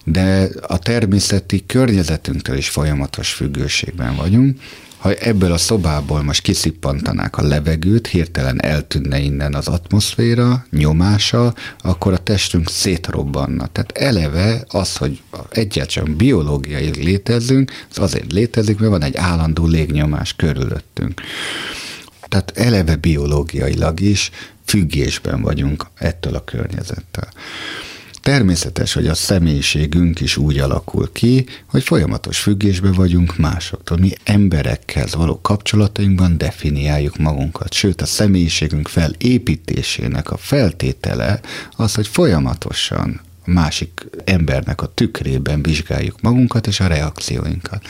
De 0.04 0.50
a 0.62 0.80
természeti 0.80 1.64
környezetünktől 1.66 2.58
is 2.58 2.70
folyamatos 2.70 3.34
függőségben 3.34 4.16
vagyunk, 4.16 4.60
ha 5.06 5.14
ebből 5.14 5.52
a 5.52 5.58
szobából 5.58 6.24
most 6.24 6.42
kiszippantanák 6.42 7.38
a 7.38 7.44
levegőt, 7.44 8.08
hirtelen 8.08 8.62
eltűnne 8.62 9.20
innen 9.20 9.54
az 9.54 9.68
atmoszféra, 9.68 10.66
nyomása, 10.72 11.54
akkor 11.80 12.14
a 12.14 12.18
testünk 12.18 12.70
szétrobbanna. 12.70 13.68
Tehát 13.68 13.92
eleve 13.92 14.64
az, 14.68 14.98
hogy 14.98 15.22
egyáltalán 15.50 16.16
biológiai 16.16 17.04
létezünk, 17.04 17.72
az 17.90 18.00
azért 18.00 18.32
létezik, 18.32 18.80
mert 18.80 18.92
van 18.92 19.04
egy 19.04 19.16
állandó 19.16 19.66
légnyomás 19.66 20.34
körülöttünk. 20.34 21.22
Tehát 22.28 22.52
eleve 22.56 22.96
biológiailag 22.96 24.00
is 24.00 24.32
függésben 24.64 25.42
vagyunk 25.42 25.86
ettől 25.96 26.36
a 26.36 26.44
környezettel. 26.44 27.30
Természetes, 28.26 28.94
hogy 28.94 29.08
a 29.08 29.14
személyiségünk 29.14 30.20
is 30.20 30.38
úgy 30.38 30.60
alakul 30.60 31.12
ki, 31.12 31.46
hogy 31.70 31.84
folyamatos 31.84 32.40
függésbe 32.40 32.92
vagyunk 32.92 33.38
másoktól. 33.38 33.98
Mi 33.98 34.12
emberekkel 34.24 35.08
való 35.12 35.42
kapcsolatainkban 35.42 36.38
definiáljuk 36.38 37.18
magunkat, 37.18 37.74
sőt 37.74 38.02
a 38.02 38.06
személyiségünk 38.06 38.88
felépítésének 38.88 40.32
a 40.32 40.38
feltétele 40.38 41.40
az, 41.76 41.96
hogy 41.96 42.08
folyamatosan 42.08 43.22
másik 43.46 44.06
embernek 44.24 44.82
a 44.82 44.92
tükrében 44.94 45.62
vizsgáljuk 45.62 46.22
magunkat 46.22 46.68
és 46.68 46.80
a 46.80 46.88
reakcióinkat. 46.88 47.86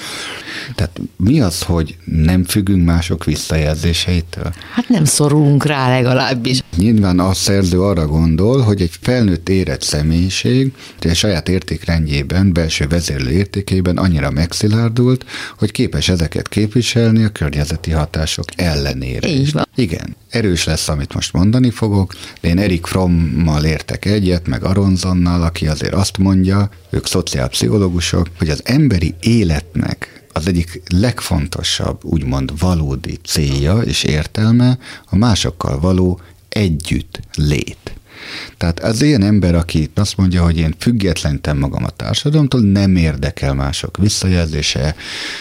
Tehát 0.76 0.99
mi 1.16 1.41
az, 1.41 1.62
hogy 1.62 1.97
nem 2.03 2.43
függünk 2.43 2.86
mások 2.86 3.24
visszajelzéseitől? 3.24 4.53
Hát 4.74 4.89
nem 4.89 5.06
szorulunk 5.06 5.66
rá 5.66 5.89
legalábbis. 5.89 6.60
Nyilván 6.78 7.20
a 7.20 7.34
szerző 7.34 7.82
arra 7.82 8.08
gondol, 8.08 8.62
hogy 8.62 8.82
egy 8.82 8.97
felnőtt 9.01 9.49
érett 9.49 9.82
személyiség 9.82 10.74
a 10.99 11.14
saját 11.14 11.49
értékrendjében, 11.49 12.53
belső 12.53 12.88
vezérlő 12.88 13.32
értékében 13.32 13.97
annyira 13.97 14.32
megszilárdult, 14.32 15.26
hogy 15.58 15.72
képes 15.72 16.10
ezeket 16.10 16.47
képviselni 16.47 17.24
a 17.24 17.30
környezeti 17.30 17.91
hatások 17.91 18.45
ellenére. 18.56 19.28
Így 19.28 19.51
van. 19.51 19.68
Igen, 19.76 20.16
erős 20.36 20.63
lesz, 20.63 20.88
amit 20.88 21.13
most 21.13 21.33
mondani 21.33 21.69
fogok, 21.69 22.13
de 22.41 22.47
én 22.47 22.57
Erik 22.57 22.86
Frommmal 22.86 23.63
értek 23.63 24.05
egyet, 24.05 24.47
meg 24.47 24.63
Aronzonnal, 24.63 25.43
aki 25.43 25.67
azért 25.67 25.93
azt 25.93 26.17
mondja, 26.17 26.69
ők 26.89 27.05
szociálpszichológusok, 27.05 28.27
hogy 28.38 28.49
az 28.49 28.61
emberi 28.65 29.15
életnek 29.19 30.23
az 30.33 30.47
egyik 30.47 30.81
legfontosabb, 30.88 32.03
úgymond 32.03 32.59
valódi 32.59 33.19
célja 33.25 33.77
és 33.77 34.03
értelme 34.03 34.77
a 35.09 35.15
másokkal 35.15 35.79
való 35.79 36.19
együtt 36.49 37.19
lét. 37.36 37.93
Tehát 38.57 38.80
az 38.80 39.01
ilyen 39.01 39.23
ember, 39.23 39.55
aki 39.55 39.89
azt 39.95 40.17
mondja, 40.17 40.43
hogy 40.43 40.57
én 40.57 40.76
függetlenítem 40.80 41.57
magam 41.57 41.84
a 41.84 41.89
társadalomtól, 41.89 42.61
nem 42.61 42.95
érdekel 42.95 43.53
mások 43.53 43.97
visszajelzése, 43.97 44.95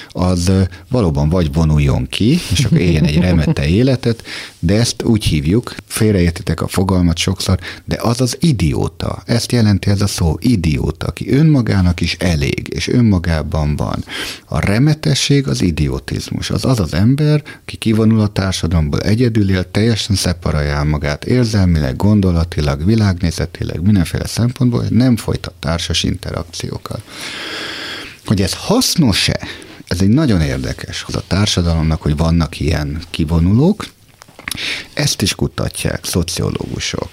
az 0.09 0.53
valóban 0.89 1.28
vagy 1.28 1.53
vonuljon 1.53 2.07
ki, 2.07 2.39
és 2.51 2.64
akkor 2.64 2.78
éljen 2.78 3.05
egy 3.05 3.18
remete 3.18 3.66
életet, 3.80 4.22
de 4.59 4.74
ezt 4.74 5.03
úgy 5.03 5.24
hívjuk, 5.24 5.74
félreértitek 5.87 6.61
a 6.61 6.68
fogalmat 6.68 7.18
sokszor, 7.18 7.59
de 7.85 7.99
az 8.01 8.20
az 8.20 8.37
idióta. 8.41 9.22
Ezt 9.26 9.53
jelenti 9.53 9.91
ez 9.91 10.01
a 10.01 10.07
szó, 10.07 10.37
idióta, 10.41 11.07
aki 11.07 11.30
önmagának 11.30 12.01
is 12.01 12.16
elég, 12.18 12.68
és 12.74 12.89
önmagában 12.89 13.76
van. 13.76 14.05
A 14.45 14.59
remetesség 14.59 15.49
az 15.49 15.62
idiotizmus. 15.62 16.51
Az 16.51 16.64
az 16.64 16.80
az 16.80 16.95
ember, 16.95 17.43
aki 17.62 17.76
kivonul 17.76 18.20
a 18.20 18.26
társadalomból, 18.26 19.01
egyedül 19.01 19.51
él, 19.51 19.70
teljesen 19.70 20.16
szeparálja 20.16 20.82
magát 20.85 21.24
érzelmileg, 21.24 21.97
gondolatilag, 21.97 22.74
világnézetileg, 22.83 23.83
mindenféle 23.83 24.27
szempontból, 24.27 24.81
hogy 24.81 24.91
nem 24.91 25.16
folytat 25.16 25.55
társas 25.59 26.03
interakciókat. 26.03 27.03
Hogy 28.25 28.43
ez 28.43 28.55
hasznos-e, 28.55 29.41
ez 29.87 30.01
egy 30.01 30.09
nagyon 30.09 30.41
érdekes 30.41 31.05
az 31.07 31.14
a 31.14 31.22
társadalomnak, 31.27 32.03
hogy 32.03 32.16
vannak 32.16 32.61
ilyen 32.61 33.03
kivonulók, 33.11 33.87
ezt 34.93 35.22
is 35.22 35.35
kutatják 35.35 36.05
szociológusok. 36.05 37.09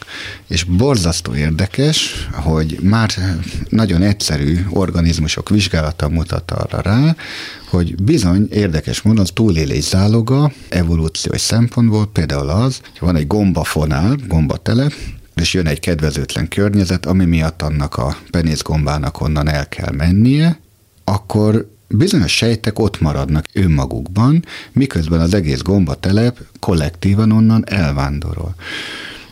És 0.47 0.63
borzasztó 0.63 1.35
érdekes, 1.35 2.27
hogy 2.31 2.77
már 2.81 3.09
nagyon 3.69 4.01
egyszerű 4.01 4.65
organizmusok 4.69 5.49
vizsgálata 5.49 6.09
mutat 6.09 6.51
arra 6.51 6.81
rá, 6.81 7.15
hogy 7.69 8.03
bizony 8.03 8.47
érdekes 8.51 9.01
módon 9.01 9.21
az 9.21 9.31
túlélés 9.33 9.83
záloga 9.83 10.51
evolúciós 10.69 11.41
szempontból 11.41 12.07
például 12.07 12.49
az, 12.49 12.79
hogy 12.81 12.99
van 12.99 13.15
egy 13.15 13.27
gombafonál, 13.27 14.17
gombatelep, 14.27 14.93
és 15.35 15.53
jön 15.53 15.67
egy 15.67 15.79
kedvezőtlen 15.79 16.47
környezet, 16.47 17.05
ami 17.05 17.25
miatt 17.25 17.61
annak 17.61 17.97
a 17.97 18.17
penészgombának 18.31 19.21
onnan 19.21 19.49
el 19.49 19.69
kell 19.69 19.91
mennie, 19.91 20.59
akkor 21.03 21.69
bizonyos 21.87 22.35
sejtek 22.35 22.79
ott 22.79 23.01
maradnak 23.01 23.45
önmagukban, 23.53 24.45
miközben 24.71 25.19
az 25.19 25.33
egész 25.33 25.61
gombatelep 25.61 26.39
kollektívan 26.59 27.31
onnan 27.31 27.63
elvándorol. 27.67 28.55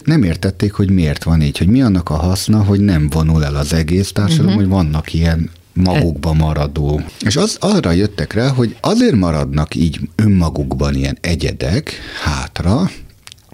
Nem 0.04 0.24
értették, 0.24 0.74
hogy 0.74 0.90
miért 0.92 1.24
van 1.24 1.42
így, 1.42 1.58
hogy 1.58 1.68
mi 1.68 1.82
annak 1.82 2.10
a 2.10 2.16
haszna, 2.16 2.64
hogy 2.64 2.80
nem 2.80 3.10
vonul 3.10 3.44
el 3.46 3.56
az 3.56 3.74
egész 3.74 4.12
társadalom, 4.12 4.54
uh-huh. 4.54 4.62
hogy 4.62 4.72
vannak 4.72 5.14
ilyen 5.14 5.50
magukba 5.74 6.34
maradó. 6.34 7.02
És 7.22 7.36
az, 7.36 7.58
arra 7.60 7.92
jöttek 7.92 8.34
rá, 8.34 8.48
hogy 8.48 8.76
azért 8.82 9.16
maradnak 9.16 9.76
így 9.76 10.00
önmagukban 10.16 10.96
ilyen 10.96 11.18
egyedek 11.22 11.94
hátra, 12.24 12.90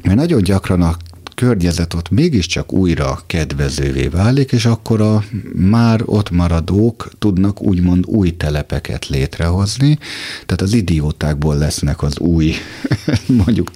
mert 0.02 0.18
nagyon 0.18 0.44
gyakran 0.44 0.82
a 0.82 0.98
környezet 1.36 1.94
ott 1.94 2.10
mégiscsak 2.10 2.74
újra 2.74 3.22
kedvezővé 3.26 4.08
válik, 4.08 4.52
és 4.52 4.66
akkor 4.66 5.02
a 5.02 5.24
már 5.54 6.02
ott 6.06 6.30
maradók 6.30 7.10
tudnak 7.20 7.62
úgymond 7.62 8.06
új 8.06 8.38
telepeket 8.38 9.08
létrehozni, 9.08 9.98
tehát 10.46 10.62
az 10.62 10.74
idiótákból 10.74 11.58
lesznek 11.58 12.04
az 12.04 12.20
új, 12.20 12.54
mondjuk 13.46 13.72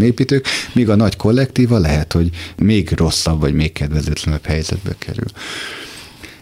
építők, 0.00 0.46
míg 0.72 0.88
a 0.88 0.96
nagy 0.96 1.16
kollektíva 1.16 1.78
lehet, 1.78 2.12
hogy 2.12 2.30
még 2.56 2.90
rosszabb 2.96 3.40
vagy 3.40 3.54
még 3.54 3.72
kedvezőtlenebb 3.72 4.44
helyzetbe 4.44 4.94
kerül. 4.98 5.28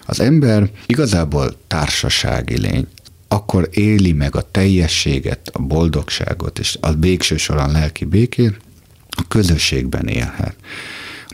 Az 0.07 0.21
ember 0.21 0.71
igazából 0.87 1.57
társasági 1.67 2.59
lény, 2.59 2.87
akkor 3.29 3.69
éli 3.73 4.12
meg 4.12 4.37
a 4.37 4.49
teljességet, 4.51 5.51
a 5.53 5.62
boldogságot 5.62 6.59
és 6.59 6.79
a 6.81 6.93
végső 6.93 7.37
soron 7.37 7.71
lelki 7.71 8.05
békét, 8.05 8.59
a 9.17 9.25
közösségben 9.29 10.07
élhet. 10.07 10.57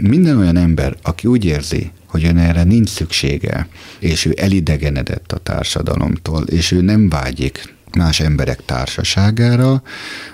Minden 0.01 0.39
olyan 0.39 0.57
ember, 0.57 0.97
aki 1.03 1.27
úgy 1.27 1.45
érzi, 1.45 1.91
hogy 2.07 2.25
ön 2.25 2.39
erre 2.39 2.63
nincs 2.63 2.89
szüksége, 2.89 3.69
és 3.99 4.25
ő 4.25 4.35
elidegenedett 4.37 5.33
a 5.33 5.39
társadalomtól, 5.39 6.43
és 6.43 6.71
ő 6.71 6.81
nem 6.81 7.09
vágyik 7.09 7.75
más 7.97 8.21
emberek 8.21 8.65
társaságára, 8.65 9.83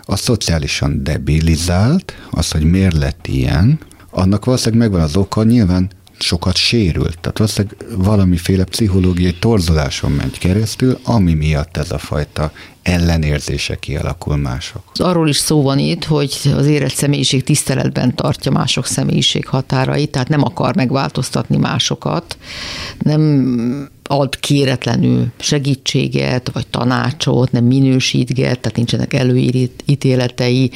a 0.03 0.17
szociálisan 0.17 1.03
debilizált, 1.03 2.15
az, 2.31 2.51
hogy 2.51 2.65
miért 2.65 2.97
lett 2.97 3.27
ilyen, 3.27 3.79
annak 4.11 4.45
valószínűleg 4.45 4.81
megvan 4.81 5.01
az 5.01 5.17
oka, 5.17 5.43
nyilván 5.43 5.91
sokat 6.19 6.57
sérült. 6.57 7.19
Tehát 7.21 7.39
valószínűleg 7.39 7.77
valamiféle 7.97 8.65
pszichológiai 8.65 9.35
torzuláson 9.35 10.11
megy 10.11 10.39
keresztül, 10.39 10.99
ami 11.05 11.35
miatt 11.35 11.77
ez 11.77 11.91
a 11.91 11.99
fajta 11.99 12.53
ellenérzése 12.83 13.77
kialakul 13.77 14.37
mások. 14.37 14.83
Arról 14.95 15.29
is 15.29 15.37
szó 15.37 15.63
van 15.63 15.79
itt, 15.79 16.05
hogy 16.05 16.37
az 16.57 16.67
érett 16.67 16.95
személyiség 16.95 17.45
tiszteletben 17.45 18.15
tartja 18.15 18.51
mások 18.51 18.87
személyiség 18.87 19.47
határait, 19.47 20.11
tehát 20.11 20.29
nem 20.29 20.43
akar 20.43 20.77
megváltoztatni 20.77 21.57
másokat, 21.57 22.39
nem 22.99 23.89
ad 24.03 24.41
kéretlenül 24.41 25.27
segítséget, 25.39 26.51
vagy 26.53 26.67
tanácsot, 26.67 27.53
nem 27.53 27.65
minősítget, 27.65 28.61
tehát 28.61 28.77
nincsenek 28.77 29.15
előítéletei, 29.15 30.71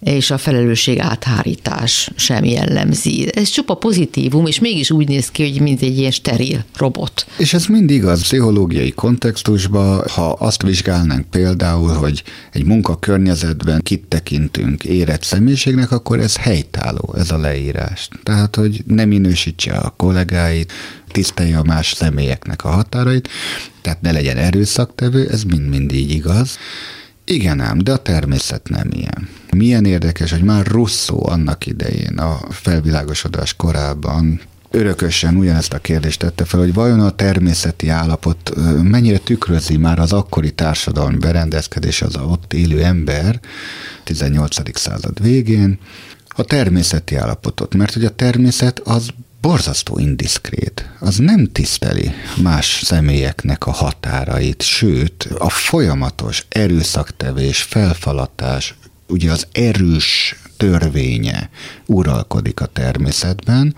és 0.00 0.30
a 0.30 0.38
felelősség 0.38 0.98
áthárítás 0.98 2.10
sem 2.16 2.44
jellemzi. 2.44 3.28
Ez 3.34 3.48
csupa 3.48 3.74
pozitívum, 3.74 4.46
és 4.46 4.58
mégis 4.58 4.90
úgy 4.90 5.08
néz 5.08 5.30
ki, 5.30 5.50
hogy 5.50 5.60
mint 5.60 5.82
egy 5.82 5.98
ilyen 5.98 6.10
steril 6.10 6.64
robot. 6.76 7.26
És 7.36 7.54
ez 7.54 7.66
mind 7.66 7.90
igaz 7.90 8.22
pszichológiai 8.22 8.90
kontextusban, 8.90 10.04
ha 10.08 10.30
azt 10.30 10.62
vizsgálnánk 10.62 11.30
például, 11.30 11.92
hogy 11.92 12.22
egy 12.52 12.64
munkakörnyezetben 12.64 13.80
kit 13.82 14.04
tekintünk 14.08 14.84
érett 14.84 15.22
személyiségnek, 15.22 15.90
akkor 15.90 16.18
ez 16.18 16.36
helytálló, 16.36 17.14
ez 17.18 17.30
a 17.30 17.38
leírás. 17.38 18.08
Tehát, 18.22 18.56
hogy 18.56 18.82
nem 18.86 19.08
minősítse 19.08 19.72
a 19.72 19.94
kollégáit, 19.96 20.72
tisztelje 21.12 21.58
a 21.58 21.62
más 21.62 21.92
személyeknek 21.92 22.64
a 22.64 22.68
határait, 22.68 23.28
tehát 23.82 24.00
ne 24.00 24.12
legyen 24.12 24.36
erőszaktevő, 24.36 25.28
ez 25.30 25.42
mind-mind 25.42 25.92
így 25.92 26.10
igaz. 26.10 26.58
Igen 27.30 27.60
ám, 27.60 27.78
de 27.78 27.92
a 27.92 27.96
természet 27.96 28.68
nem 28.68 28.88
ilyen. 28.90 29.28
Milyen 29.56 29.84
érdekes, 29.84 30.30
hogy 30.30 30.42
már 30.42 30.66
Rousseau 30.66 31.26
annak 31.26 31.66
idején, 31.66 32.18
a 32.18 32.40
felvilágosodás 32.48 33.56
korában 33.56 34.40
örökösen 34.70 35.36
ugyanezt 35.36 35.72
a 35.72 35.78
kérdést 35.78 36.18
tette 36.18 36.44
fel, 36.44 36.60
hogy 36.60 36.74
vajon 36.74 37.00
a 37.00 37.10
természeti 37.10 37.88
állapot 37.88 38.52
mennyire 38.82 39.18
tükrözi 39.18 39.76
már 39.76 39.98
az 39.98 40.12
akkori 40.12 40.50
társadalmi 40.50 41.16
berendezkedés, 41.16 42.02
az 42.02 42.16
ott 42.16 42.52
élő 42.52 42.82
ember 42.82 43.40
18. 44.04 44.78
század 44.78 45.22
végén, 45.22 45.78
a 46.28 46.42
természeti 46.42 47.16
állapotot, 47.16 47.74
mert 47.74 47.92
hogy 47.92 48.04
a 48.04 48.14
természet 48.14 48.78
az 48.78 49.08
borzasztó 49.40 49.98
indiszkrét. 49.98 50.90
Az 50.98 51.16
nem 51.16 51.52
tiszteli 51.52 52.10
más 52.42 52.80
személyeknek 52.84 53.66
a 53.66 53.70
határait, 53.70 54.62
sőt, 54.62 55.28
a 55.38 55.48
folyamatos 55.48 56.44
erőszaktevés, 56.48 57.62
felfalatás, 57.62 58.74
ugye 59.06 59.30
az 59.30 59.46
erős 59.52 60.36
törvénye 60.56 61.50
uralkodik 61.86 62.60
a 62.60 62.66
természetben, 62.66 63.74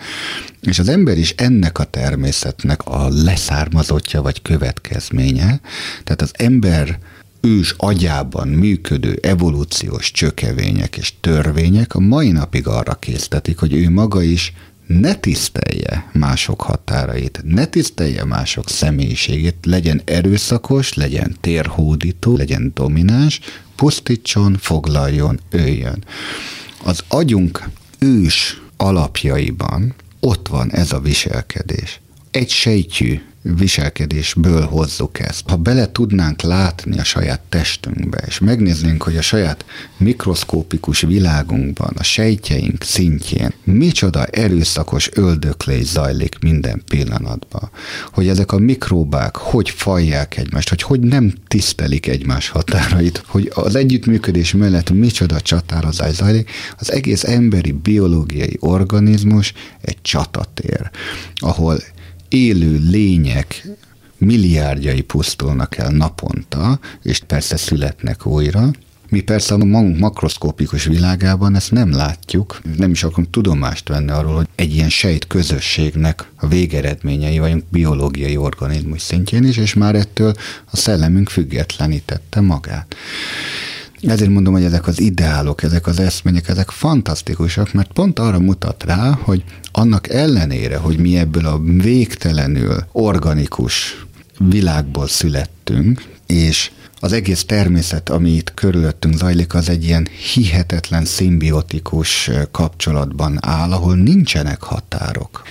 és 0.61 0.79
az 0.79 0.89
ember 0.89 1.19
is 1.19 1.35
ennek 1.37 1.79
a 1.79 1.85
természetnek 1.85 2.87
a 2.87 3.09
leszármazottja 3.09 4.23
vagy 4.23 4.43
következménye. 4.43 5.61
Tehát 6.05 6.23
az 6.23 6.31
ember 6.33 6.99
ős 7.41 7.75
agyában 7.77 8.49
működő 8.49 9.19
evolúciós 9.23 10.11
csökevények 10.11 10.97
és 10.97 11.13
törvények 11.21 11.95
a 11.95 12.01
mai 12.01 12.31
napig 12.31 12.67
arra 12.67 12.95
késztetik, 12.95 13.59
hogy 13.59 13.73
ő 13.73 13.91
maga 13.91 14.23
is 14.23 14.53
ne 14.87 15.15
tisztelje 15.15 16.11
mások 16.13 16.63
határait, 16.63 17.41
ne 17.45 17.67
tisztelje 17.67 18.25
mások 18.25 18.69
személyiségét, 18.69 19.57
legyen 19.63 20.03
erőszakos, 20.05 20.95
legyen 20.95 21.37
térhódító, 21.41 22.37
legyen 22.37 22.71
domináns, 22.75 23.41
pusztítson, 23.77 24.57
foglaljon, 24.61 25.41
öljön. 25.51 26.05
Az 26.85 27.05
agyunk 27.09 27.69
ős 27.99 28.61
alapjaiban 28.77 29.95
ott 30.21 30.49
van 30.49 30.73
ez 30.73 30.93
a 30.93 31.01
viselkedés. 31.01 32.01
Egy 32.31 32.51
sejtjű 32.51 33.21
viselkedésből 33.43 34.63
hozzuk 34.65 35.19
ezt. 35.19 35.49
Ha 35.49 35.57
bele 35.57 35.93
tudnánk 35.93 36.43
látni 36.43 36.99
a 36.99 37.05
saját 37.05 37.41
testünkbe, 37.49 38.23
és 38.27 38.39
megnéznénk, 38.39 39.03
hogy 39.03 39.17
a 39.17 39.23
saját 39.23 39.65
mikroszkópikus 39.97 41.01
világunkban, 41.01 41.93
a 41.99 42.03
sejtjeink 42.03 42.83
szintjén 42.83 43.53
micsoda 43.65 44.25
erőszakos 44.25 45.11
öldöklés 45.13 45.85
zajlik 45.85 46.39
minden 46.39 46.83
pillanatban, 46.89 47.71
hogy 48.13 48.29
ezek 48.29 48.53
a 48.53 48.59
mikróbák 48.59 49.37
hogy 49.37 49.71
fajják 49.71 50.37
egymást, 50.37 50.69
hogy 50.69 50.83
hogy 50.83 51.01
nem 51.01 51.33
tisztelik 51.49 52.07
egymás 52.07 52.49
határait, 52.49 53.23
hogy 53.27 53.51
az 53.55 53.75
együttműködés 53.75 54.53
mellett 54.53 54.91
micsoda 54.91 55.41
csatározás 55.41 56.15
zajlik, 56.15 56.51
az 56.79 56.93
egész 56.93 57.25
emberi 57.25 57.73
biológiai 57.73 58.57
organizmus 58.61 59.53
egy 59.81 59.99
csatatér, 60.03 60.91
ahol 61.35 61.79
élő 62.33 62.79
lények 62.91 63.69
milliárdjai 64.19 65.01
pusztulnak 65.01 65.77
el 65.77 65.91
naponta, 65.91 66.81
és 67.03 67.19
persze 67.27 67.57
születnek 67.57 68.27
újra, 68.27 68.71
mi 69.13 69.21
persze 69.21 69.55
a 69.55 69.57
magunk 69.57 69.99
makroszkópikus 69.99 70.85
világában 70.85 71.55
ezt 71.55 71.71
nem 71.71 71.91
látjuk, 71.91 72.61
nem 72.77 72.91
is 72.91 73.03
akarunk 73.03 73.31
tudomást 73.31 73.89
venni 73.89 74.11
arról, 74.11 74.35
hogy 74.35 74.49
egy 74.55 74.75
ilyen 74.75 74.89
sejt 74.89 75.27
közösségnek 75.27 76.31
a 76.37 76.47
végeredményei 76.47 77.39
vagyunk 77.39 77.65
biológiai 77.69 78.37
organizmus 78.37 79.03
szintjén 79.03 79.45
is, 79.45 79.57
és 79.57 79.75
már 79.75 79.95
ettől 79.95 80.35
a 80.71 80.77
szellemünk 80.77 81.29
függetlenítette 81.29 82.41
magát. 82.41 82.95
Ezért 84.03 84.31
mondom, 84.31 84.53
hogy 84.53 84.65
ezek 84.65 84.87
az 84.87 85.01
ideálok, 85.01 85.63
ezek 85.63 85.87
az 85.87 85.99
eszmények, 85.99 86.49
ezek 86.49 86.71
fantasztikusak, 86.71 87.73
mert 87.73 87.93
pont 87.93 88.19
arra 88.19 88.39
mutat 88.39 88.85
rá, 88.85 89.19
hogy 89.23 89.45
annak 89.73 90.09
ellenére, 90.09 90.77
hogy 90.77 90.99
mi 90.99 91.19
ebből 91.19 91.47
a 91.47 91.59
végtelenül 91.59 92.85
organikus 92.93 94.07
világból 94.39 95.09
születtünk, 95.09 96.03
és 96.27 96.71
az 97.01 97.13
egész 97.13 97.45
természet, 97.45 98.09
ami 98.09 98.31
itt 98.31 98.55
körülöttünk 98.55 99.17
zajlik, 99.17 99.55
az 99.55 99.69
egy 99.69 99.85
ilyen 99.85 100.09
hihetetlen 100.35 101.05
szimbiotikus 101.05 102.31
kapcsolatban 102.51 103.39
áll, 103.41 103.73
ahol 103.73 103.97
nincsenek 103.97 104.63
határok. 104.63 105.43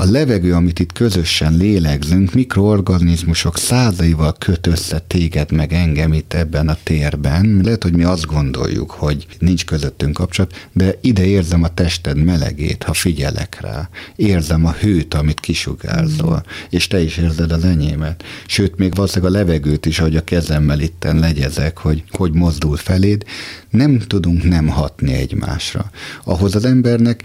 A 0.00 0.10
levegő, 0.10 0.54
amit 0.54 0.78
itt 0.78 0.92
közösen 0.92 1.56
lélegzünk, 1.56 2.34
mikroorganizmusok 2.34 3.58
százaival 3.58 4.34
köt 4.38 4.66
össze 4.66 4.98
téged 4.98 5.52
meg 5.52 5.72
engem 5.72 6.12
itt 6.12 6.32
ebben 6.32 6.68
a 6.68 6.76
térben. 6.82 7.60
Lehet, 7.64 7.82
hogy 7.82 7.92
mi 7.92 8.04
azt 8.04 8.26
gondoljuk, 8.26 8.90
hogy 8.90 9.26
nincs 9.38 9.64
közöttünk 9.64 10.12
kapcsolat, 10.12 10.68
de 10.72 10.98
ide 11.00 11.26
érzem 11.26 11.62
a 11.62 11.74
tested 11.74 12.24
melegét, 12.24 12.82
ha 12.82 12.92
figyelek 12.92 13.58
rá. 13.60 13.88
Érzem 14.16 14.66
a 14.66 14.72
hőt, 14.72 15.14
amit 15.14 15.40
kisugárzol, 15.40 16.44
és 16.70 16.86
te 16.86 17.00
is 17.00 17.16
érzed 17.16 17.52
az 17.52 17.64
enyémet. 17.64 18.24
Sőt, 18.46 18.76
még 18.76 18.94
valószínűleg 18.94 19.32
a 19.32 19.36
levegőt 19.36 19.86
is, 19.86 19.98
ahogy 19.98 20.16
a 20.16 20.24
kezemmel 20.24 20.80
itten 20.80 21.18
legyezek, 21.18 21.78
hogy 21.78 22.04
hogy 22.10 22.32
mozdul 22.32 22.76
feléd, 22.76 23.24
nem 23.70 23.98
tudunk 23.98 24.44
nem 24.44 24.68
hatni 24.68 25.12
egymásra. 25.12 25.90
Ahhoz 26.24 26.54
az 26.54 26.64
embernek 26.64 27.22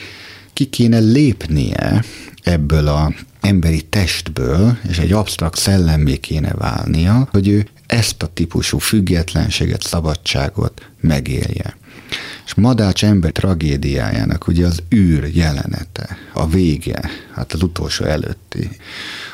ki 0.56 0.66
kéne 0.66 1.00
lépnie 1.00 2.04
ebből 2.44 2.88
a 2.88 3.14
emberi 3.42 3.82
testből, 3.82 4.78
és 4.90 4.98
egy 4.98 5.12
absztrakt 5.12 5.58
szellemmé 5.58 6.18
kéne 6.18 6.54
válnia, 6.54 7.28
hogy 7.32 7.48
ő 7.48 7.68
ezt 7.86 8.24
a 8.24 8.28
típusú 8.28 8.78
függetlenséget, 8.78 9.82
szabadságot 9.82 10.90
megélje. 11.00 11.78
És 12.46 12.54
Madács 12.54 13.04
ember 13.04 13.32
tragédiájának 13.32 14.48
ugye 14.48 14.66
az 14.66 14.84
űr 14.96 15.36
jelenete, 15.36 16.18
a 16.34 16.48
vége, 16.48 17.10
hát 17.34 17.54
az 17.54 17.64
utolsó 17.64 18.06
előtti, 18.06 18.70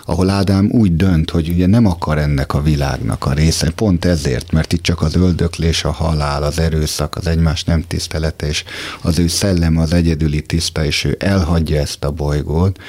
ahol 0.06 0.30
Ádám 0.30 0.70
úgy 0.72 0.96
dönt, 0.96 1.30
hogy 1.30 1.50
ugye 1.50 1.68
nem 1.68 1.86
akar 1.86 2.18
ennek 2.18 2.54
a 2.54 2.62
világnak 2.62 3.26
a 3.26 3.34
része, 3.34 3.70
pont 3.70 4.06
ezért, 4.06 4.52
mert 4.52 4.74
itt 4.74 4.82
csak 4.82 5.02
az 5.02 5.16
öldöklés, 5.16 5.84
a 5.84 5.92
halál, 5.92 6.44
az 6.44 6.60
erőszak, 6.60 7.16
az 7.16 7.28
egymás 7.28 7.64
nem 7.64 7.84
tisztelete, 7.88 8.48
és 8.48 8.64
az 9.02 9.20
ő 9.20 9.28
szellem 9.28 9.78
az 9.78 9.94
egyedüli 9.94 10.42
tiszta, 10.42 10.86
és 10.86 11.04
ő 11.04 11.16
elhagyja 11.20 11.80
ezt 11.80 12.04
a 12.04 12.12
bolygót, 12.12 12.80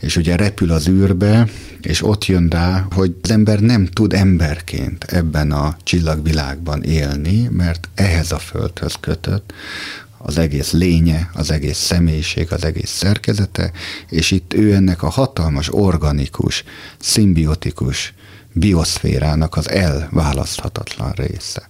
és 0.00 0.16
ugye 0.16 0.36
repül 0.36 0.70
az 0.70 0.88
űrbe, 0.88 1.48
és 1.80 2.02
ott 2.02 2.24
jön 2.24 2.48
rá, 2.48 2.86
hogy 2.94 3.14
az 3.22 3.30
ember 3.30 3.60
nem 3.60 3.86
tud 3.86 4.12
emberként 4.12 5.04
ebben 5.04 5.52
a 5.52 5.76
csillagvilágban 5.82 6.82
élni, 6.82 7.48
mert 7.50 7.88
ehhez 7.94 8.32
a 8.32 8.38
földhöz 8.38 8.94
kötött, 9.00 9.52
az 10.26 10.38
egész 10.38 10.72
lénye, 10.72 11.30
az 11.32 11.50
egész 11.50 11.78
személyiség, 11.78 12.52
az 12.52 12.64
egész 12.64 12.90
szerkezete, 12.90 13.70
és 14.08 14.30
itt 14.30 14.54
ő 14.54 14.74
ennek 14.74 15.02
a 15.02 15.08
hatalmas, 15.08 15.68
organikus, 15.74 16.64
szimbiotikus 16.98 18.14
bioszférának 18.52 19.56
az 19.56 19.70
elválaszthatatlan 19.70 21.12
része. 21.12 21.68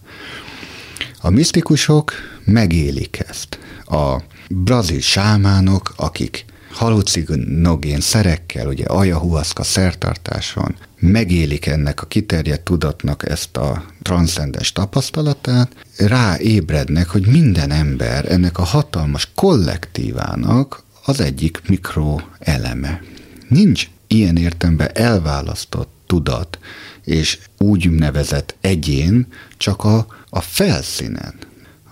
A 1.20 1.30
misztikusok 1.30 2.12
megélik 2.44 3.24
ezt. 3.28 3.58
A 3.84 4.22
brazil 4.48 5.00
sámánok, 5.00 5.92
akik 5.96 6.44
halucinogén 6.76 8.00
szerekkel, 8.00 8.66
ugye 8.66 8.84
ayahuasca 8.84 9.62
szertartáson 9.62 10.74
megélik 10.98 11.66
ennek 11.66 12.02
a 12.02 12.06
kiterjedt 12.06 12.64
tudatnak 12.64 13.28
ezt 13.28 13.56
a 13.56 13.84
transzcendens 14.02 14.72
tapasztalatát, 14.72 15.76
ráébrednek, 15.98 17.08
hogy 17.08 17.26
minden 17.26 17.70
ember 17.70 18.32
ennek 18.32 18.58
a 18.58 18.62
hatalmas 18.62 19.30
kollektívának 19.34 20.82
az 21.04 21.20
egyik 21.20 21.60
mikroeleme. 21.66 23.02
Nincs 23.48 23.88
ilyen 24.06 24.36
értemben 24.36 24.90
elválasztott 24.94 25.92
tudat 26.06 26.58
és 27.04 27.38
úgy 27.58 27.90
nevezett 27.90 28.56
egyén 28.60 29.26
csak 29.56 29.84
a, 29.84 30.06
a 30.28 30.40
felszínen. 30.40 31.34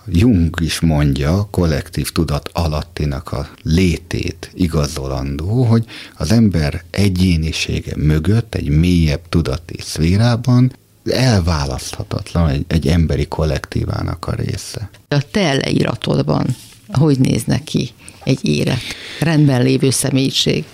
Jung 0.07 0.57
is 0.61 0.79
mondja 0.79 1.47
kollektív 1.51 2.11
tudat 2.11 2.49
alattinak 2.53 3.31
a 3.31 3.49
létét 3.63 4.51
igazolandó, 4.53 5.63
hogy 5.63 5.85
az 6.17 6.31
ember 6.31 6.83
egyénisége 6.89 7.93
mögött 7.95 8.55
egy 8.55 8.69
mélyebb 8.69 9.21
tudati 9.29 9.75
szférában 9.79 10.73
elválaszthatatlan 11.05 12.49
egy, 12.49 12.65
egy 12.67 12.87
emberi 12.87 13.27
kollektívának 13.27 14.27
a 14.27 14.35
része. 14.35 14.89
A 15.07 15.29
te 15.31 15.53
leíratodban 15.53 16.55
hogy 16.91 17.19
néz 17.19 17.43
neki 17.43 17.89
egy 18.23 18.45
élet, 18.45 18.81
rendben 19.19 19.61
lévő 19.63 19.89
személyiség? 19.89 20.65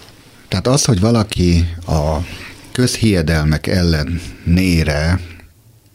Tehát 0.47 0.67
az, 0.67 0.85
hogy 0.85 0.99
valaki 0.99 1.67
a 1.87 2.17
közhiedelmek 2.71 3.67
ellenére 3.67 5.19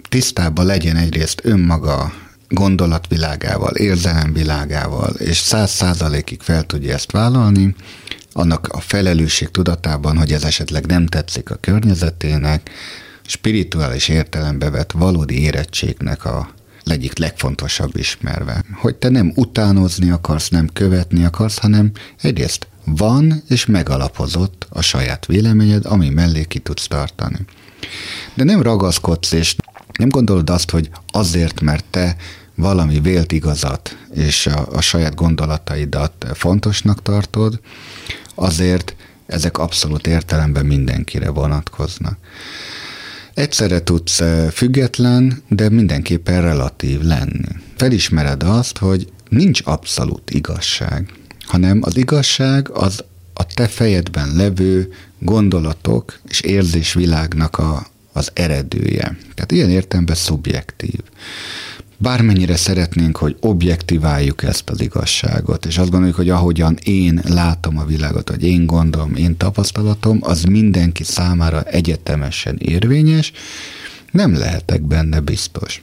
tisztában 0.08 0.66
legyen 0.66 0.96
egyrészt 0.96 1.40
önmaga 1.44 2.12
gondolatvilágával, 2.48 3.74
érzelemvilágával, 3.74 5.10
és 5.10 5.36
száz 5.36 5.70
százalékig 5.70 6.40
fel 6.40 6.62
tudja 6.62 6.94
ezt 6.94 7.12
vállalni, 7.12 7.74
annak 8.32 8.68
a 8.68 8.80
felelősség 8.80 9.48
tudatában, 9.48 10.16
hogy 10.16 10.32
ez 10.32 10.44
esetleg 10.44 10.86
nem 10.86 11.06
tetszik 11.06 11.50
a 11.50 11.56
környezetének, 11.60 12.70
spirituális 13.26 14.08
értelembe 14.08 14.70
vett 14.70 14.92
valódi 14.92 15.40
érettségnek 15.40 16.24
a 16.24 16.54
egyik 16.84 17.18
legfontosabb 17.18 17.96
ismerve. 17.96 18.64
Hogy 18.72 18.94
te 18.96 19.08
nem 19.08 19.32
utánozni 19.34 20.10
akarsz, 20.10 20.48
nem 20.48 20.68
követni 20.72 21.24
akarsz, 21.24 21.58
hanem 21.58 21.90
egyrészt 22.20 22.66
van 22.84 23.42
és 23.48 23.66
megalapozott 23.66 24.66
a 24.68 24.82
saját 24.82 25.26
véleményed, 25.26 25.86
ami 25.86 26.08
mellé 26.08 26.44
ki 26.44 26.58
tudsz 26.58 26.86
tartani. 26.86 27.38
De 28.34 28.44
nem 28.44 28.62
ragaszkodsz, 28.62 29.32
és 29.32 29.56
nem 29.96 30.08
gondolod 30.08 30.50
azt, 30.50 30.70
hogy 30.70 30.90
azért, 31.06 31.60
mert 31.60 31.84
te 31.90 32.16
valami 32.54 33.00
vélt 33.00 33.32
igazat 33.32 33.96
és 34.14 34.46
a, 34.46 34.66
a 34.72 34.80
saját 34.80 35.14
gondolataidat 35.14 36.26
fontosnak 36.34 37.02
tartod, 37.02 37.60
azért 38.34 38.94
ezek 39.26 39.58
abszolút 39.58 40.06
értelemben 40.06 40.66
mindenkire 40.66 41.30
vonatkoznak. 41.30 42.18
Egyszerre 43.34 43.82
tudsz 43.82 44.20
eh, 44.20 44.50
független, 44.50 45.42
de 45.48 45.68
mindenképpen 45.68 46.42
relatív 46.42 47.00
lenni. 47.00 47.48
Felismered 47.76 48.42
azt, 48.42 48.78
hogy 48.78 49.12
nincs 49.28 49.60
abszolút 49.64 50.30
igazság, 50.30 51.12
hanem 51.46 51.80
az 51.82 51.96
igazság 51.96 52.70
az 52.70 53.04
a 53.34 53.46
te 53.46 53.68
fejedben 53.68 54.34
levő 54.34 54.92
gondolatok 55.18 56.18
és 56.28 56.40
érzésvilágnak 56.40 57.58
a, 57.58 57.86
az 58.16 58.30
eredője. 58.34 59.16
Tehát 59.34 59.52
ilyen 59.52 59.70
értelemben 59.70 60.14
szubjektív. 60.14 61.00
Bármennyire 61.98 62.56
szeretnénk, 62.56 63.16
hogy 63.16 63.36
objektiváljuk 63.40 64.42
ezt 64.42 64.70
az 64.70 64.80
igazságot, 64.80 65.66
és 65.66 65.78
azt 65.78 65.90
gondoljuk, 65.90 66.16
hogy 66.16 66.30
ahogyan 66.30 66.78
én 66.84 67.20
látom 67.28 67.78
a 67.78 67.84
világot, 67.84 68.28
vagy 68.28 68.44
én 68.44 68.66
gondolom, 68.66 69.14
én 69.14 69.36
tapasztalatom, 69.36 70.18
az 70.22 70.42
mindenki 70.42 71.04
számára 71.04 71.62
egyetemesen 71.62 72.56
érvényes, 72.58 73.32
nem 74.10 74.34
lehetek 74.34 74.82
benne 74.82 75.20
biztos. 75.20 75.82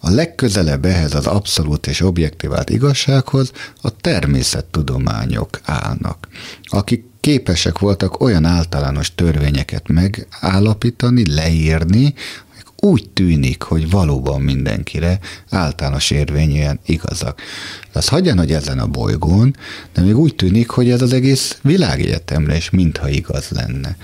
A 0.00 0.10
legközelebb 0.10 0.84
ehhez 0.84 1.14
az 1.14 1.26
abszolút 1.26 1.86
és 1.86 2.00
objektivált 2.00 2.70
igazsághoz 2.70 3.52
a 3.82 3.96
természettudományok 3.96 5.60
állnak, 5.64 6.28
akik 6.62 7.04
képesek 7.20 7.78
voltak 7.78 8.20
olyan 8.20 8.44
általános 8.44 9.14
törvényeket 9.14 9.88
megállapítani, 9.88 11.34
leírni, 11.34 12.14
úgy 12.80 13.08
tűnik, 13.08 13.62
hogy 13.62 13.90
valóban 13.90 14.40
mindenkire 14.40 15.18
általános 15.50 16.10
érvényűen 16.10 16.80
igazak. 16.86 17.40
De 17.92 17.98
az 17.98 18.08
hagyjan, 18.08 18.38
hogy 18.38 18.52
ezen 18.52 18.78
a 18.78 18.86
bolygón, 18.86 19.56
de 19.94 20.00
még 20.00 20.18
úgy 20.18 20.34
tűnik, 20.34 20.70
hogy 20.70 20.90
ez 20.90 21.02
az 21.02 21.12
egész 21.12 21.58
világegyetemre 21.62 22.56
is 22.56 22.70
mintha 22.70 23.08
igaz 23.08 23.48
lenne. 23.48 23.96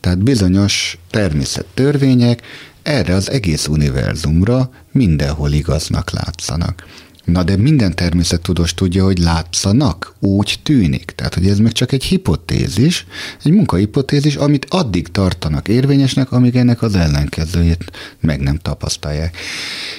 Tehát 0.00 0.18
bizonyos 0.18 0.98
természettörvények 1.10 2.42
erre 2.82 3.14
az 3.14 3.30
egész 3.30 3.66
univerzumra 3.66 4.70
mindenhol 4.92 5.52
igaznak 5.52 6.10
látszanak. 6.10 6.86
Na 7.28 7.42
de 7.42 7.56
minden 7.56 7.94
természettudós 7.94 8.74
tudja, 8.74 9.04
hogy 9.04 9.18
látszanak, 9.18 10.14
úgy 10.18 10.58
tűnik. 10.62 11.12
Tehát, 11.14 11.34
hogy 11.34 11.48
ez 11.48 11.58
meg 11.58 11.72
csak 11.72 11.92
egy 11.92 12.04
hipotézis, 12.04 13.06
egy 13.44 13.52
munkahipotézis, 13.52 14.36
amit 14.36 14.66
addig 14.68 15.08
tartanak 15.08 15.68
érvényesnek, 15.68 16.32
amíg 16.32 16.56
ennek 16.56 16.82
az 16.82 16.94
ellenkezőjét 16.94 17.84
meg 18.20 18.40
nem 18.40 18.56
tapasztalják. 18.56 19.36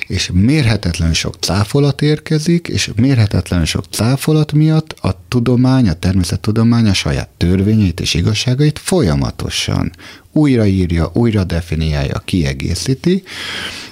És 0.07 0.29
mérhetetlen 0.33 1.13
sok 1.13 1.35
cáfolat 1.39 2.01
érkezik, 2.01 2.67
és 2.67 2.91
mérhetetlen 2.95 3.65
sok 3.65 3.85
cáfolat 3.91 4.51
miatt 4.51 4.95
a 5.01 5.21
tudomány, 5.27 5.89
a 5.89 5.93
természettudomány 5.93 6.87
a 6.87 6.93
saját 6.93 7.29
törvényeit 7.37 7.99
és 7.99 8.13
igazságait 8.13 8.79
folyamatosan 8.79 9.91
újraírja, 10.31 11.11
újra 11.13 11.43
definiálja, 11.43 12.21
kiegészíti, 12.25 13.23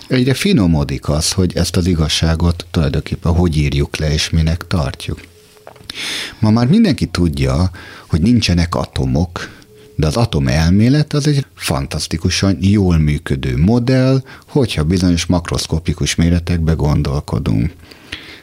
egyre 0.08 0.34
finomodik 0.34 1.10
az, 1.10 1.32
hogy 1.32 1.56
ezt 1.56 1.76
az 1.76 1.86
igazságot 1.88 2.66
tulajdonképpen 2.72 3.34
hogy 3.34 3.58
írjuk 3.58 3.98
le, 3.98 4.14
és 4.14 4.30
minek 4.30 4.68
tartjuk. 4.68 5.22
Ma 6.40 6.50
már 6.50 6.68
mindenki 6.68 7.06
tudja, 7.06 7.72
hogy 8.08 8.22
nincsenek 8.22 8.76
atomok, 8.76 9.56
de 9.96 10.08
az 10.08 10.16
atom 10.16 10.48
elmélet 10.48 11.14
az 11.14 11.28
egy 11.28 11.46
fantasztikusan 11.56 12.58
jól 12.62 12.98
működő 12.98 13.58
modell, 13.58 14.24
hogyha 14.48 14.84
bizonyos 14.84 15.26
makroszkopikus 15.26 16.16
méretekbe 16.16 16.74
gondolkodunk. 16.74 17.74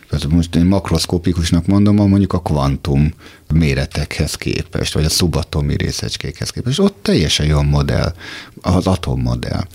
Tehát 0.08 0.26
most 0.26 0.54
én 0.54 0.64
makroszkopikusnak 0.64 1.66
mondom, 1.66 1.96
mondjuk 1.96 2.32
a 2.32 2.40
kvantum 2.40 3.14
méretekhez 3.54 4.34
képest, 4.34 4.94
vagy 4.94 5.04
a 5.04 5.08
szubatomi 5.08 5.76
részecskékhez 5.76 6.50
képest. 6.50 6.78
Ott 6.78 6.98
teljesen 7.02 7.46
jó 7.46 7.62
modell, 7.62 8.14
az 8.60 8.86
atommodell. 8.86 9.66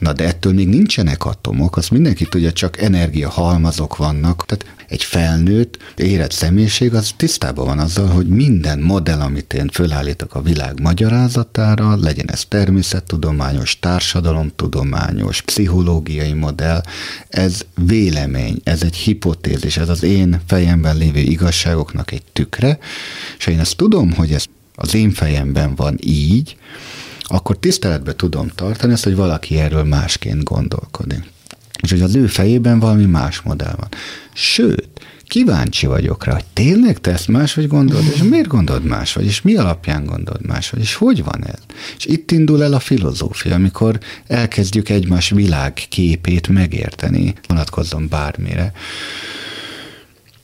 Na 0.00 0.12
de 0.12 0.24
ettől 0.24 0.52
még 0.52 0.68
nincsenek 0.68 1.24
atomok, 1.24 1.76
azt 1.76 1.90
mindenki 1.90 2.24
tudja, 2.24 2.52
csak 2.52 2.80
energiahalmazok 2.80 3.96
vannak. 3.96 4.44
Tehát 4.46 4.64
egy 4.88 5.04
felnőtt, 5.04 5.78
érett 5.96 6.32
személyiség 6.32 6.94
az 6.94 7.12
tisztában 7.16 7.66
van 7.66 7.78
azzal, 7.78 8.06
hogy 8.06 8.26
minden 8.26 8.78
modell, 8.78 9.20
amit 9.20 9.52
én 9.52 9.68
fölállítok 9.68 10.34
a 10.34 10.42
világ 10.42 10.80
magyarázatára, 10.80 11.96
legyen 11.96 12.30
ez 12.30 12.44
természettudományos, 12.44 13.78
társadalomtudományos, 13.78 15.40
pszichológiai 15.42 16.32
modell, 16.32 16.82
ez 17.28 17.60
vélemény, 17.74 18.60
ez 18.64 18.82
egy 18.82 18.96
hipotézis, 18.96 19.76
ez 19.76 19.88
az 19.88 20.02
én 20.02 20.40
fejemben 20.46 20.96
lévő 20.96 21.20
igazságoknak 21.20 22.10
egy 22.10 22.24
tükre, 22.32 22.78
és 23.38 23.46
én 23.46 23.60
ezt 23.60 23.76
tudom, 23.76 24.12
hogy 24.12 24.32
ez 24.32 24.44
az 24.74 24.94
én 24.94 25.10
fejemben 25.10 25.74
van 25.74 25.96
így, 26.00 26.56
akkor 27.32 27.58
tiszteletbe 27.58 28.14
tudom 28.16 28.48
tartani 28.54 28.92
ezt, 28.92 29.04
hogy 29.04 29.14
valaki 29.14 29.58
erről 29.58 29.84
másként 29.84 30.42
gondolkodik. 30.42 31.30
És 31.82 31.90
hogy 31.90 32.00
az 32.00 32.14
ő 32.14 32.26
fejében 32.26 32.78
valami 32.78 33.04
más 33.04 33.40
modell 33.40 33.74
van. 33.76 33.88
Sőt, 34.32 34.88
kíváncsi 35.30 35.86
vagyok 35.86 36.24
rá, 36.24 36.32
hogy 36.32 36.44
tényleg 36.52 36.98
te 36.98 37.10
ezt 37.10 37.28
máshogy 37.28 37.68
gondolod, 37.68 38.04
és 38.14 38.22
miért 38.22 38.46
gondolod 38.46 38.84
máshogy, 38.84 39.24
és 39.24 39.42
mi 39.42 39.56
alapján 39.56 40.04
gondolod 40.04 40.46
máshogy, 40.46 40.80
és 40.80 40.94
hogy 40.94 41.24
van 41.24 41.44
ez? 41.46 41.58
És 41.98 42.04
itt 42.04 42.30
indul 42.30 42.62
el 42.62 42.72
a 42.72 42.78
filozófia, 42.78 43.54
amikor 43.54 43.98
elkezdjük 44.26 44.88
egymás 44.88 45.30
világképét 45.30 46.48
megérteni, 46.48 47.34
vonatkozzon 47.48 48.08
bármire. 48.08 48.72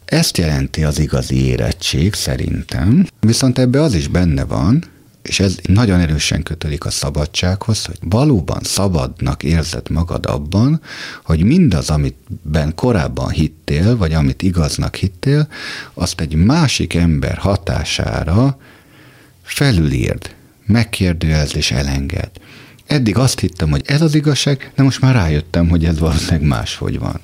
Ezt 0.05 0.39
jelenti 0.39 0.84
az 0.84 0.99
igazi 0.99 1.45
érettség 1.45 2.14
szerintem, 2.14 3.07
viszont 3.20 3.59
ebbe 3.59 3.82
az 3.82 3.95
is 3.95 4.09
benne 4.09 4.45
van, 4.45 4.84
és 5.27 5.41
ez 5.41 5.57
nagyon 5.62 6.01
erősen 6.01 6.43
kötődik 6.43 6.85
a 6.85 6.91
szabadsághoz, 6.91 7.85
hogy 7.85 7.99
valóban 8.01 8.61
szabadnak 8.62 9.43
érzed 9.43 9.91
magad 9.91 10.27
abban, 10.27 10.81
hogy 11.24 11.43
mindaz, 11.43 11.91
amitben 11.91 12.74
korábban 12.74 13.29
hittél, 13.29 13.97
vagy 13.97 14.12
amit 14.12 14.43
igaznak 14.43 14.95
hittél, 14.95 15.49
azt 15.95 16.20
egy 16.20 16.35
másik 16.35 16.95
ember 16.95 17.37
hatására 17.37 18.59
felülírd, 19.43 20.35
megkérdőjelez 20.66 21.57
és 21.57 21.70
elenged. 21.70 22.31
Eddig 22.87 23.16
azt 23.16 23.41
hittem, 23.41 23.70
hogy 23.70 23.83
ez 23.87 24.01
az 24.01 24.14
igazság, 24.14 24.72
de 24.74 24.83
most 24.83 25.01
már 25.01 25.14
rájöttem, 25.14 25.68
hogy 25.68 25.85
ez 25.85 25.99
valószínűleg 25.99 26.43
máshogy 26.43 26.99
van. 26.99 27.20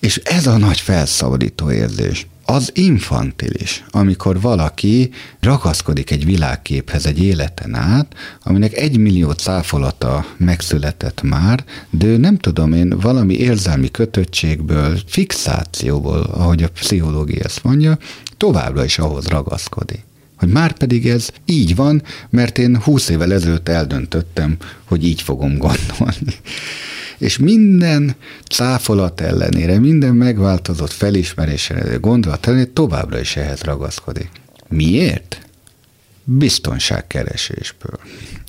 És 0.00 0.16
ez 0.16 0.46
a 0.46 0.56
nagy 0.56 0.80
felszabadító 0.80 1.70
érzés 1.70 2.26
az 2.50 2.70
infantilis, 2.74 3.84
amikor 3.90 4.40
valaki 4.40 5.10
ragaszkodik 5.40 6.10
egy 6.10 6.24
világképhez 6.24 7.06
egy 7.06 7.22
életen 7.22 7.74
át, 7.74 8.14
aminek 8.42 8.76
egy 8.76 8.96
millió 8.96 9.30
cáfolata 9.30 10.26
megszületett 10.36 11.22
már, 11.22 11.64
de 11.90 12.16
nem 12.16 12.36
tudom 12.36 12.72
én, 12.72 12.88
valami 13.00 13.34
érzelmi 13.34 13.90
kötöttségből, 13.90 14.98
fixációból, 15.06 16.20
ahogy 16.20 16.62
a 16.62 16.70
pszichológia 16.70 17.44
ezt 17.44 17.64
mondja, 17.64 17.98
továbbra 18.36 18.84
is 18.84 18.98
ahhoz 18.98 19.26
ragaszkodik 19.26 20.08
hogy 20.36 20.48
már 20.48 20.72
pedig 20.72 21.08
ez 21.08 21.28
így 21.44 21.74
van, 21.74 22.02
mert 22.30 22.58
én 22.58 22.80
húsz 22.82 23.08
évvel 23.08 23.32
ezelőtt 23.32 23.68
eldöntöttem, 23.68 24.56
hogy 24.84 25.04
így 25.04 25.22
fogom 25.22 25.58
gondolni. 25.58 26.34
És 27.20 27.38
minden 27.38 28.14
cáfolat 28.48 29.20
ellenére, 29.20 29.78
minden 29.78 30.14
megváltozott 30.14 30.90
felismerésre, 30.92 31.96
gondolat 31.96 32.46
ellenére 32.46 32.70
továbbra 32.72 33.20
is 33.20 33.36
ehhez 33.36 33.60
ragaszkodik. 33.60 34.30
Miért? 34.68 35.40
Biztonságkeresésből. 36.24 38.00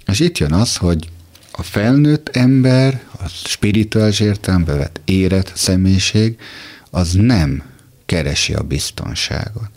És 0.07 0.19
itt 0.19 0.37
jön 0.37 0.53
az, 0.53 0.77
hogy 0.77 1.09
a 1.51 1.63
felnőtt 1.63 2.29
ember, 2.29 3.03
a 3.19 3.27
spirituális 3.27 4.19
értelembe 4.19 4.73
vett 4.73 5.01
érett 5.05 5.51
személyiség, 5.55 6.37
az 6.89 7.13
nem 7.13 7.63
keresi 8.05 8.53
a 8.53 8.61
biztonságot. 8.61 9.69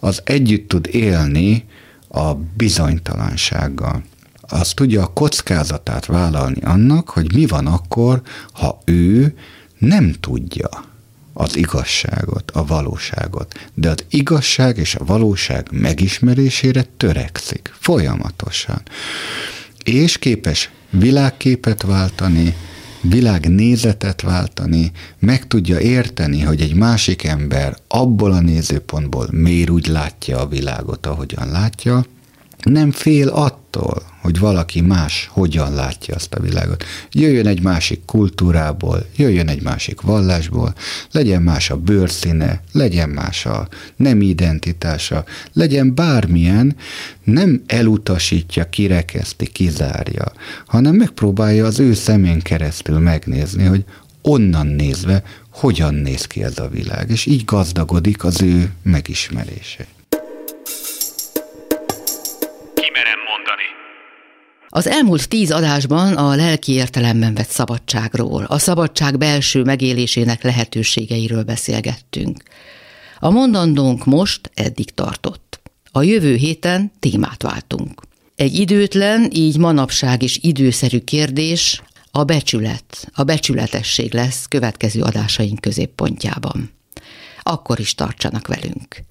Az 0.00 0.20
együtt 0.24 0.68
tud 0.68 0.88
élni 0.92 1.64
a 2.08 2.34
bizonytalansággal 2.34 4.02
az 4.48 4.72
tudja 4.72 5.02
a 5.02 5.12
kockázatát 5.12 6.06
vállalni 6.06 6.60
annak, 6.60 7.10
hogy 7.10 7.34
mi 7.34 7.46
van 7.46 7.66
akkor, 7.66 8.22
ha 8.52 8.80
ő 8.84 9.34
nem 9.78 10.14
tudja 10.20 10.68
az 11.32 11.56
igazságot, 11.56 12.50
a 12.50 12.64
valóságot, 12.64 13.70
de 13.74 13.90
az 13.90 14.04
igazság 14.10 14.76
és 14.76 14.94
a 14.94 15.04
valóság 15.04 15.68
megismerésére 15.70 16.84
törekszik 16.96 17.72
folyamatosan. 17.78 18.82
És 19.84 20.18
képes 20.18 20.70
világképet 20.90 21.82
váltani, 21.82 22.56
világnézetet 23.00 24.22
váltani, 24.22 24.92
meg 25.18 25.46
tudja 25.46 25.80
érteni, 25.80 26.40
hogy 26.40 26.60
egy 26.60 26.74
másik 26.74 27.24
ember 27.24 27.76
abból 27.88 28.32
a 28.32 28.40
nézőpontból 28.40 29.28
miért 29.30 29.70
úgy 29.70 29.86
látja 29.86 30.38
a 30.38 30.48
világot, 30.48 31.06
ahogyan 31.06 31.50
látja, 31.50 32.04
nem 32.62 32.90
fél 32.90 33.28
attól, 33.70 34.02
hogy 34.20 34.38
valaki 34.38 34.80
más 34.80 35.28
hogyan 35.32 35.74
látja 35.74 36.14
azt 36.14 36.34
a 36.34 36.40
világot. 36.40 36.84
Jöjjön 37.12 37.46
egy 37.46 37.62
másik 37.62 38.04
kultúrából, 38.04 39.06
jöjjön 39.16 39.48
egy 39.48 39.62
másik 39.62 40.00
vallásból, 40.00 40.74
legyen 41.10 41.42
más 41.42 41.70
a 41.70 41.76
bőrszíne, 41.76 42.62
legyen 42.72 43.08
más 43.08 43.46
a 43.46 43.68
nem 43.96 44.20
identitása, 44.20 45.24
legyen 45.52 45.94
bármilyen, 45.94 46.76
nem 47.24 47.62
elutasítja, 47.66 48.68
kirekeszti, 48.68 49.46
kizárja, 49.46 50.32
hanem 50.66 50.94
megpróbálja 50.94 51.66
az 51.66 51.78
ő 51.78 51.94
szemén 51.94 52.40
keresztül 52.40 52.98
megnézni, 52.98 53.64
hogy 53.64 53.84
onnan 54.22 54.66
nézve 54.66 55.22
hogyan 55.50 55.94
néz 55.94 56.24
ki 56.24 56.42
ez 56.42 56.58
a 56.58 56.68
világ, 56.68 57.10
és 57.10 57.26
így 57.26 57.44
gazdagodik 57.44 58.24
az 58.24 58.42
ő 58.42 58.72
megismerése. 58.82 59.86
Az 64.78 64.86
elmúlt 64.86 65.28
tíz 65.28 65.50
adásban 65.50 66.16
a 66.16 66.34
lelki 66.34 66.72
értelemben 66.72 67.34
vett 67.34 67.48
szabadságról, 67.48 68.44
a 68.44 68.58
szabadság 68.58 69.18
belső 69.18 69.62
megélésének 69.62 70.42
lehetőségeiről 70.42 71.42
beszélgettünk. 71.42 72.42
A 73.18 73.30
mondandónk 73.30 74.04
most 74.04 74.50
eddig 74.54 74.94
tartott. 74.94 75.60
A 75.92 76.02
jövő 76.02 76.34
héten 76.34 76.92
témát 76.98 77.42
váltunk. 77.42 78.02
Egy 78.36 78.58
időtlen, 78.58 79.30
így 79.32 79.58
manapság 79.58 80.22
is 80.22 80.38
időszerű 80.42 80.98
kérdés 80.98 81.82
a 82.10 82.24
becsület, 82.24 83.08
a 83.12 83.22
becsületesség 83.22 84.14
lesz 84.14 84.46
következő 84.46 85.00
adásaink 85.02 85.60
középpontjában. 85.60 86.70
Akkor 87.42 87.80
is 87.80 87.94
tartsanak 87.94 88.46
velünk. 88.46 89.02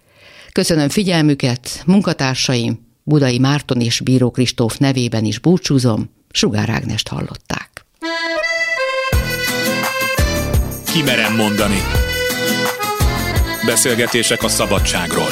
Köszönöm 0.52 0.90
figyelmüket, 0.90 1.84
munkatársaim, 1.86 2.87
Budai 3.10 3.40
Márton 3.40 3.82
és 3.82 4.00
Bíró 4.00 4.32
Kristóf 4.32 4.78
nevében 4.78 5.26
is 5.26 5.40
búcsúzom, 5.40 6.10
Sugár 6.32 6.70
Ágnest 6.70 7.08
hallották. 7.08 7.86
Kimerem 10.92 11.36
mondani. 11.36 11.82
Beszélgetések 13.66 14.44
a 14.44 14.48
szabadságról. 14.48 15.30